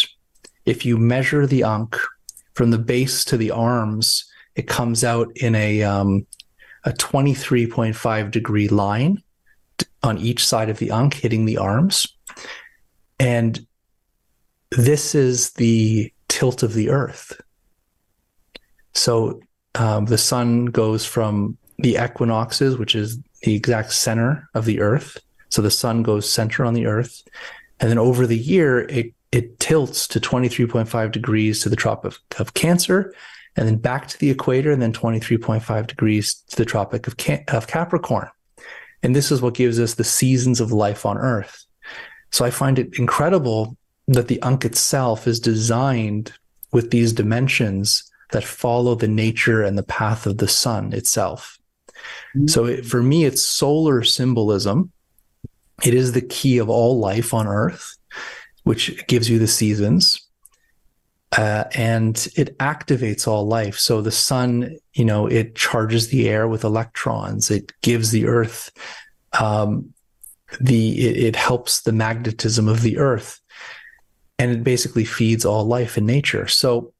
if 0.65 0.85
you 0.85 0.97
measure 0.97 1.45
the 1.45 1.63
ankh 1.63 1.95
from 2.53 2.71
the 2.71 2.79
base 2.79 3.25
to 3.25 3.37
the 3.37 3.51
arms 3.51 4.25
it 4.55 4.67
comes 4.67 5.03
out 5.03 5.29
in 5.35 5.55
a 5.55 5.83
um, 5.83 6.25
a 6.85 6.91
23.5 6.91 8.31
degree 8.31 8.67
line 8.67 9.21
on 10.01 10.17
each 10.17 10.45
side 10.45 10.69
of 10.69 10.79
the 10.79 10.91
ankh 10.91 11.15
hitting 11.15 11.45
the 11.45 11.57
arms. 11.57 12.07
And 13.19 13.65
this 14.71 15.15
is 15.15 15.51
the 15.51 16.11
tilt 16.27 16.63
of 16.63 16.73
the 16.73 16.89
earth. 16.89 17.39
So 18.93 19.41
um, 19.75 20.05
the 20.05 20.17
sun 20.17 20.65
goes 20.65 21.05
from 21.05 21.57
the 21.79 21.97
equinoxes, 22.03 22.77
which 22.77 22.95
is 22.95 23.17
the 23.43 23.55
exact 23.55 23.93
center 23.93 24.49
of 24.53 24.65
the 24.65 24.81
earth. 24.81 25.17
So 25.49 25.61
the 25.61 25.71
sun 25.71 26.03
goes 26.03 26.29
center 26.29 26.65
on 26.65 26.73
the 26.73 26.85
earth. 26.85 27.23
And 27.79 27.89
then 27.89 27.97
over 27.97 28.27
the 28.27 28.37
year, 28.37 28.81
it, 28.89 29.13
it 29.31 29.59
tilts 29.59 30.07
to 30.09 30.19
23.5 30.19 31.11
degrees 31.11 31.61
to 31.61 31.69
the 31.69 31.75
Tropic 31.75 32.13
of 32.39 32.53
Cancer, 32.53 33.13
and 33.55 33.67
then 33.67 33.77
back 33.77 34.07
to 34.07 34.19
the 34.19 34.29
equator, 34.29 34.71
and 34.71 34.81
then 34.81 34.93
23.5 34.93 35.87
degrees 35.87 36.35
to 36.49 36.55
the 36.55 36.65
Tropic 36.65 37.07
of, 37.07 37.17
Can- 37.17 37.43
of 37.49 37.67
Capricorn. 37.67 38.29
And 39.03 39.15
this 39.15 39.31
is 39.31 39.41
what 39.41 39.53
gives 39.53 39.79
us 39.79 39.95
the 39.95 40.03
seasons 40.03 40.59
of 40.59 40.71
life 40.71 41.05
on 41.05 41.17
earth. 41.17 41.65
So 42.31 42.45
I 42.45 42.49
find 42.49 42.79
it 42.79 42.97
incredible 42.97 43.77
that 44.07 44.27
the 44.27 44.41
Ankh 44.41 44.65
itself 44.65 45.27
is 45.27 45.39
designed 45.39 46.33
with 46.71 46.89
these 46.89 47.13
dimensions 47.13 48.09
that 48.31 48.43
follow 48.43 48.95
the 48.95 49.07
nature 49.07 49.61
and 49.61 49.77
the 49.77 49.83
path 49.83 50.25
of 50.25 50.39
the 50.39 50.47
sun 50.47 50.93
itself. 50.93 51.59
Mm-hmm. 52.35 52.47
So 52.47 52.65
it, 52.65 52.85
for 52.85 53.03
me, 53.03 53.25
it's 53.25 53.45
solar 53.45 54.03
symbolism. 54.03 54.91
It 55.83 55.93
is 55.93 56.11
the 56.11 56.21
key 56.21 56.57
of 56.57 56.69
all 56.69 56.99
life 56.99 57.33
on 57.33 57.47
earth, 57.47 57.95
which 58.63 59.05
gives 59.07 59.29
you 59.29 59.39
the 59.39 59.47
seasons. 59.47 60.22
Uh, 61.35 61.63
and 61.73 62.27
it 62.35 62.55
activates 62.59 63.27
all 63.27 63.47
life. 63.47 63.79
So 63.79 64.01
the 64.01 64.11
sun, 64.11 64.77
you 64.93 65.03
know, 65.03 65.25
it 65.25 65.55
charges 65.55 66.09
the 66.09 66.29
air 66.29 66.47
with 66.47 66.63
electrons. 66.63 67.49
It 67.49 67.71
gives 67.81 68.11
the 68.11 68.27
earth, 68.27 68.71
um, 69.39 69.93
the 70.61 71.07
it, 71.07 71.17
it 71.17 71.35
helps 71.35 71.81
the 71.81 71.91
magnetism 71.91 72.67
of 72.67 72.83
the 72.83 72.99
earth, 72.99 73.39
and 74.37 74.51
it 74.51 74.63
basically 74.63 75.05
feeds 75.05 75.43
all 75.43 75.65
life 75.65 75.97
in 75.97 76.05
nature. 76.05 76.47
So, 76.47 76.93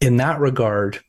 in 0.00 0.16
that 0.16 0.40
regard, 0.40 1.00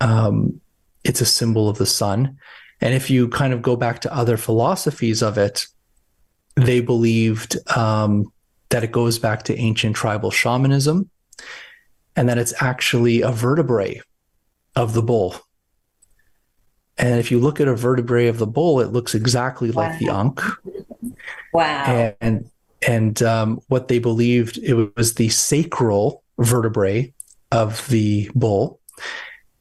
um, 0.00 0.60
it's 1.02 1.20
a 1.20 1.26
symbol 1.26 1.68
of 1.68 1.78
the 1.78 1.86
sun. 1.86 2.38
And 2.80 2.94
if 2.94 3.10
you 3.10 3.26
kind 3.28 3.52
of 3.52 3.62
go 3.62 3.74
back 3.74 4.00
to 4.02 4.14
other 4.14 4.36
philosophies 4.36 5.22
of 5.22 5.38
it, 5.38 5.66
they 6.54 6.80
believed 6.80 7.56
um, 7.76 8.32
that 8.68 8.84
it 8.84 8.92
goes 8.92 9.18
back 9.18 9.42
to 9.44 9.58
ancient 9.58 9.96
tribal 9.96 10.30
shamanism 10.30 11.10
and 12.16 12.28
that 12.28 12.38
it's 12.38 12.54
actually 12.60 13.20
a 13.22 13.30
vertebrae 13.30 14.00
of 14.76 14.94
the 14.94 15.02
bull. 15.02 15.36
And 16.96 17.18
if 17.18 17.30
you 17.30 17.40
look 17.40 17.60
at 17.60 17.68
a 17.68 17.74
vertebrae 17.74 18.28
of 18.28 18.38
the 18.38 18.46
bull, 18.46 18.80
it 18.80 18.92
looks 18.92 19.14
exactly 19.14 19.70
wow. 19.70 19.88
like 19.88 19.98
the 19.98 20.08
ankh. 20.08 20.40
Wow. 21.52 22.14
And 22.20 22.50
and 22.86 23.22
um, 23.22 23.60
what 23.68 23.88
they 23.88 23.98
believed 23.98 24.58
it 24.58 24.74
was 24.96 25.14
the 25.14 25.28
sacral 25.30 26.22
vertebrae 26.38 27.12
of 27.50 27.86
the 27.88 28.30
bull, 28.34 28.80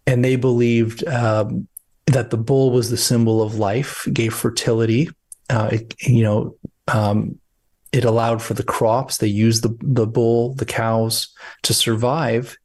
and 0.05 0.23
they 0.23 0.35
believed 0.35 1.07
um, 1.07 1.67
that 2.07 2.31
the 2.31 2.37
bull 2.37 2.71
was 2.71 2.89
the 2.89 2.97
symbol 2.97 3.41
of 3.41 3.55
life, 3.55 4.07
gave 4.11 4.33
fertility. 4.33 5.09
Uh, 5.49 5.69
it, 5.71 5.95
you 6.01 6.23
know, 6.23 6.55
um, 6.87 7.39
it 7.93 8.03
allowed 8.03 8.41
for 8.41 8.55
the 8.55 8.63
crops. 8.63 9.17
They 9.17 9.27
used 9.27 9.63
the 9.63 9.77
the 9.81 10.07
bull, 10.07 10.55
the 10.55 10.65
cows 10.65 11.29
to 11.61 11.73
survive. 11.73 12.57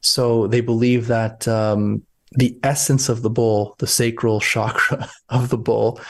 So 0.00 0.46
they 0.46 0.60
believe 0.60 1.08
that 1.08 1.46
um, 1.48 2.04
the 2.32 2.56
essence 2.62 3.08
of 3.08 3.22
the 3.22 3.30
bull, 3.30 3.74
the 3.80 3.88
sacral 3.88 4.40
chakra 4.52 5.10
of 5.28 5.50
the 5.50 5.58
bull, 5.58 6.00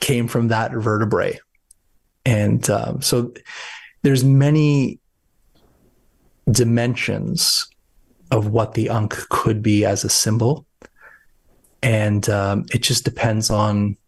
came 0.00 0.26
from 0.26 0.48
that 0.48 0.72
vertebrae, 0.72 1.38
and 2.24 2.68
um, 2.70 3.02
so 3.02 3.32
there's 4.02 4.24
many 4.24 4.98
dimensions 6.50 7.68
of 8.32 8.48
what 8.48 8.72
the 8.74 8.88
ankh 8.88 9.14
could 9.28 9.62
be 9.62 9.84
as 9.84 10.02
a 10.02 10.08
symbol, 10.08 10.66
and 11.82 12.28
um, 12.30 12.64
it 12.72 12.82
just 12.82 13.04
depends 13.04 13.50
on 13.50 13.98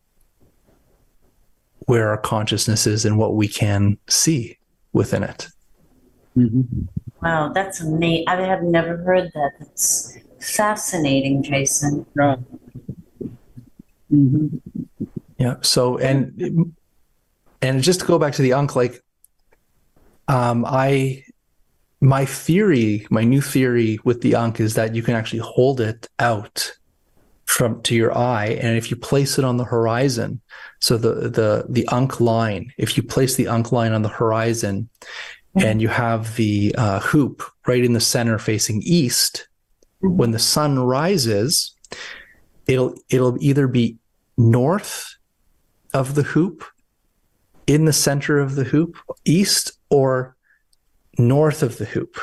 where 1.86 2.08
our 2.08 2.18
consciousness 2.18 2.86
is 2.86 3.04
and 3.04 3.18
what 3.18 3.34
we 3.34 3.48
can 3.48 3.98
see 4.08 4.58
within 4.92 5.22
it. 5.22 5.48
Mm-hmm. 6.36 6.62
Wow, 7.22 7.52
that's 7.52 7.80
amazing. 7.80 8.24
I 8.28 8.40
have 8.42 8.62
never 8.62 8.96
heard 8.98 9.30
that. 9.34 9.52
That's 9.58 10.18
fascinating, 10.40 11.42
Jason. 11.42 12.06
Yeah. 12.16 12.36
Mm-hmm. 14.12 14.58
Yeah. 15.38 15.56
So, 15.62 15.98
and 15.98 16.74
and 17.62 17.82
just 17.82 18.00
to 18.00 18.06
go 18.06 18.18
back 18.18 18.34
to 18.34 18.42
the 18.42 18.52
ankh, 18.52 18.76
like, 18.76 19.02
um, 20.28 20.64
I 20.66 21.24
my 22.00 22.26
theory, 22.26 23.06
my 23.10 23.24
new 23.24 23.40
theory 23.40 23.98
with 24.04 24.20
the 24.20 24.34
ankh 24.34 24.60
is 24.60 24.74
that 24.74 24.94
you 24.94 25.02
can 25.02 25.14
actually 25.14 25.38
hold 25.38 25.80
it 25.80 26.06
out 26.18 26.72
from 27.46 27.80
to 27.82 27.94
your 27.94 28.16
eye 28.16 28.46
and 28.60 28.76
if 28.76 28.90
you 28.90 28.96
place 28.96 29.38
it 29.38 29.44
on 29.44 29.56
the 29.56 29.64
horizon 29.64 30.40
so 30.80 30.96
the 30.96 31.28
the 31.28 31.66
the 31.68 31.86
ankh 31.92 32.20
line 32.20 32.72
if 32.78 32.96
you 32.96 33.02
place 33.02 33.36
the 33.36 33.46
ankh 33.46 33.70
line 33.70 33.92
on 33.92 34.02
the 34.02 34.08
horizon 34.08 34.88
mm-hmm. 35.56 35.66
and 35.66 35.82
you 35.82 35.88
have 35.88 36.36
the 36.36 36.74
uh, 36.78 37.00
hoop 37.00 37.42
right 37.66 37.84
in 37.84 37.92
the 37.92 38.00
center 38.00 38.38
facing 38.38 38.82
east 38.82 39.46
mm-hmm. 40.02 40.16
when 40.16 40.30
the 40.30 40.38
sun 40.38 40.78
rises 40.78 41.74
it'll 42.66 42.94
it'll 43.10 43.36
either 43.42 43.68
be 43.68 43.96
north 44.36 45.16
of 45.92 46.14
the 46.14 46.22
hoop 46.22 46.64
in 47.66 47.84
the 47.84 47.92
center 47.92 48.38
of 48.38 48.54
the 48.54 48.64
hoop 48.64 48.96
east 49.24 49.72
or 49.90 50.34
north 51.18 51.62
of 51.62 51.78
the 51.78 51.84
hoop 51.84 52.16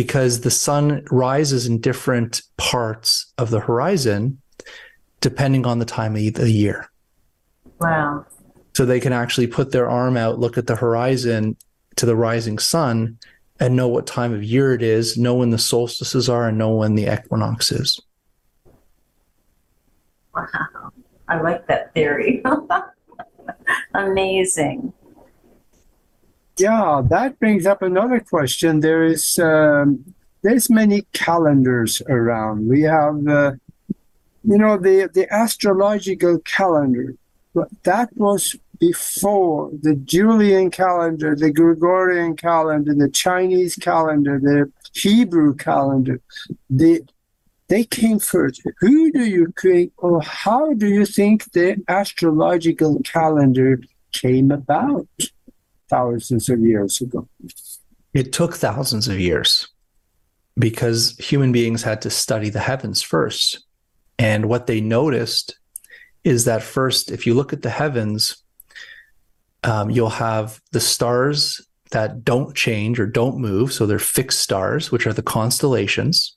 because 0.00 0.40
the 0.40 0.50
sun 0.50 1.04
rises 1.10 1.66
in 1.66 1.78
different 1.78 2.40
parts 2.56 3.30
of 3.36 3.50
the 3.50 3.60
horizon 3.60 4.40
depending 5.20 5.66
on 5.66 5.78
the 5.78 5.84
time 5.84 6.16
of 6.16 6.22
the 6.32 6.50
year. 6.50 6.90
Wow. 7.80 8.24
So 8.72 8.86
they 8.86 8.98
can 8.98 9.12
actually 9.12 9.46
put 9.46 9.72
their 9.72 9.90
arm 9.90 10.16
out, 10.16 10.38
look 10.38 10.56
at 10.56 10.66
the 10.66 10.74
horizon 10.74 11.54
to 11.96 12.06
the 12.06 12.16
rising 12.16 12.58
sun, 12.58 13.18
and 13.60 13.76
know 13.76 13.88
what 13.88 14.06
time 14.06 14.32
of 14.32 14.42
year 14.42 14.72
it 14.72 14.80
is, 14.80 15.18
know 15.18 15.34
when 15.34 15.50
the 15.50 15.58
solstices 15.58 16.30
are, 16.30 16.48
and 16.48 16.56
know 16.56 16.74
when 16.74 16.94
the 16.94 17.12
equinox 17.12 17.70
is. 17.70 18.00
Wow. 20.34 20.46
I 21.28 21.42
like 21.42 21.66
that 21.66 21.92
theory. 21.92 22.42
Amazing. 23.94 24.94
Yeah, 26.60 27.02
that 27.08 27.38
brings 27.38 27.66
up 27.66 27.80
another 27.82 28.20
question. 28.20 28.80
There 28.80 29.04
is 29.04 29.38
um, 29.38 30.14
there's 30.42 30.68
many 30.68 31.06
calendars 31.12 32.02
around. 32.08 32.68
We 32.68 32.82
have, 32.82 33.26
uh, 33.26 33.52
you 34.44 34.58
know, 34.58 34.76
the 34.76 35.08
the 35.12 35.26
astrological 35.32 36.38
calendar. 36.40 37.14
That 37.84 38.10
was 38.16 38.56
before 38.78 39.70
the 39.82 39.94
Julian 39.94 40.70
calendar, 40.70 41.34
the 41.34 41.50
Gregorian 41.50 42.36
calendar, 42.36 42.94
the 42.94 43.10
Chinese 43.10 43.76
calendar, 43.76 44.38
the 44.38 44.70
Hebrew 44.94 45.54
calendar. 45.54 46.20
The 46.68 47.02
they 47.68 47.84
came 47.84 48.18
first. 48.18 48.62
Who 48.80 49.12
do 49.12 49.24
you 49.24 49.52
think, 49.62 49.92
or 49.96 50.20
how 50.22 50.74
do 50.74 50.88
you 50.88 51.06
think 51.06 51.52
the 51.52 51.76
astrological 51.88 53.00
calendar 53.04 53.80
came 54.12 54.50
about 54.50 55.06
thousands 55.90 56.48
of 56.48 56.60
years 56.60 57.00
ago? 57.00 57.28
It 58.14 58.32
took 58.32 58.54
thousands 58.54 59.08
of 59.08 59.20
years 59.20 59.68
because 60.58 61.16
human 61.18 61.52
beings 61.52 61.82
had 61.82 62.02
to 62.02 62.10
study 62.10 62.50
the 62.50 62.60
heavens 62.60 63.02
first. 63.02 63.64
And 64.18 64.46
what 64.46 64.66
they 64.66 64.80
noticed 64.80 65.58
is 66.24 66.44
that 66.44 66.62
first, 66.62 67.10
if 67.10 67.26
you 67.26 67.34
look 67.34 67.52
at 67.52 67.62
the 67.62 67.70
heavens, 67.70 68.42
um, 69.64 69.90
you'll 69.90 70.10
have 70.10 70.60
the 70.72 70.80
stars 70.80 71.60
that 71.90 72.24
don't 72.24 72.54
change 72.54 73.00
or 73.00 73.06
don't 73.06 73.38
move. 73.38 73.72
So 73.72 73.86
they're 73.86 73.98
fixed 73.98 74.40
stars, 74.40 74.92
which 74.92 75.06
are 75.06 75.12
the 75.12 75.22
constellations. 75.22 76.36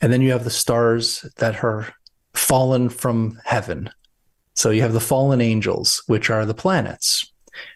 And 0.00 0.12
then 0.12 0.22
you 0.22 0.30
have 0.32 0.44
the 0.44 0.50
stars 0.50 1.26
that 1.36 1.62
are 1.62 1.92
fallen 2.34 2.88
from 2.88 3.38
heaven. 3.44 3.90
So 4.54 4.70
you 4.70 4.82
have 4.82 4.92
the 4.92 5.00
fallen 5.00 5.40
angels, 5.40 6.02
which 6.06 6.30
are 6.30 6.46
the 6.46 6.54
planets, 6.54 7.29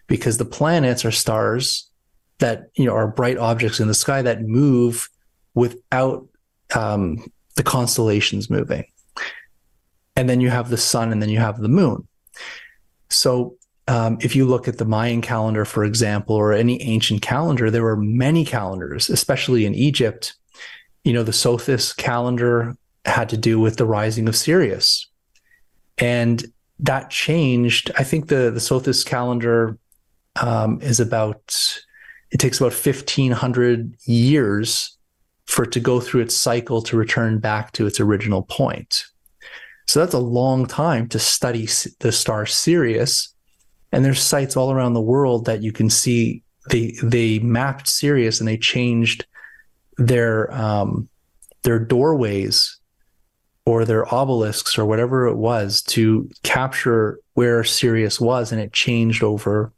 because 0.06 0.38
the 0.38 0.44
planets 0.44 1.04
are 1.04 1.10
stars 1.10 1.88
that 2.38 2.70
you 2.74 2.84
know 2.84 2.94
are 2.94 3.08
bright 3.08 3.38
objects 3.38 3.80
in 3.80 3.88
the 3.88 3.94
sky 3.94 4.22
that 4.22 4.42
move 4.42 5.08
without 5.54 6.26
um, 6.74 7.30
the 7.56 7.62
constellations 7.62 8.50
moving. 8.50 8.84
And 10.16 10.28
then 10.28 10.40
you 10.40 10.50
have 10.50 10.70
the 10.70 10.76
sun, 10.76 11.12
and 11.12 11.20
then 11.20 11.28
you 11.28 11.38
have 11.38 11.58
the 11.58 11.68
moon. 11.68 12.06
So 13.10 13.56
um, 13.88 14.18
if 14.20 14.36
you 14.36 14.44
look 14.44 14.68
at 14.68 14.78
the 14.78 14.84
Mayan 14.84 15.22
calendar, 15.22 15.64
for 15.64 15.84
example, 15.84 16.36
or 16.36 16.52
any 16.52 16.80
ancient 16.82 17.22
calendar, 17.22 17.70
there 17.70 17.82
were 17.82 17.96
many 17.96 18.44
calendars, 18.44 19.10
especially 19.10 19.66
in 19.66 19.74
Egypt 19.74 20.34
you 21.04 21.12
know, 21.12 21.22
the 21.22 21.32
Sothis 21.32 21.94
calendar 21.96 22.76
had 23.04 23.28
to 23.28 23.36
do 23.36 23.60
with 23.60 23.76
the 23.76 23.84
rising 23.84 24.26
of 24.26 24.34
Sirius. 24.34 25.06
And 25.98 26.44
that 26.84 27.10
changed. 27.10 27.90
I 27.98 28.04
think 28.04 28.28
the, 28.28 28.50
the 28.50 28.60
Sothis 28.60 29.04
calendar 29.04 29.78
um, 30.40 30.80
is 30.82 31.00
about, 31.00 31.56
it 32.30 32.38
takes 32.38 32.60
about 32.60 32.72
1500 32.72 33.94
years 34.04 34.96
for 35.46 35.64
it 35.64 35.72
to 35.72 35.80
go 35.80 36.00
through 36.00 36.22
its 36.22 36.36
cycle 36.36 36.82
to 36.82 36.96
return 36.96 37.38
back 37.38 37.72
to 37.72 37.86
its 37.86 38.00
original 38.00 38.42
point. 38.42 39.04
So 39.86 40.00
that's 40.00 40.14
a 40.14 40.18
long 40.18 40.66
time 40.66 41.08
to 41.08 41.18
study 41.18 41.68
the 42.00 42.12
star 42.12 42.46
Sirius. 42.46 43.34
And 43.92 44.04
there's 44.04 44.22
sites 44.22 44.56
all 44.56 44.72
around 44.72 44.94
the 44.94 45.00
world 45.00 45.46
that 45.46 45.62
you 45.62 45.72
can 45.72 45.90
see 45.90 46.42
they 46.70 46.94
they 47.02 47.38
mapped 47.40 47.88
Sirius 47.88 48.40
and 48.40 48.48
they 48.48 48.56
changed 48.56 49.26
their 49.98 50.52
um, 50.52 51.08
their 51.62 51.78
doorways 51.78 52.78
or 53.66 53.84
their 53.84 54.12
obelisks 54.14 54.78
or 54.78 54.84
whatever 54.84 55.26
it 55.26 55.36
was 55.36 55.80
to 55.82 56.28
capture 56.42 57.18
where 57.34 57.64
Sirius 57.64 58.20
was, 58.20 58.52
and 58.52 58.60
it 58.60 58.72
changed 58.72 59.22
over 59.22 59.72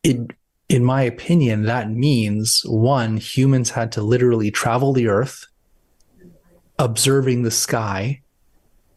it, 0.04 0.32
in 0.70 0.84
my 0.84 1.04
opinion, 1.04 1.64
that 1.64 1.92
means 1.92 2.62
one, 2.66 3.18
humans 3.18 3.70
had 3.70 3.92
to 3.94 4.02
literally 4.02 4.52
travel 4.52 4.94
the 4.94 5.08
earth, 5.08 5.46
observing 6.80 7.44
the 7.44 7.52
sky 7.52 8.22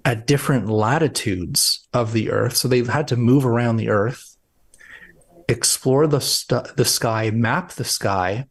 at 0.05 0.26
different 0.26 0.68
latitudes 0.68 1.86
of 1.97 2.13
the 2.13 2.31
Earth. 2.31 2.55
So 2.55 2.69
they've 2.69 2.87
had 2.87 3.09
to 3.09 3.17
move 3.17 3.47
around 3.47 3.77
the 3.77 3.89
Earth, 3.89 4.37
explore 5.49 6.07
the, 6.07 6.21
st- 6.21 6.77
the 6.77 6.85
sky, 6.85 7.31
map 7.31 7.73
the 7.73 7.85
sky. 7.85 8.47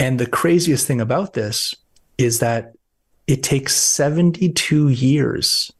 And 0.00 0.18
the 0.18 0.26
craziest 0.26 0.86
thing 0.86 1.00
about 1.00 1.34
this 1.34 1.72
is 2.18 2.40
that 2.40 2.72
it 3.28 3.44
takes 3.44 3.76
72 3.76 4.88
years, 4.88 5.70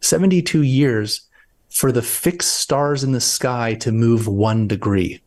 72 0.00 0.62
years 0.62 1.28
for 1.68 1.92
the 1.92 2.02
fixed 2.02 2.56
stars 2.56 3.04
in 3.04 3.12
the 3.12 3.20
sky 3.20 3.74
to 3.74 3.92
move 3.92 4.26
one 4.26 4.66
degree. 4.66 5.22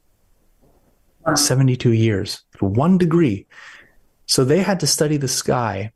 Wow. 1.26 1.36
72 1.36 1.94
years, 1.94 2.44
one 2.60 2.98
degree. 2.98 3.48
So 4.26 4.44
they 4.44 4.60
had 4.60 4.82
to 4.82 4.88
study 4.88 5.16
the 5.16 5.30
sky 5.30 5.94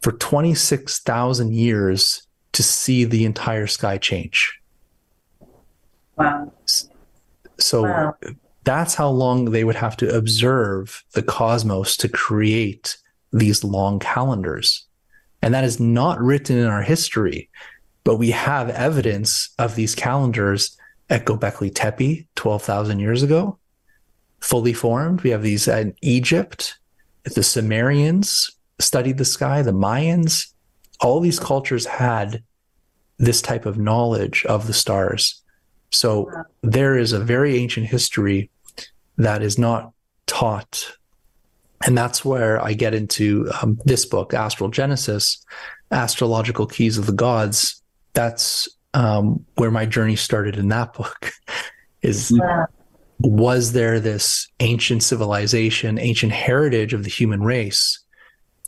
for 0.00 0.12
26,000 0.12 1.52
years 1.52 2.28
to 2.54 2.62
see 2.62 3.04
the 3.04 3.24
entire 3.24 3.66
sky 3.66 3.98
change. 3.98 4.58
Wow. 6.16 6.52
So 7.58 7.82
wow. 7.82 8.14
that's 8.64 8.94
how 8.94 9.08
long 9.08 9.46
they 9.46 9.64
would 9.64 9.76
have 9.76 9.96
to 9.98 10.16
observe 10.16 11.04
the 11.12 11.22
cosmos 11.22 11.96
to 11.98 12.08
create 12.08 12.96
these 13.32 13.64
long 13.64 13.98
calendars. 13.98 14.86
And 15.42 15.52
that 15.52 15.64
is 15.64 15.78
not 15.78 16.20
written 16.20 16.56
in 16.56 16.66
our 16.66 16.82
history, 16.82 17.50
but 18.04 18.16
we 18.16 18.30
have 18.30 18.70
evidence 18.70 19.50
of 19.58 19.74
these 19.74 19.94
calendars 19.94 20.76
at 21.10 21.26
Göbekli 21.26 21.74
Tepe 21.74 22.26
12,000 22.34 22.98
years 22.98 23.22
ago, 23.22 23.58
fully 24.40 24.72
formed. 24.72 25.22
We 25.22 25.30
have 25.30 25.42
these 25.42 25.68
in 25.68 25.94
Egypt, 26.00 26.78
the 27.24 27.42
Sumerians 27.42 28.50
studied 28.78 29.18
the 29.18 29.24
sky, 29.24 29.62
the 29.62 29.72
Mayans, 29.72 30.53
all 31.00 31.20
these 31.20 31.38
cultures 31.38 31.86
had 31.86 32.42
this 33.18 33.40
type 33.40 33.66
of 33.66 33.78
knowledge 33.78 34.44
of 34.46 34.66
the 34.66 34.72
stars. 34.72 35.42
So 35.90 36.30
there 36.62 36.98
is 36.98 37.12
a 37.12 37.20
very 37.20 37.56
ancient 37.56 37.86
history 37.86 38.50
that 39.16 39.42
is 39.42 39.58
not 39.58 39.92
taught. 40.26 40.96
And 41.86 41.96
that's 41.96 42.24
where 42.24 42.62
I 42.62 42.72
get 42.72 42.94
into 42.94 43.50
um, 43.62 43.78
this 43.84 44.06
book, 44.06 44.34
Astral 44.34 44.70
Genesis, 44.70 45.44
Astrological 45.90 46.66
Keys 46.66 46.98
of 46.98 47.06
the 47.06 47.12
Gods. 47.12 47.82
That's 48.14 48.68
um, 48.94 49.44
where 49.56 49.70
my 49.70 49.86
journey 49.86 50.16
started 50.16 50.56
in 50.56 50.68
that 50.68 50.94
book. 50.94 51.32
is 52.02 52.32
yeah. 52.36 52.66
was 53.18 53.72
there 53.72 53.98
this 53.98 54.48
ancient 54.60 55.02
civilization, 55.02 55.98
ancient 55.98 56.32
heritage 56.32 56.92
of 56.92 57.02
the 57.02 57.10
human 57.10 57.42
race 57.42 57.98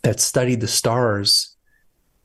that 0.02 0.20
studied 0.20 0.60
the 0.60 0.68
stars 0.68 1.55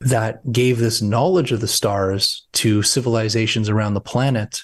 that 0.04 0.52
gave 0.52 0.78
this 0.78 1.00
knowledge 1.02 1.52
of 1.52 1.60
the 1.60 1.68
stars 1.68 2.46
to 2.52 2.82
civilizations 2.82 3.68
around 3.68 3.94
the 3.94 4.00
planet 4.00 4.62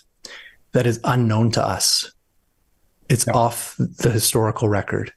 that 0.72 0.86
is 0.86 1.00
unknown 1.04 1.50
to 1.52 1.64
us. 1.64 2.12
It's 3.08 3.26
yeah. 3.26 3.32
off 3.34 3.76
the 3.78 4.10
historical 4.10 4.68
record. 4.68 5.12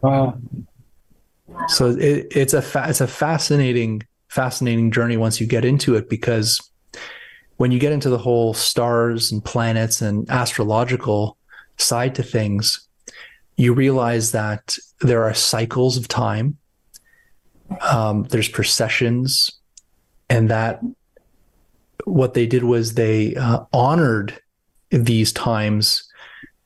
Wow. 0.00 0.38
So 1.68 1.90
it, 1.90 2.26
it's 2.30 2.54
a 2.54 2.62
fa- 2.62 2.86
it's 2.88 3.00
a 3.00 3.06
fascinating 3.06 4.02
fascinating 4.28 4.90
journey 4.90 5.16
once 5.16 5.40
you 5.40 5.46
get 5.46 5.64
into 5.64 5.94
it 5.94 6.08
because 6.08 6.70
when 7.58 7.70
you 7.70 7.78
get 7.78 7.92
into 7.92 8.08
the 8.08 8.18
whole 8.18 8.54
stars 8.54 9.30
and 9.30 9.44
planets 9.44 10.00
and 10.00 10.28
astrological 10.30 11.36
side 11.76 12.14
to 12.14 12.22
things, 12.22 12.88
you 13.56 13.74
realize 13.74 14.32
that 14.32 14.76
there 15.00 15.24
are 15.24 15.34
cycles 15.34 15.96
of 15.96 16.08
time, 16.08 16.56
um, 17.80 18.24
there's 18.24 18.48
processions, 18.48 19.50
and 20.28 20.50
that 20.50 20.80
what 22.04 22.34
they 22.34 22.46
did 22.46 22.64
was 22.64 22.94
they 22.94 23.34
uh, 23.36 23.60
honored 23.72 24.38
these 24.90 25.32
times 25.32 26.08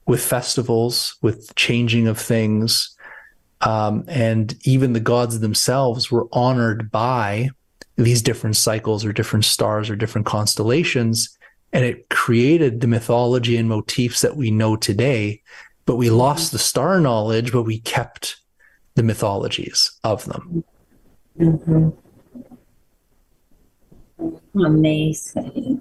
with 0.07 0.22
festivals, 0.22 1.16
with 1.22 1.55
changing 1.57 2.07
of 2.07 2.18
things. 2.18 2.97
Um, 3.61 4.05
and 4.09 4.57
even 4.64 4.93
the 4.93 5.01
gods 5.01 5.41
themselves 5.41 6.11
were 6.11 6.28
honored 6.32 6.91
by 6.91 7.51
these 7.97 8.22
different 8.22 8.57
cycles 8.57 9.05
or 9.05 9.12
different 9.12 9.45
stars 9.45 9.91
or 9.91 9.97
different 9.97 10.26
constellations. 10.26 11.37
And 11.72 11.84
it 11.84 12.09
created 12.09 12.80
the 12.80 12.87
mythology 12.87 13.57
and 13.57 13.68
motifs 13.68 14.20
that 14.20 14.37
we 14.37 14.51
know 14.51 14.76
today. 14.76 15.43
But 15.87 15.97
we 15.97 16.11
lost 16.11 16.53
the 16.53 16.59
star 16.59 17.01
knowledge, 17.01 17.53
but 17.53 17.62
we 17.62 17.78
kept 17.80 18.37
the 18.97 19.03
mythologies 19.03 19.93
of 20.05 20.24
them. 20.24 20.64
Mm-hmm. 21.39 21.91
Amazing. 24.64 25.80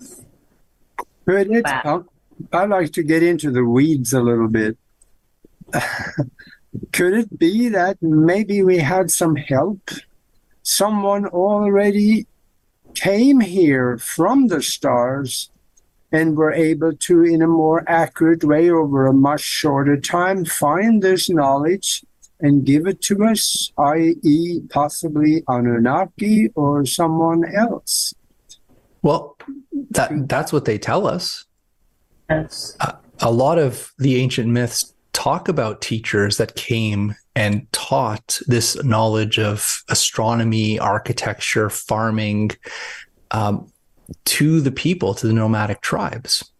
But 1.26 1.47
it's, 1.47 1.72
Wow. 1.72 2.06
I 2.51 2.66
like 2.66 2.91
to 2.93 3.03
get 3.03 3.24
into 3.24 3.49
the 3.49 3.66
weeds 3.66 4.14
a 4.14 4.22
little 4.22 4.49
bit. 4.49 4.78
Could 6.91 7.14
it 7.14 7.39
be 7.39 7.70
that 7.70 7.97
maybe 8.01 8.62
we 8.62 8.78
had 8.78 9.10
some 9.10 9.36
help? 9.36 9.89
Someone 10.64 11.26
already 11.28 12.28
came 12.93 13.39
here 13.39 13.97
from 13.97 14.47
the 14.47 14.62
stars 14.62 15.49
and 16.12 16.38
were 16.38 16.53
able 16.53 16.93
to, 16.93 17.24
in 17.24 17.41
a 17.41 17.47
more 17.47 17.84
accurate 17.88 18.43
way, 18.43 18.70
over 18.70 19.08
a 19.08 19.14
much 19.14 19.41
shorter 19.41 19.99
time, 19.99 20.45
find 20.45 21.01
this 21.01 21.30
knowledge 21.30 22.03
and 22.39 22.66
give 22.66 22.86
it 22.86 23.01
to 23.01 23.24
us, 23.26 23.72
i.e., 23.78 24.62
possibly 24.70 25.43
Anunnaki 25.47 26.49
or 26.56 26.86
someone 26.86 27.43
else. 27.53 28.14
Well, 29.01 29.38
that 29.91 30.28
that's 30.28 30.51
what 30.51 30.66
they 30.66 30.78
tell 30.78 31.08
us. 31.08 31.45
Yes. 32.30 32.76
a 33.20 33.32
lot 33.32 33.60
of 33.60 33.93
the 33.99 34.16
ancient 34.16 34.49
myths 34.49 34.93
talk 35.14 35.47
about 35.47 35.80
teachers 35.80 36.38
that 36.38 36.56
came 36.56 37.16
and 37.36 37.72
taught 37.72 38.39
this 38.47 38.82
knowledge 38.84 39.38
of 39.38 39.84
astronomy, 39.89 40.80
architecture, 40.80 41.70
farming 41.70 42.51
um, 43.32 43.72
to 44.26 44.62
the 44.62 44.72
people, 44.72 45.14
to 45.16 45.28
the 45.28 45.34
nomadic 45.34 45.82
tribes. 45.82 46.51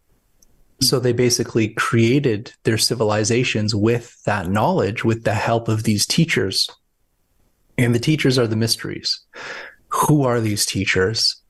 So 0.82 1.00
they 1.00 1.14
basically 1.14 1.70
created 1.70 2.54
their 2.64 2.78
civilizations 2.78 3.74
with 3.74 4.22
that 4.26 4.50
knowledge, 4.50 5.04
with 5.04 5.24
the 5.24 5.34
help 5.34 5.68
of 5.68 5.84
these 5.84 6.06
teachers. 6.06 6.70
And 7.78 7.96
the 7.96 8.00
teachers 8.00 8.38
are 8.38 8.48
the 8.48 8.56
mysteries. 8.56 9.20
Who 9.89 10.24
are 10.24 10.41
these 10.41 10.66
teachers? 10.66 11.41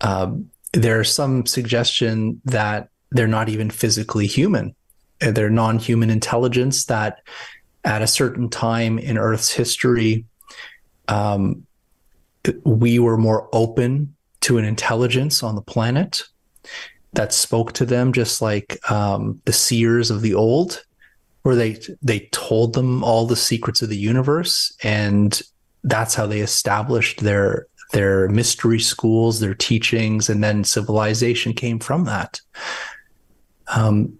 Um, 0.00 0.50
there's 0.72 1.12
some 1.12 1.46
suggestion 1.46 2.40
that 2.44 2.88
they're 3.10 3.28
not 3.28 3.48
even 3.48 3.70
physically 3.70 4.26
human. 4.26 4.74
Uh, 5.20 5.32
They're 5.32 5.50
non 5.50 5.78
human 5.78 6.10
intelligence 6.10 6.86
that 6.86 7.22
at 7.84 8.02
a 8.02 8.06
certain 8.06 8.48
time 8.48 8.98
in 8.98 9.18
Earth's 9.18 9.50
history, 9.50 10.24
um, 11.08 11.66
we 12.64 12.98
were 12.98 13.16
more 13.16 13.48
open 13.52 14.16
to 14.42 14.58
an 14.58 14.64
intelligence 14.64 15.42
on 15.42 15.54
the 15.54 15.62
planet 15.62 16.22
that 17.12 17.32
spoke 17.32 17.72
to 17.72 17.84
them, 17.84 18.12
just 18.12 18.40
like 18.40 18.78
um, 18.90 19.40
the 19.44 19.52
seers 19.52 20.10
of 20.10 20.22
the 20.22 20.34
old, 20.34 20.84
where 21.42 21.56
they 21.56 21.80
they 22.02 22.20
told 22.32 22.74
them 22.74 23.02
all 23.02 23.26
the 23.26 23.36
secrets 23.36 23.82
of 23.82 23.88
the 23.88 23.96
universe, 23.96 24.74
and 24.82 25.42
that's 25.84 26.14
how 26.14 26.26
they 26.26 26.40
established 26.40 27.20
their 27.20 27.66
their 27.92 28.28
mystery 28.28 28.78
schools, 28.78 29.40
their 29.40 29.54
teachings, 29.54 30.28
and 30.28 30.44
then 30.44 30.62
civilization 30.64 31.52
came 31.52 31.78
from 31.78 32.04
that. 32.04 32.40
Um, 33.74 34.18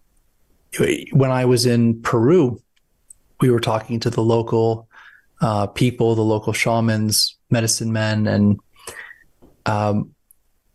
when 1.12 1.30
I 1.30 1.44
was 1.44 1.66
in 1.66 2.00
Peru, 2.02 2.60
we 3.40 3.50
were 3.50 3.60
talking 3.60 4.00
to 4.00 4.10
the 4.10 4.22
local 4.22 4.88
uh, 5.40 5.66
people, 5.68 6.14
the 6.14 6.22
local 6.22 6.52
shamans, 6.52 7.36
medicine 7.50 7.92
men, 7.92 8.26
and 8.26 8.58
um, 9.66 10.14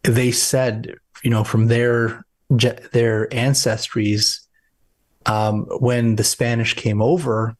they 0.04 0.32
said, 0.32 0.96
you 1.24 1.30
know, 1.30 1.44
from 1.44 1.68
their 1.68 2.26
their 2.50 3.28
ancestries, 3.30 4.40
um, 5.26 5.66
when 5.80 6.16
the 6.16 6.24
Spanish 6.24 6.74
came 6.76 7.02
over, 7.02 7.56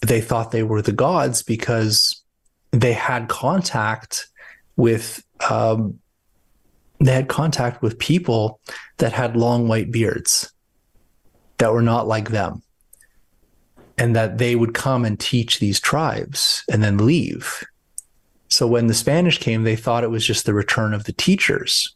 they 0.00 0.20
thought 0.20 0.52
they 0.52 0.62
were 0.62 0.82
the 0.82 0.92
gods 0.92 1.42
because 1.42 2.22
they 2.70 2.92
had 2.92 3.28
contact 3.28 4.28
with 4.76 5.24
um, 5.48 5.98
they 7.00 7.12
had 7.12 7.28
contact 7.28 7.82
with 7.82 7.98
people 7.98 8.60
that 8.98 9.12
had 9.12 9.36
long 9.36 9.68
white 9.68 9.90
beards 9.90 10.52
that 11.58 11.72
were 11.72 11.82
not 11.82 12.06
like 12.06 12.28
them 12.30 12.62
and 13.98 14.16
that 14.16 14.38
they 14.38 14.54
would 14.56 14.74
come 14.74 15.04
and 15.04 15.18
teach 15.18 15.58
these 15.58 15.80
tribes 15.80 16.62
and 16.70 16.82
then 16.82 16.98
leave 16.98 17.64
so 18.50 18.66
when 18.66 18.86
the 18.86 18.94
spanish 18.94 19.38
came 19.38 19.62
they 19.62 19.76
thought 19.76 20.04
it 20.04 20.10
was 20.10 20.26
just 20.26 20.46
the 20.46 20.54
return 20.54 20.92
of 20.92 21.04
the 21.04 21.12
teachers 21.12 21.94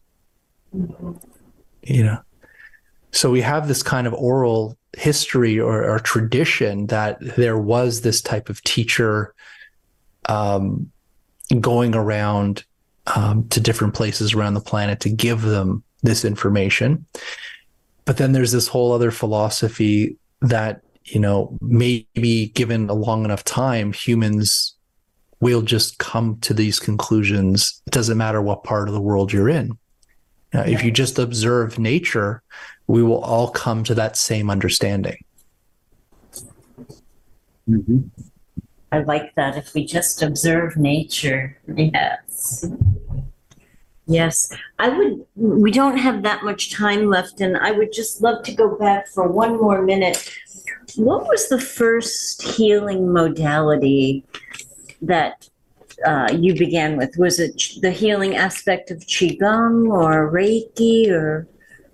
you 1.82 2.02
know 2.02 2.18
so 3.12 3.30
we 3.30 3.42
have 3.42 3.68
this 3.68 3.82
kind 3.82 4.08
of 4.08 4.14
oral 4.14 4.76
history 4.96 5.58
or, 5.58 5.88
or 5.88 5.98
tradition 6.00 6.88
that 6.88 7.18
there 7.36 7.58
was 7.58 8.00
this 8.00 8.20
type 8.20 8.48
of 8.48 8.62
teacher 8.64 9.34
um, 10.28 10.90
going 11.60 11.94
around 11.94 12.64
um, 13.14 13.48
to 13.48 13.60
different 13.60 13.94
places 13.94 14.34
around 14.34 14.54
the 14.54 14.60
planet 14.60 15.00
to 15.00 15.10
give 15.10 15.42
them 15.42 15.82
this 16.02 16.24
information. 16.24 17.06
But 18.04 18.16
then 18.16 18.32
there's 18.32 18.52
this 18.52 18.68
whole 18.68 18.92
other 18.92 19.10
philosophy 19.10 20.16
that, 20.42 20.82
you 21.04 21.20
know, 21.20 21.56
maybe 21.60 22.52
given 22.54 22.88
a 22.88 22.94
long 22.94 23.24
enough 23.24 23.44
time, 23.44 23.92
humans 23.92 24.73
will 25.44 25.60
just 25.60 25.98
come 25.98 26.38
to 26.40 26.54
these 26.54 26.80
conclusions. 26.80 27.82
It 27.86 27.92
doesn't 27.92 28.16
matter 28.16 28.40
what 28.40 28.64
part 28.64 28.88
of 28.88 28.94
the 28.94 29.00
world 29.00 29.30
you're 29.30 29.50
in. 29.50 29.76
Now, 30.54 30.62
if 30.62 30.82
you 30.82 30.90
just 30.90 31.18
observe 31.18 31.78
nature, 31.78 32.42
we 32.86 33.02
will 33.02 33.22
all 33.22 33.50
come 33.50 33.84
to 33.84 33.94
that 33.94 34.16
same 34.16 34.48
understanding. 34.48 35.18
Mhm. 37.68 38.08
I 38.90 39.00
like 39.00 39.34
that. 39.34 39.58
If 39.58 39.74
we 39.74 39.84
just 39.84 40.22
observe 40.22 40.78
nature, 40.78 41.58
yes. 41.76 42.64
Yes, 44.06 44.50
I 44.78 44.88
would. 44.88 45.26
We 45.36 45.70
don't 45.70 45.98
have 45.98 46.22
that 46.22 46.42
much 46.42 46.72
time 46.72 47.10
left, 47.10 47.42
and 47.42 47.58
I 47.58 47.70
would 47.72 47.92
just 47.92 48.22
love 48.22 48.42
to 48.44 48.52
go 48.54 48.78
back 48.78 49.08
for 49.08 49.28
one 49.28 49.60
more 49.60 49.82
minute. 49.82 50.30
What 50.96 51.26
was 51.28 51.48
the 51.48 51.60
first 51.60 52.40
healing 52.42 53.12
modality 53.12 54.24
that 55.06 55.48
uh, 56.04 56.28
you 56.32 56.54
began 56.54 56.96
with? 56.96 57.16
Was 57.18 57.38
it 57.38 57.62
the 57.80 57.90
healing 57.90 58.36
aspect 58.36 58.90
of 58.90 58.98
Qigong 59.00 59.88
or 59.88 60.30
Reiki 60.30 61.10
or? 61.10 61.46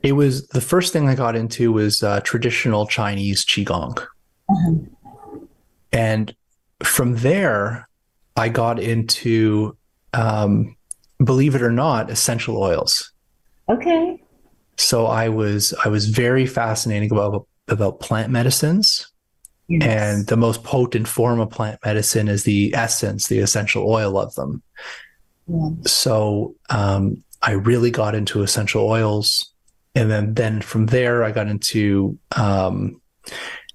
It 0.03 0.13
was 0.13 0.49
the 0.49 0.61
first 0.61 0.93
thing 0.93 1.09
I 1.09 1.15
got 1.15 1.37
into 1.37 1.73
was 1.73 2.03
uh, 2.03 2.21
traditional 2.21 2.87
Chinese 2.87 3.45
Qigong. 3.45 4.07
And 5.93 6.35
from 6.83 7.17
there, 7.17 7.89
I 8.37 8.49
got 8.49 8.81
into, 8.81 9.77
um, 10.15 10.77
believe 11.23 11.55
it 11.55 11.63
or 11.63 11.71
not, 11.71 12.11
essential 12.11 12.57
oils. 12.57 13.13
Okay. 13.69 14.23
So 14.77 15.07
I 15.07 15.29
was 15.29 15.75
I 15.85 15.89
was 15.89 16.07
very 16.09 16.47
fascinated 16.47 17.13
about 17.13 17.47
about 17.69 18.01
plant 18.01 18.33
medicines, 18.33 19.10
and 19.71 20.27
the 20.27 20.37
most 20.37 20.65
potent 20.65 21.07
form 21.07 21.41
of 21.41 21.51
plant 21.51 21.79
medicine 21.85 22.29
is 22.29 22.45
the 22.45 22.75
essence, 22.75 23.29
the 23.29 23.39
essential 23.39 23.89
oil 23.89 24.19
of 24.19 24.35
them. 24.35 24.63
Yeah. 25.47 25.71
So 25.87 26.55
um, 26.71 27.23
I 27.43 27.53
really 27.53 27.91
got 27.91 28.15
into 28.15 28.43
essential 28.43 28.83
oils, 28.89 29.53
and 29.95 30.11
then 30.11 30.35
then 30.35 30.61
from 30.61 30.87
there 30.87 31.25
I 31.25 31.31
got 31.33 31.47
into 31.49 32.19
um, 32.37 33.01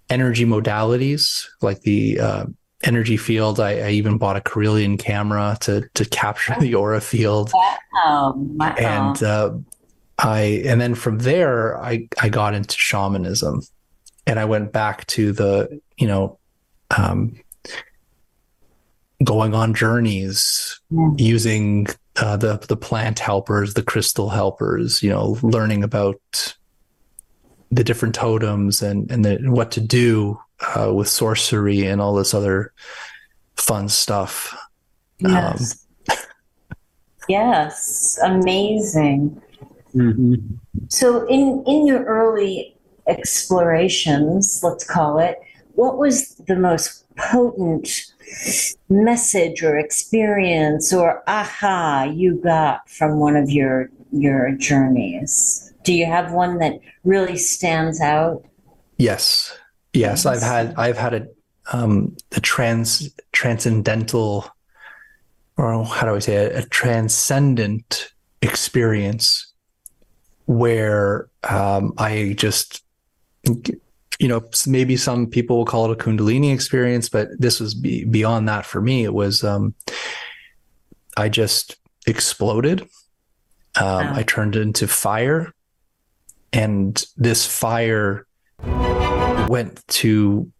energy 0.10 0.46
modalities 0.46 1.46
like 1.62 1.82
the 1.82 2.20
uh, 2.20 2.46
energy 2.84 3.18
field. 3.18 3.60
I, 3.60 3.80
I 3.80 3.90
even 3.92 4.18
bought 4.18 4.38
a 4.38 4.42
Kirlian 4.42 5.00
camera 5.00 5.58
to 5.62 5.88
to 5.94 6.06
capture 6.06 6.56
the 6.60 6.76
aura 6.76 7.02
field 7.02 7.52
Um, 8.06 8.58
wow. 8.58 8.76
and 8.78 9.24
uh, 9.24 9.52
I 10.20 10.64
and 10.66 10.80
then 10.80 10.96
from 10.96 11.20
there 11.20 11.82
I 11.82 12.08
I 12.22 12.30
got 12.30 12.54
into 12.54 12.76
shamanism, 12.78 13.62
and 14.28 14.40
I 14.40 14.46
went 14.46 14.72
back 14.72 15.06
to 15.08 15.32
the 15.32 15.82
you 15.98 16.08
know, 16.08 16.38
um, 16.98 17.36
going 19.24 19.54
on 19.54 19.74
journeys 19.74 20.80
Yeah. 20.92 21.10
using 21.18 21.88
uh, 22.18 22.38
the 22.38 22.58
the 22.68 22.78
plant 22.78 23.20
helpers, 23.20 23.74
the 23.74 23.84
crystal 23.84 24.30
helpers, 24.30 25.02
you 25.04 25.10
know, 25.10 25.38
learning 25.42 25.84
about 25.84 26.20
the 27.72 27.84
different 27.84 28.16
totems 28.16 28.82
and 28.82 29.10
and 29.12 29.26
the, 29.26 29.38
what 29.50 29.72
to 29.72 29.82
do 29.82 30.40
uh, 30.76 30.94
with 30.94 31.08
sorcery 31.08 31.86
and 31.86 32.02
all 32.02 32.14
this 32.16 32.34
other 32.34 32.72
fun 33.58 33.90
stuff. 33.90 34.56
Yes. 35.20 35.86
yes. 37.28 38.20
Amazing. 38.24 39.42
Mhm. 39.94 40.58
So 40.90 41.26
in 41.28 41.64
in 41.66 41.88
your 41.88 42.04
early 42.04 42.75
explorations, 43.08 44.62
let's 44.64 44.84
call 44.84 45.20
it, 45.20 45.40
what 45.74 45.98
was 45.98 46.36
the 46.48 46.56
most 46.56 47.06
potent 47.18 47.88
message 48.90 49.64
or 49.64 49.78
experience 49.78 50.94
or 50.94 51.24
aha 51.28 52.12
you 52.14 52.36
got 52.44 52.90
from 52.90 53.20
one 53.20 53.36
of 53.36 53.50
your 53.50 53.90
your 54.12 54.52
journeys? 54.52 55.74
Do 55.84 55.94
you 55.94 56.06
have 56.06 56.32
one 56.32 56.58
that 56.60 56.80
really 57.04 57.38
stands 57.38 58.02
out? 58.02 58.44
Yes. 58.98 59.58
Yes, 59.94 60.26
I've 60.26 60.42
had 60.42 60.74
I've 60.78 60.98
had 60.98 61.14
a 61.14 61.28
um 61.72 62.16
the 62.32 62.42
trans 62.42 63.14
transcendental 63.32 64.50
or 65.58 65.86
how 65.86 66.06
do 66.06 66.16
I 66.16 66.20
say 66.20 66.36
it, 66.36 66.66
a 66.66 66.68
transcendent 66.68 68.14
experience 68.42 69.54
where 70.46 71.30
um, 71.44 71.94
I 71.98 72.36
just, 72.38 72.84
you 74.20 74.28
know, 74.28 74.44
maybe 74.66 74.98
some 74.98 75.28
people 75.28 75.58
will 75.58 75.66
call 75.66 75.92
it 75.92 76.00
a 76.00 76.04
Kundalini 76.04 76.54
experience, 76.54 77.10
but 77.10 77.30
this 77.38 77.60
was 77.60 77.74
be, 77.74 78.06
beyond 78.06 78.48
that 78.48 78.66
for 78.66 78.82
me. 78.82 79.04
It 79.04 79.14
was, 79.14 79.44
um, 79.44 79.74
I 81.18 81.30
just 81.30 81.76
exploded. 82.08 82.82
Um, 83.78 84.06
wow. 84.06 84.14
I 84.16 84.24
turned 84.24 84.56
into 84.56 84.88
fire, 84.88 85.54
and 86.54 87.04
this 87.18 87.46
fire 87.46 88.26
went 89.48 89.86
to. 89.88 90.52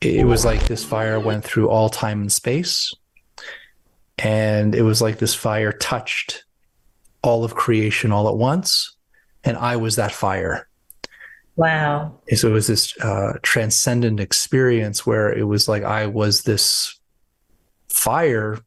It 0.00 0.26
was 0.26 0.44
like 0.44 0.66
this 0.66 0.84
fire 0.84 1.18
went 1.18 1.44
through 1.44 1.70
all 1.70 1.88
time 1.88 2.20
and 2.20 2.30
space 2.30 2.92
and 4.18 4.74
it 4.74 4.82
was 4.82 5.02
like 5.02 5.18
this 5.18 5.34
fire 5.34 5.72
touched 5.72 6.44
all 7.22 7.44
of 7.44 7.54
creation 7.54 8.12
all 8.12 8.28
at 8.28 8.36
once. 8.36 8.96
And 9.42 9.56
I 9.56 9.76
was 9.76 9.96
that 9.96 10.12
fire. 10.12 10.68
Wow. 11.56 12.18
And 12.28 12.38
so 12.38 12.48
it 12.48 12.52
was 12.52 12.66
this 12.66 12.98
uh, 12.98 13.34
transcendent 13.42 14.20
experience 14.20 15.06
where 15.06 15.32
it 15.32 15.44
was 15.44 15.68
like 15.68 15.84
I 15.84 16.06
was 16.06 16.42
this 16.42 16.98
fire 17.88 18.58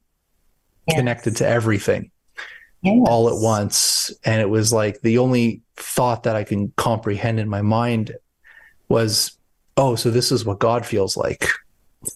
yes. 0.88 0.97
connected 0.97 1.35
to 1.38 1.47
everything 1.47 2.11
yes. 2.81 3.05
all 3.07 3.29
at 3.29 3.41
once. 3.41 4.11
And 4.23 4.41
it 4.41 4.49
was 4.49 4.71
like 4.71 5.01
the 5.01 5.17
only 5.17 5.61
thought 5.75 6.23
that 6.23 6.35
I 6.35 6.43
can 6.43 6.71
comprehend 6.77 7.39
in 7.39 7.49
my 7.49 7.61
mind 7.61 8.15
was, 8.88 9.38
oh, 9.75 9.95
so 9.95 10.09
this 10.09 10.31
is 10.31 10.45
what 10.45 10.59
God 10.59 10.85
feels 10.85 11.17
like. 11.17 11.49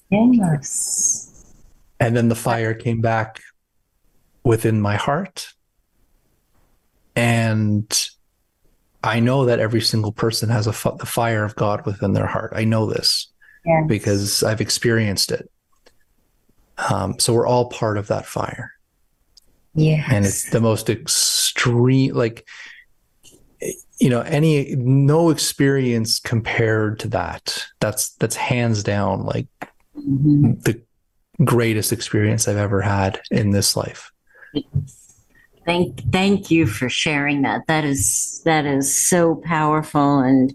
Yes. 0.10 1.54
And 2.00 2.16
then 2.16 2.30
the 2.30 2.36
fire 2.36 2.74
came 2.74 3.02
back 3.02 3.42
within 4.44 4.80
my 4.80 4.96
heart. 4.96 5.50
And 7.16 7.92
I 9.04 9.20
know 9.20 9.46
that 9.46 9.60
every 9.60 9.82
single 9.82 10.12
person 10.12 10.50
has 10.50 10.68
a 10.68 10.72
f- 10.72 10.98
the 11.00 11.06
fire 11.06 11.44
of 11.44 11.56
God 11.56 11.86
within 11.86 12.14
their 12.14 12.28
heart. 12.28 12.54
I 12.56 12.64
know 12.64 12.86
this 12.86 13.28
yes. 13.66 13.86
because 13.88 14.44
I've 14.44 14.62
experienced 14.62 15.32
it. 15.32 15.50
Um, 16.90 17.20
so 17.20 17.34
we're 17.34 17.48
all 17.48 17.70
part 17.70 17.98
of 17.98 18.08
that 18.08 18.26
fire. 18.26 18.72
Yeah. 19.74 20.06
And 20.12 20.26
it's 20.26 20.50
the 20.50 20.62
most 20.62 20.90
extreme, 20.90 22.14
like, 22.14 22.48
you 24.00 24.10
know, 24.10 24.22
any, 24.22 24.76
no 24.76 25.30
experience 25.30 26.20
compared 26.20 27.00
to 27.00 27.08
that. 27.10 27.66
That's, 27.80 28.10
that's 28.16 28.36
hands 28.36 28.84
down, 28.84 29.24
like 29.26 29.48
mm-hmm. 29.96 30.54
the 30.62 30.82
greatest 31.44 31.94
experience 31.94 32.48
I've 32.48 32.58
ever 32.58 32.82
had 32.82 33.22
in 33.32 33.52
this 33.52 33.76
life. 33.76 34.12
Thank 35.72 36.12
thank 36.12 36.52
you 36.52 36.68
for 36.68 36.90
sharing 36.90 37.44
that. 37.44 37.66
That 37.68 37.86
is 37.86 38.42
that 38.44 38.66
is 38.66 38.94
so 38.94 39.36
powerful 39.36 40.20
and 40.20 40.54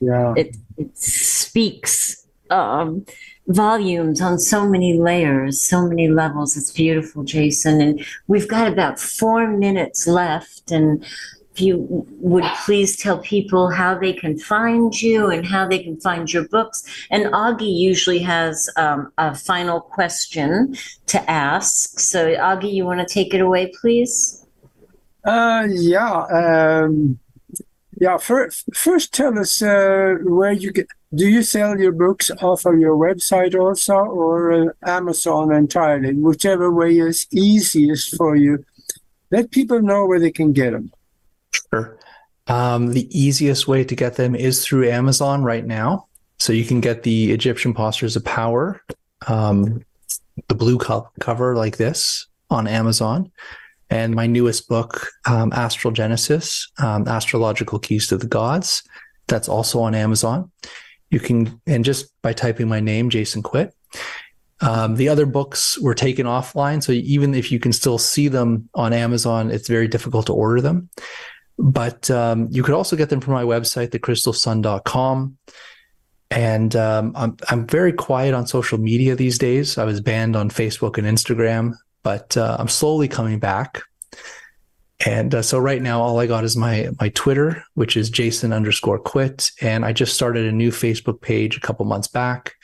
yeah. 0.00 0.34
it 0.36 0.56
it 0.76 0.96
speaks 0.96 2.24
um, 2.48 3.04
volumes 3.48 4.20
on 4.20 4.38
so 4.38 4.68
many 4.68 4.94
layers, 4.94 5.60
so 5.60 5.88
many 5.88 6.06
levels. 6.06 6.56
It's 6.56 6.70
beautiful, 6.70 7.24
Jason. 7.24 7.80
And 7.80 8.06
we've 8.28 8.46
got 8.46 8.72
about 8.72 9.00
four 9.00 9.48
minutes 9.48 10.06
left. 10.06 10.70
And 10.70 11.02
if 11.52 11.60
you 11.60 12.06
would 12.20 12.44
please 12.64 12.96
tell 12.96 13.18
people 13.18 13.68
how 13.68 13.98
they 13.98 14.12
can 14.12 14.38
find 14.38 15.02
you 15.02 15.28
and 15.28 15.44
how 15.44 15.66
they 15.66 15.82
can 15.82 16.00
find 16.00 16.32
your 16.32 16.46
books. 16.46 16.84
And 17.10 17.24
Augie 17.32 17.76
usually 17.76 18.20
has 18.20 18.70
um, 18.76 19.12
a 19.18 19.34
final 19.34 19.80
question 19.80 20.76
to 21.06 21.18
ask. 21.28 21.98
So, 21.98 22.28
Augie, 22.36 22.72
you 22.72 22.84
want 22.84 23.00
to 23.00 23.12
take 23.12 23.34
it 23.34 23.40
away, 23.40 23.72
please? 23.80 24.38
Uh, 25.24 25.66
yeah. 25.70 26.22
Um, 26.24 27.18
yeah. 28.00 28.16
First, 28.18 28.64
first, 28.74 29.12
tell 29.12 29.38
us 29.38 29.62
uh, 29.62 30.14
where 30.24 30.52
you 30.52 30.72
get. 30.72 30.86
Do 31.14 31.28
you 31.28 31.42
sell 31.42 31.78
your 31.78 31.92
books 31.92 32.30
off 32.40 32.64
of 32.64 32.78
your 32.78 32.96
website 32.96 33.54
also, 33.58 33.94
or 33.94 34.52
uh, 34.52 34.72
Amazon 34.86 35.52
entirely? 35.52 36.14
Whichever 36.14 36.72
way 36.72 36.98
is 36.98 37.26
easiest 37.30 38.16
for 38.16 38.34
you. 38.34 38.64
Let 39.30 39.50
people 39.50 39.82
know 39.82 40.06
where 40.06 40.18
they 40.18 40.30
can 40.30 40.52
get 40.52 40.72
them. 40.72 40.90
Sure. 41.70 41.98
Um, 42.46 42.92
the 42.92 43.06
easiest 43.16 43.68
way 43.68 43.84
to 43.84 43.94
get 43.94 44.16
them 44.16 44.34
is 44.34 44.64
through 44.64 44.88
Amazon 44.88 45.44
right 45.44 45.66
now. 45.66 46.06
So 46.38 46.52
you 46.52 46.64
can 46.64 46.80
get 46.80 47.02
the 47.02 47.30
Egyptian 47.32 47.72
Postures 47.72 48.16
of 48.16 48.24
Power, 48.24 48.82
um, 49.28 49.84
the 50.48 50.54
blue 50.54 50.78
co- 50.78 51.08
cover 51.20 51.54
like 51.56 51.76
this 51.76 52.26
on 52.50 52.66
Amazon. 52.66 53.30
And 53.90 54.14
my 54.14 54.26
newest 54.26 54.68
book, 54.68 55.08
um, 55.26 55.52
Astral 55.52 55.92
Genesis, 55.92 56.70
um, 56.78 57.06
Astrological 57.06 57.78
Keys 57.78 58.06
to 58.08 58.16
the 58.16 58.26
Gods, 58.26 58.82
that's 59.28 59.48
also 59.48 59.80
on 59.80 59.94
Amazon. 59.94 60.50
You 61.10 61.20
can, 61.20 61.60
and 61.66 61.84
just 61.84 62.10
by 62.22 62.32
typing 62.32 62.68
my 62.68 62.80
name, 62.80 63.10
Jason 63.10 63.42
Quitt. 63.42 63.74
Um, 64.62 64.94
the 64.94 65.08
other 65.08 65.26
books 65.26 65.78
were 65.80 65.94
taken 65.94 66.24
offline. 66.24 66.82
So 66.82 66.92
even 66.92 67.34
if 67.34 67.50
you 67.50 67.58
can 67.58 67.72
still 67.72 67.98
see 67.98 68.28
them 68.28 68.68
on 68.74 68.92
Amazon, 68.92 69.50
it's 69.50 69.68
very 69.68 69.88
difficult 69.88 70.26
to 70.26 70.32
order 70.32 70.60
them. 70.60 70.88
But 71.58 72.10
um, 72.10 72.48
you 72.50 72.62
could 72.62 72.74
also 72.74 72.96
get 72.96 73.10
them 73.10 73.20
from 73.20 73.34
my 73.34 73.42
website, 73.42 73.88
thecrystalsun.com. 73.88 75.36
And 76.30 76.76
um, 76.76 77.12
I'm, 77.14 77.36
I'm 77.50 77.66
very 77.66 77.92
quiet 77.92 78.32
on 78.34 78.46
social 78.46 78.78
media 78.78 79.14
these 79.14 79.36
days. 79.36 79.76
I 79.76 79.84
was 79.84 80.00
banned 80.00 80.34
on 80.34 80.48
Facebook 80.48 80.96
and 80.96 81.06
Instagram, 81.06 81.74
but 82.02 82.36
uh, 82.36 82.56
I'm 82.58 82.68
slowly 82.68 83.08
coming 83.08 83.38
back. 83.38 83.82
And 85.04 85.34
uh, 85.34 85.42
so 85.42 85.58
right 85.58 85.82
now, 85.82 86.00
all 86.00 86.20
I 86.20 86.26
got 86.26 86.44
is 86.44 86.56
my 86.56 86.88
my 87.00 87.08
Twitter, 87.10 87.64
which 87.74 87.96
is 87.96 88.08
Jason 88.08 88.52
underscore 88.52 88.98
Quitt, 88.98 89.50
and 89.60 89.84
I 89.84 89.92
just 89.92 90.14
started 90.14 90.46
a 90.46 90.52
new 90.52 90.70
Facebook 90.70 91.20
page 91.20 91.56
a 91.56 91.60
couple 91.60 91.84
months 91.86 92.06
back, 92.06 92.54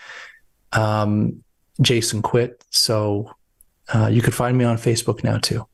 um, 0.73 1.43
Jason 1.81 2.23
Quitt. 2.23 2.65
So 2.71 3.35
uh, 3.93 4.07
you 4.07 4.23
could 4.23 4.35
find 4.35 4.57
me 4.57 4.65
on 4.65 4.77
Facebook 4.77 5.25
now 5.25 5.39
too. 5.39 5.67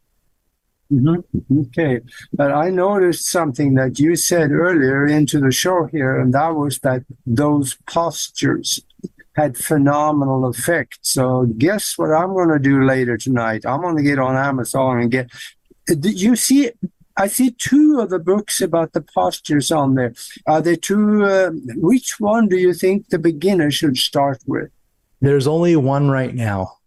Mm-hmm. 0.93 1.61
Okay. 1.61 2.01
But 2.33 2.53
I 2.53 2.71
noticed 2.71 3.27
something 3.27 3.75
that 3.75 3.99
you 3.99 4.17
said 4.17 4.51
earlier 4.51 5.07
into 5.07 5.41
the 5.41 5.51
show 5.51 5.87
here, 5.87 6.19
and 6.19 6.33
that 6.35 6.55
was 6.55 6.79
that 6.81 7.03
those 7.27 7.77
postures 7.87 8.83
had 9.35 9.57
phenomenal 9.57 10.47
effect. 10.47 10.99
So 11.03 11.47
guess 11.59 11.99
what 11.99 12.12
I'm 12.12 12.32
going 12.32 12.51
to 12.51 12.59
do 12.59 12.85
later 12.85 13.16
tonight? 13.16 13.66
I'm 13.66 13.82
going 13.82 13.97
to 13.97 14.03
get 14.03 14.18
on 14.18 14.37
Amazon 14.37 15.01
and 15.01 15.11
get. 15.11 15.30
Did 15.87 16.20
you 16.20 16.37
see? 16.37 16.70
I 17.16 17.28
see 17.28 17.53
two 17.53 18.01
of 18.01 18.11
the 18.11 18.18
books 18.18 18.61
about 18.61 18.93
the 18.93 19.01
postures 19.01 19.70
on 19.70 19.95
there. 19.95 20.14
Are 20.47 20.61
there 20.61 20.76
two? 20.76 21.24
Uh, 21.24 21.51
which 21.76 22.18
one 22.18 22.49
do 22.49 22.57
you 22.57 22.74
think 22.74 23.09
the 23.09 23.18
beginner 23.18 23.70
should 23.70 23.97
start 23.97 24.39
with? 24.47 24.70
There's 25.20 25.47
only 25.47 25.76
one 25.76 26.11
right 26.11 26.35
now, 26.35 26.78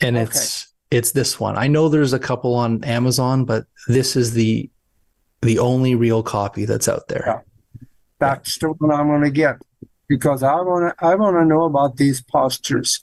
and 0.00 0.16
okay. 0.16 0.24
it's 0.24 0.68
it's 0.90 1.12
this 1.12 1.38
one. 1.38 1.56
I 1.56 1.66
know 1.66 1.88
there's 1.88 2.12
a 2.12 2.18
couple 2.18 2.54
on 2.54 2.82
Amazon, 2.84 3.44
but 3.44 3.66
this 3.88 4.16
is 4.16 4.32
the 4.32 4.70
the 5.42 5.58
only 5.58 5.94
real 5.94 6.22
copy 6.22 6.64
that's 6.64 6.88
out 6.88 7.08
there. 7.08 7.24
Yeah. 7.26 7.40
That's 8.18 8.58
the 8.58 8.68
one 8.72 8.90
I'm 8.90 9.08
going 9.08 9.22
to 9.22 9.30
get 9.30 9.56
because 10.10 10.42
I 10.42 10.56
want 10.56 10.98
to 10.98 11.04
I 11.04 11.14
want 11.14 11.36
to 11.36 11.44
know 11.44 11.64
about 11.64 11.96
these 11.96 12.20
postures. 12.20 13.02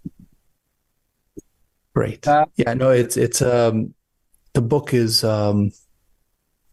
Great. 1.95 2.27
Uh, 2.27 2.45
yeah, 2.57 2.73
no, 2.73 2.91
it's 2.91 3.15
it's 3.15 3.41
um 3.41 3.95
the 4.53 4.61
book 4.61 4.93
is 4.93 5.23
um 5.23 5.71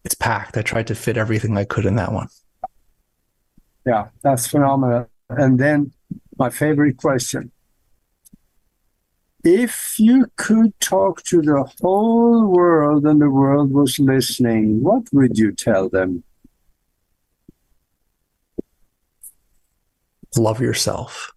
it's 0.04 0.16
packed. 0.16 0.58
I 0.58 0.62
tried 0.62 0.88
to 0.88 0.96
fit 0.96 1.16
everything 1.16 1.56
I 1.56 1.64
could 1.64 1.86
in 1.86 1.94
that 1.94 2.12
one. 2.12 2.28
Yeah, 3.86 4.08
that's 4.22 4.48
phenomenal. 4.48 5.08
And 5.30 5.58
then 5.58 5.92
my 6.36 6.50
favorite 6.50 6.96
question 6.96 7.52
if 9.44 9.96
you 9.98 10.26
could 10.36 10.72
talk 10.80 11.22
to 11.24 11.42
the 11.42 11.70
whole 11.80 12.46
world 12.46 13.04
and 13.04 13.20
the 13.20 13.30
world 13.30 13.70
was 13.72 13.98
listening, 13.98 14.82
what 14.82 15.02
would 15.12 15.38
you 15.38 15.52
tell 15.52 15.90
them? 15.90 16.24
Love 20.36 20.60
yourself. 20.60 21.32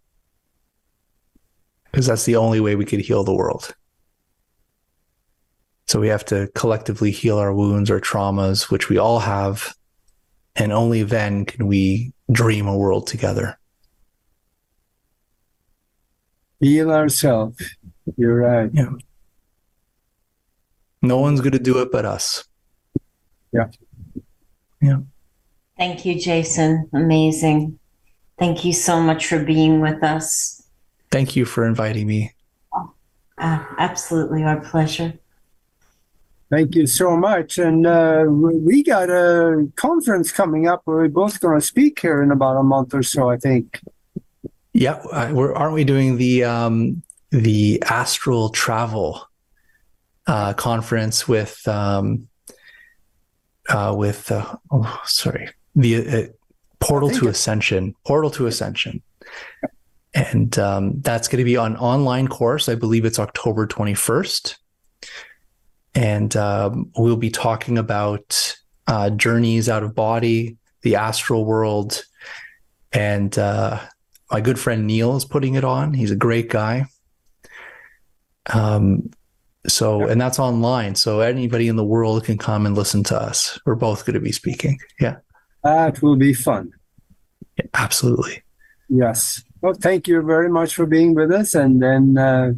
Because 1.91 2.07
that's 2.07 2.25
the 2.25 2.35
only 2.35 2.59
way 2.59 2.75
we 2.75 2.85
could 2.85 2.99
heal 2.99 3.23
the 3.23 3.33
world. 3.33 3.73
So 5.87 5.99
we 6.01 6.09
have 6.09 6.25
to 6.25 6.49
collectively 6.53 7.11
heal 7.11 7.37
our 7.37 7.53
wounds 7.53 7.89
or 7.89 7.99
traumas, 7.99 8.69
which 8.69 8.89
we 8.89 8.97
all 8.97 9.19
have, 9.19 9.73
and 10.55 10.73
only 10.73 11.03
then 11.03 11.45
can 11.45 11.65
we 11.65 12.11
dream 12.29 12.67
a 12.67 12.75
world 12.75 13.07
together. 13.07 13.57
Heal 16.59 16.91
ourselves. 16.91 17.63
You're 18.17 18.35
right. 18.35 18.69
Yeah. 18.73 18.89
No 21.01 21.19
one's 21.19 21.39
going 21.39 21.53
to 21.53 21.59
do 21.59 21.79
it 21.79 21.91
but 21.91 22.05
us. 22.05 22.43
Yeah. 23.53 23.67
Yeah. 24.81 24.99
Thank 25.77 26.05
you, 26.05 26.19
Jason. 26.19 26.89
Amazing. 26.91 27.79
Thank 28.37 28.63
you 28.63 28.73
so 28.73 29.01
much 29.01 29.27
for 29.27 29.43
being 29.43 29.81
with 29.81 30.03
us. 30.03 30.63
Thank 31.11 31.35
you 31.35 31.45
for 31.45 31.65
inviting 31.65 32.07
me. 32.07 32.33
Uh, 33.37 33.63
absolutely 33.77 34.43
our 34.43 34.59
pleasure. 34.59 35.13
Thank 36.49 36.75
you 36.75 36.87
so 36.87 37.17
much. 37.17 37.57
And 37.57 37.85
uh, 37.85 38.25
we 38.27 38.83
got 38.83 39.09
a 39.09 39.67
conference 39.75 40.31
coming 40.31 40.67
up 40.67 40.81
where 40.85 40.97
we're 40.97 41.09
both 41.09 41.39
going 41.41 41.59
to 41.59 41.65
speak 41.65 41.99
here 41.99 42.21
in 42.23 42.31
about 42.31 42.57
a 42.57 42.63
month 42.63 42.93
or 42.93 43.03
so, 43.03 43.29
I 43.29 43.37
think. 43.37 43.81
Yeah, 44.73 44.93
uh, 45.11 45.31
we're, 45.33 45.53
aren't 45.53 45.73
we 45.73 45.83
doing 45.83 46.17
the 46.17 46.43
um, 46.43 47.01
the 47.31 47.81
astral 47.83 48.49
travel 48.49 49.27
uh, 50.27 50.53
conference 50.53 51.27
with 51.27 51.67
um, 51.67 52.27
uh, 53.69 53.93
with 53.97 54.31
uh, 54.31 54.55
oh, 54.71 55.01
sorry 55.05 55.49
the 55.75 56.07
uh, 56.07 56.27
portal 56.79 57.09
to 57.09 57.27
ascension 57.27 57.95
portal 58.05 58.29
to 58.31 58.47
ascension. 58.47 59.01
And 60.13 60.57
um, 60.57 61.01
that's 61.01 61.27
going 61.27 61.39
to 61.39 61.43
be 61.43 61.55
an 61.55 61.75
online 61.77 62.27
course. 62.27 62.69
I 62.69 62.75
believe 62.75 63.05
it's 63.05 63.19
october 63.19 63.67
21st 63.67 64.55
and 65.97 66.35
um, 66.35 66.91
we'll 66.95 67.17
be 67.17 67.31
talking 67.31 67.77
about 67.77 68.55
uh, 68.85 69.09
journeys 69.09 69.67
out 69.67 69.83
of 69.83 69.95
body 69.95 70.57
the 70.83 70.95
astral 70.95 71.43
world. 71.43 72.03
And 72.93 73.37
uh, 73.37 73.79
my 74.31 74.41
good 74.41 74.59
friend 74.59 74.85
neil 74.85 75.15
is 75.15 75.25
putting 75.25 75.55
it 75.55 75.63
on. 75.63 75.93
He's 75.93 76.11
a 76.11 76.15
great 76.15 76.49
guy. 76.49 76.85
Um, 78.53 79.09
so 79.67 80.07
and 80.07 80.21
that's 80.21 80.39
online. 80.39 80.95
So 80.95 81.19
anybody 81.19 81.67
in 81.67 81.75
the 81.75 81.83
world 81.83 82.23
can 82.23 82.37
come 82.37 82.65
and 82.65 82.75
listen 82.75 83.03
to 83.05 83.19
us. 83.19 83.59
We're 83.65 83.75
both 83.75 84.05
going 84.05 84.13
to 84.13 84.19
be 84.19 84.31
speaking. 84.31 84.79
Yeah 84.99 85.17
That 85.63 86.01
will 86.01 86.15
be 86.15 86.33
fun. 86.33 86.73
absolutely 87.73 88.43
Yes. 88.89 89.43
Well, 89.61 89.73
thank 89.73 90.07
you 90.07 90.21
very 90.21 90.49
much 90.49 90.75
for 90.75 90.85
being 90.85 91.13
with 91.13 91.31
us. 91.31 91.55
And 91.55 91.81
then 91.81 92.17
uh, 92.17 92.53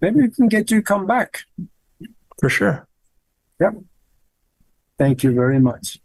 maybe 0.00 0.20
we 0.20 0.30
can 0.30 0.48
get 0.48 0.70
you 0.70 0.78
to 0.78 0.82
come 0.82 1.06
back. 1.06 1.40
for 2.40 2.48
sure 2.48 2.86
Yep. 3.60 3.74
Thank 4.98 5.22
you 5.22 5.32
very 5.32 5.60
much. 5.60 5.98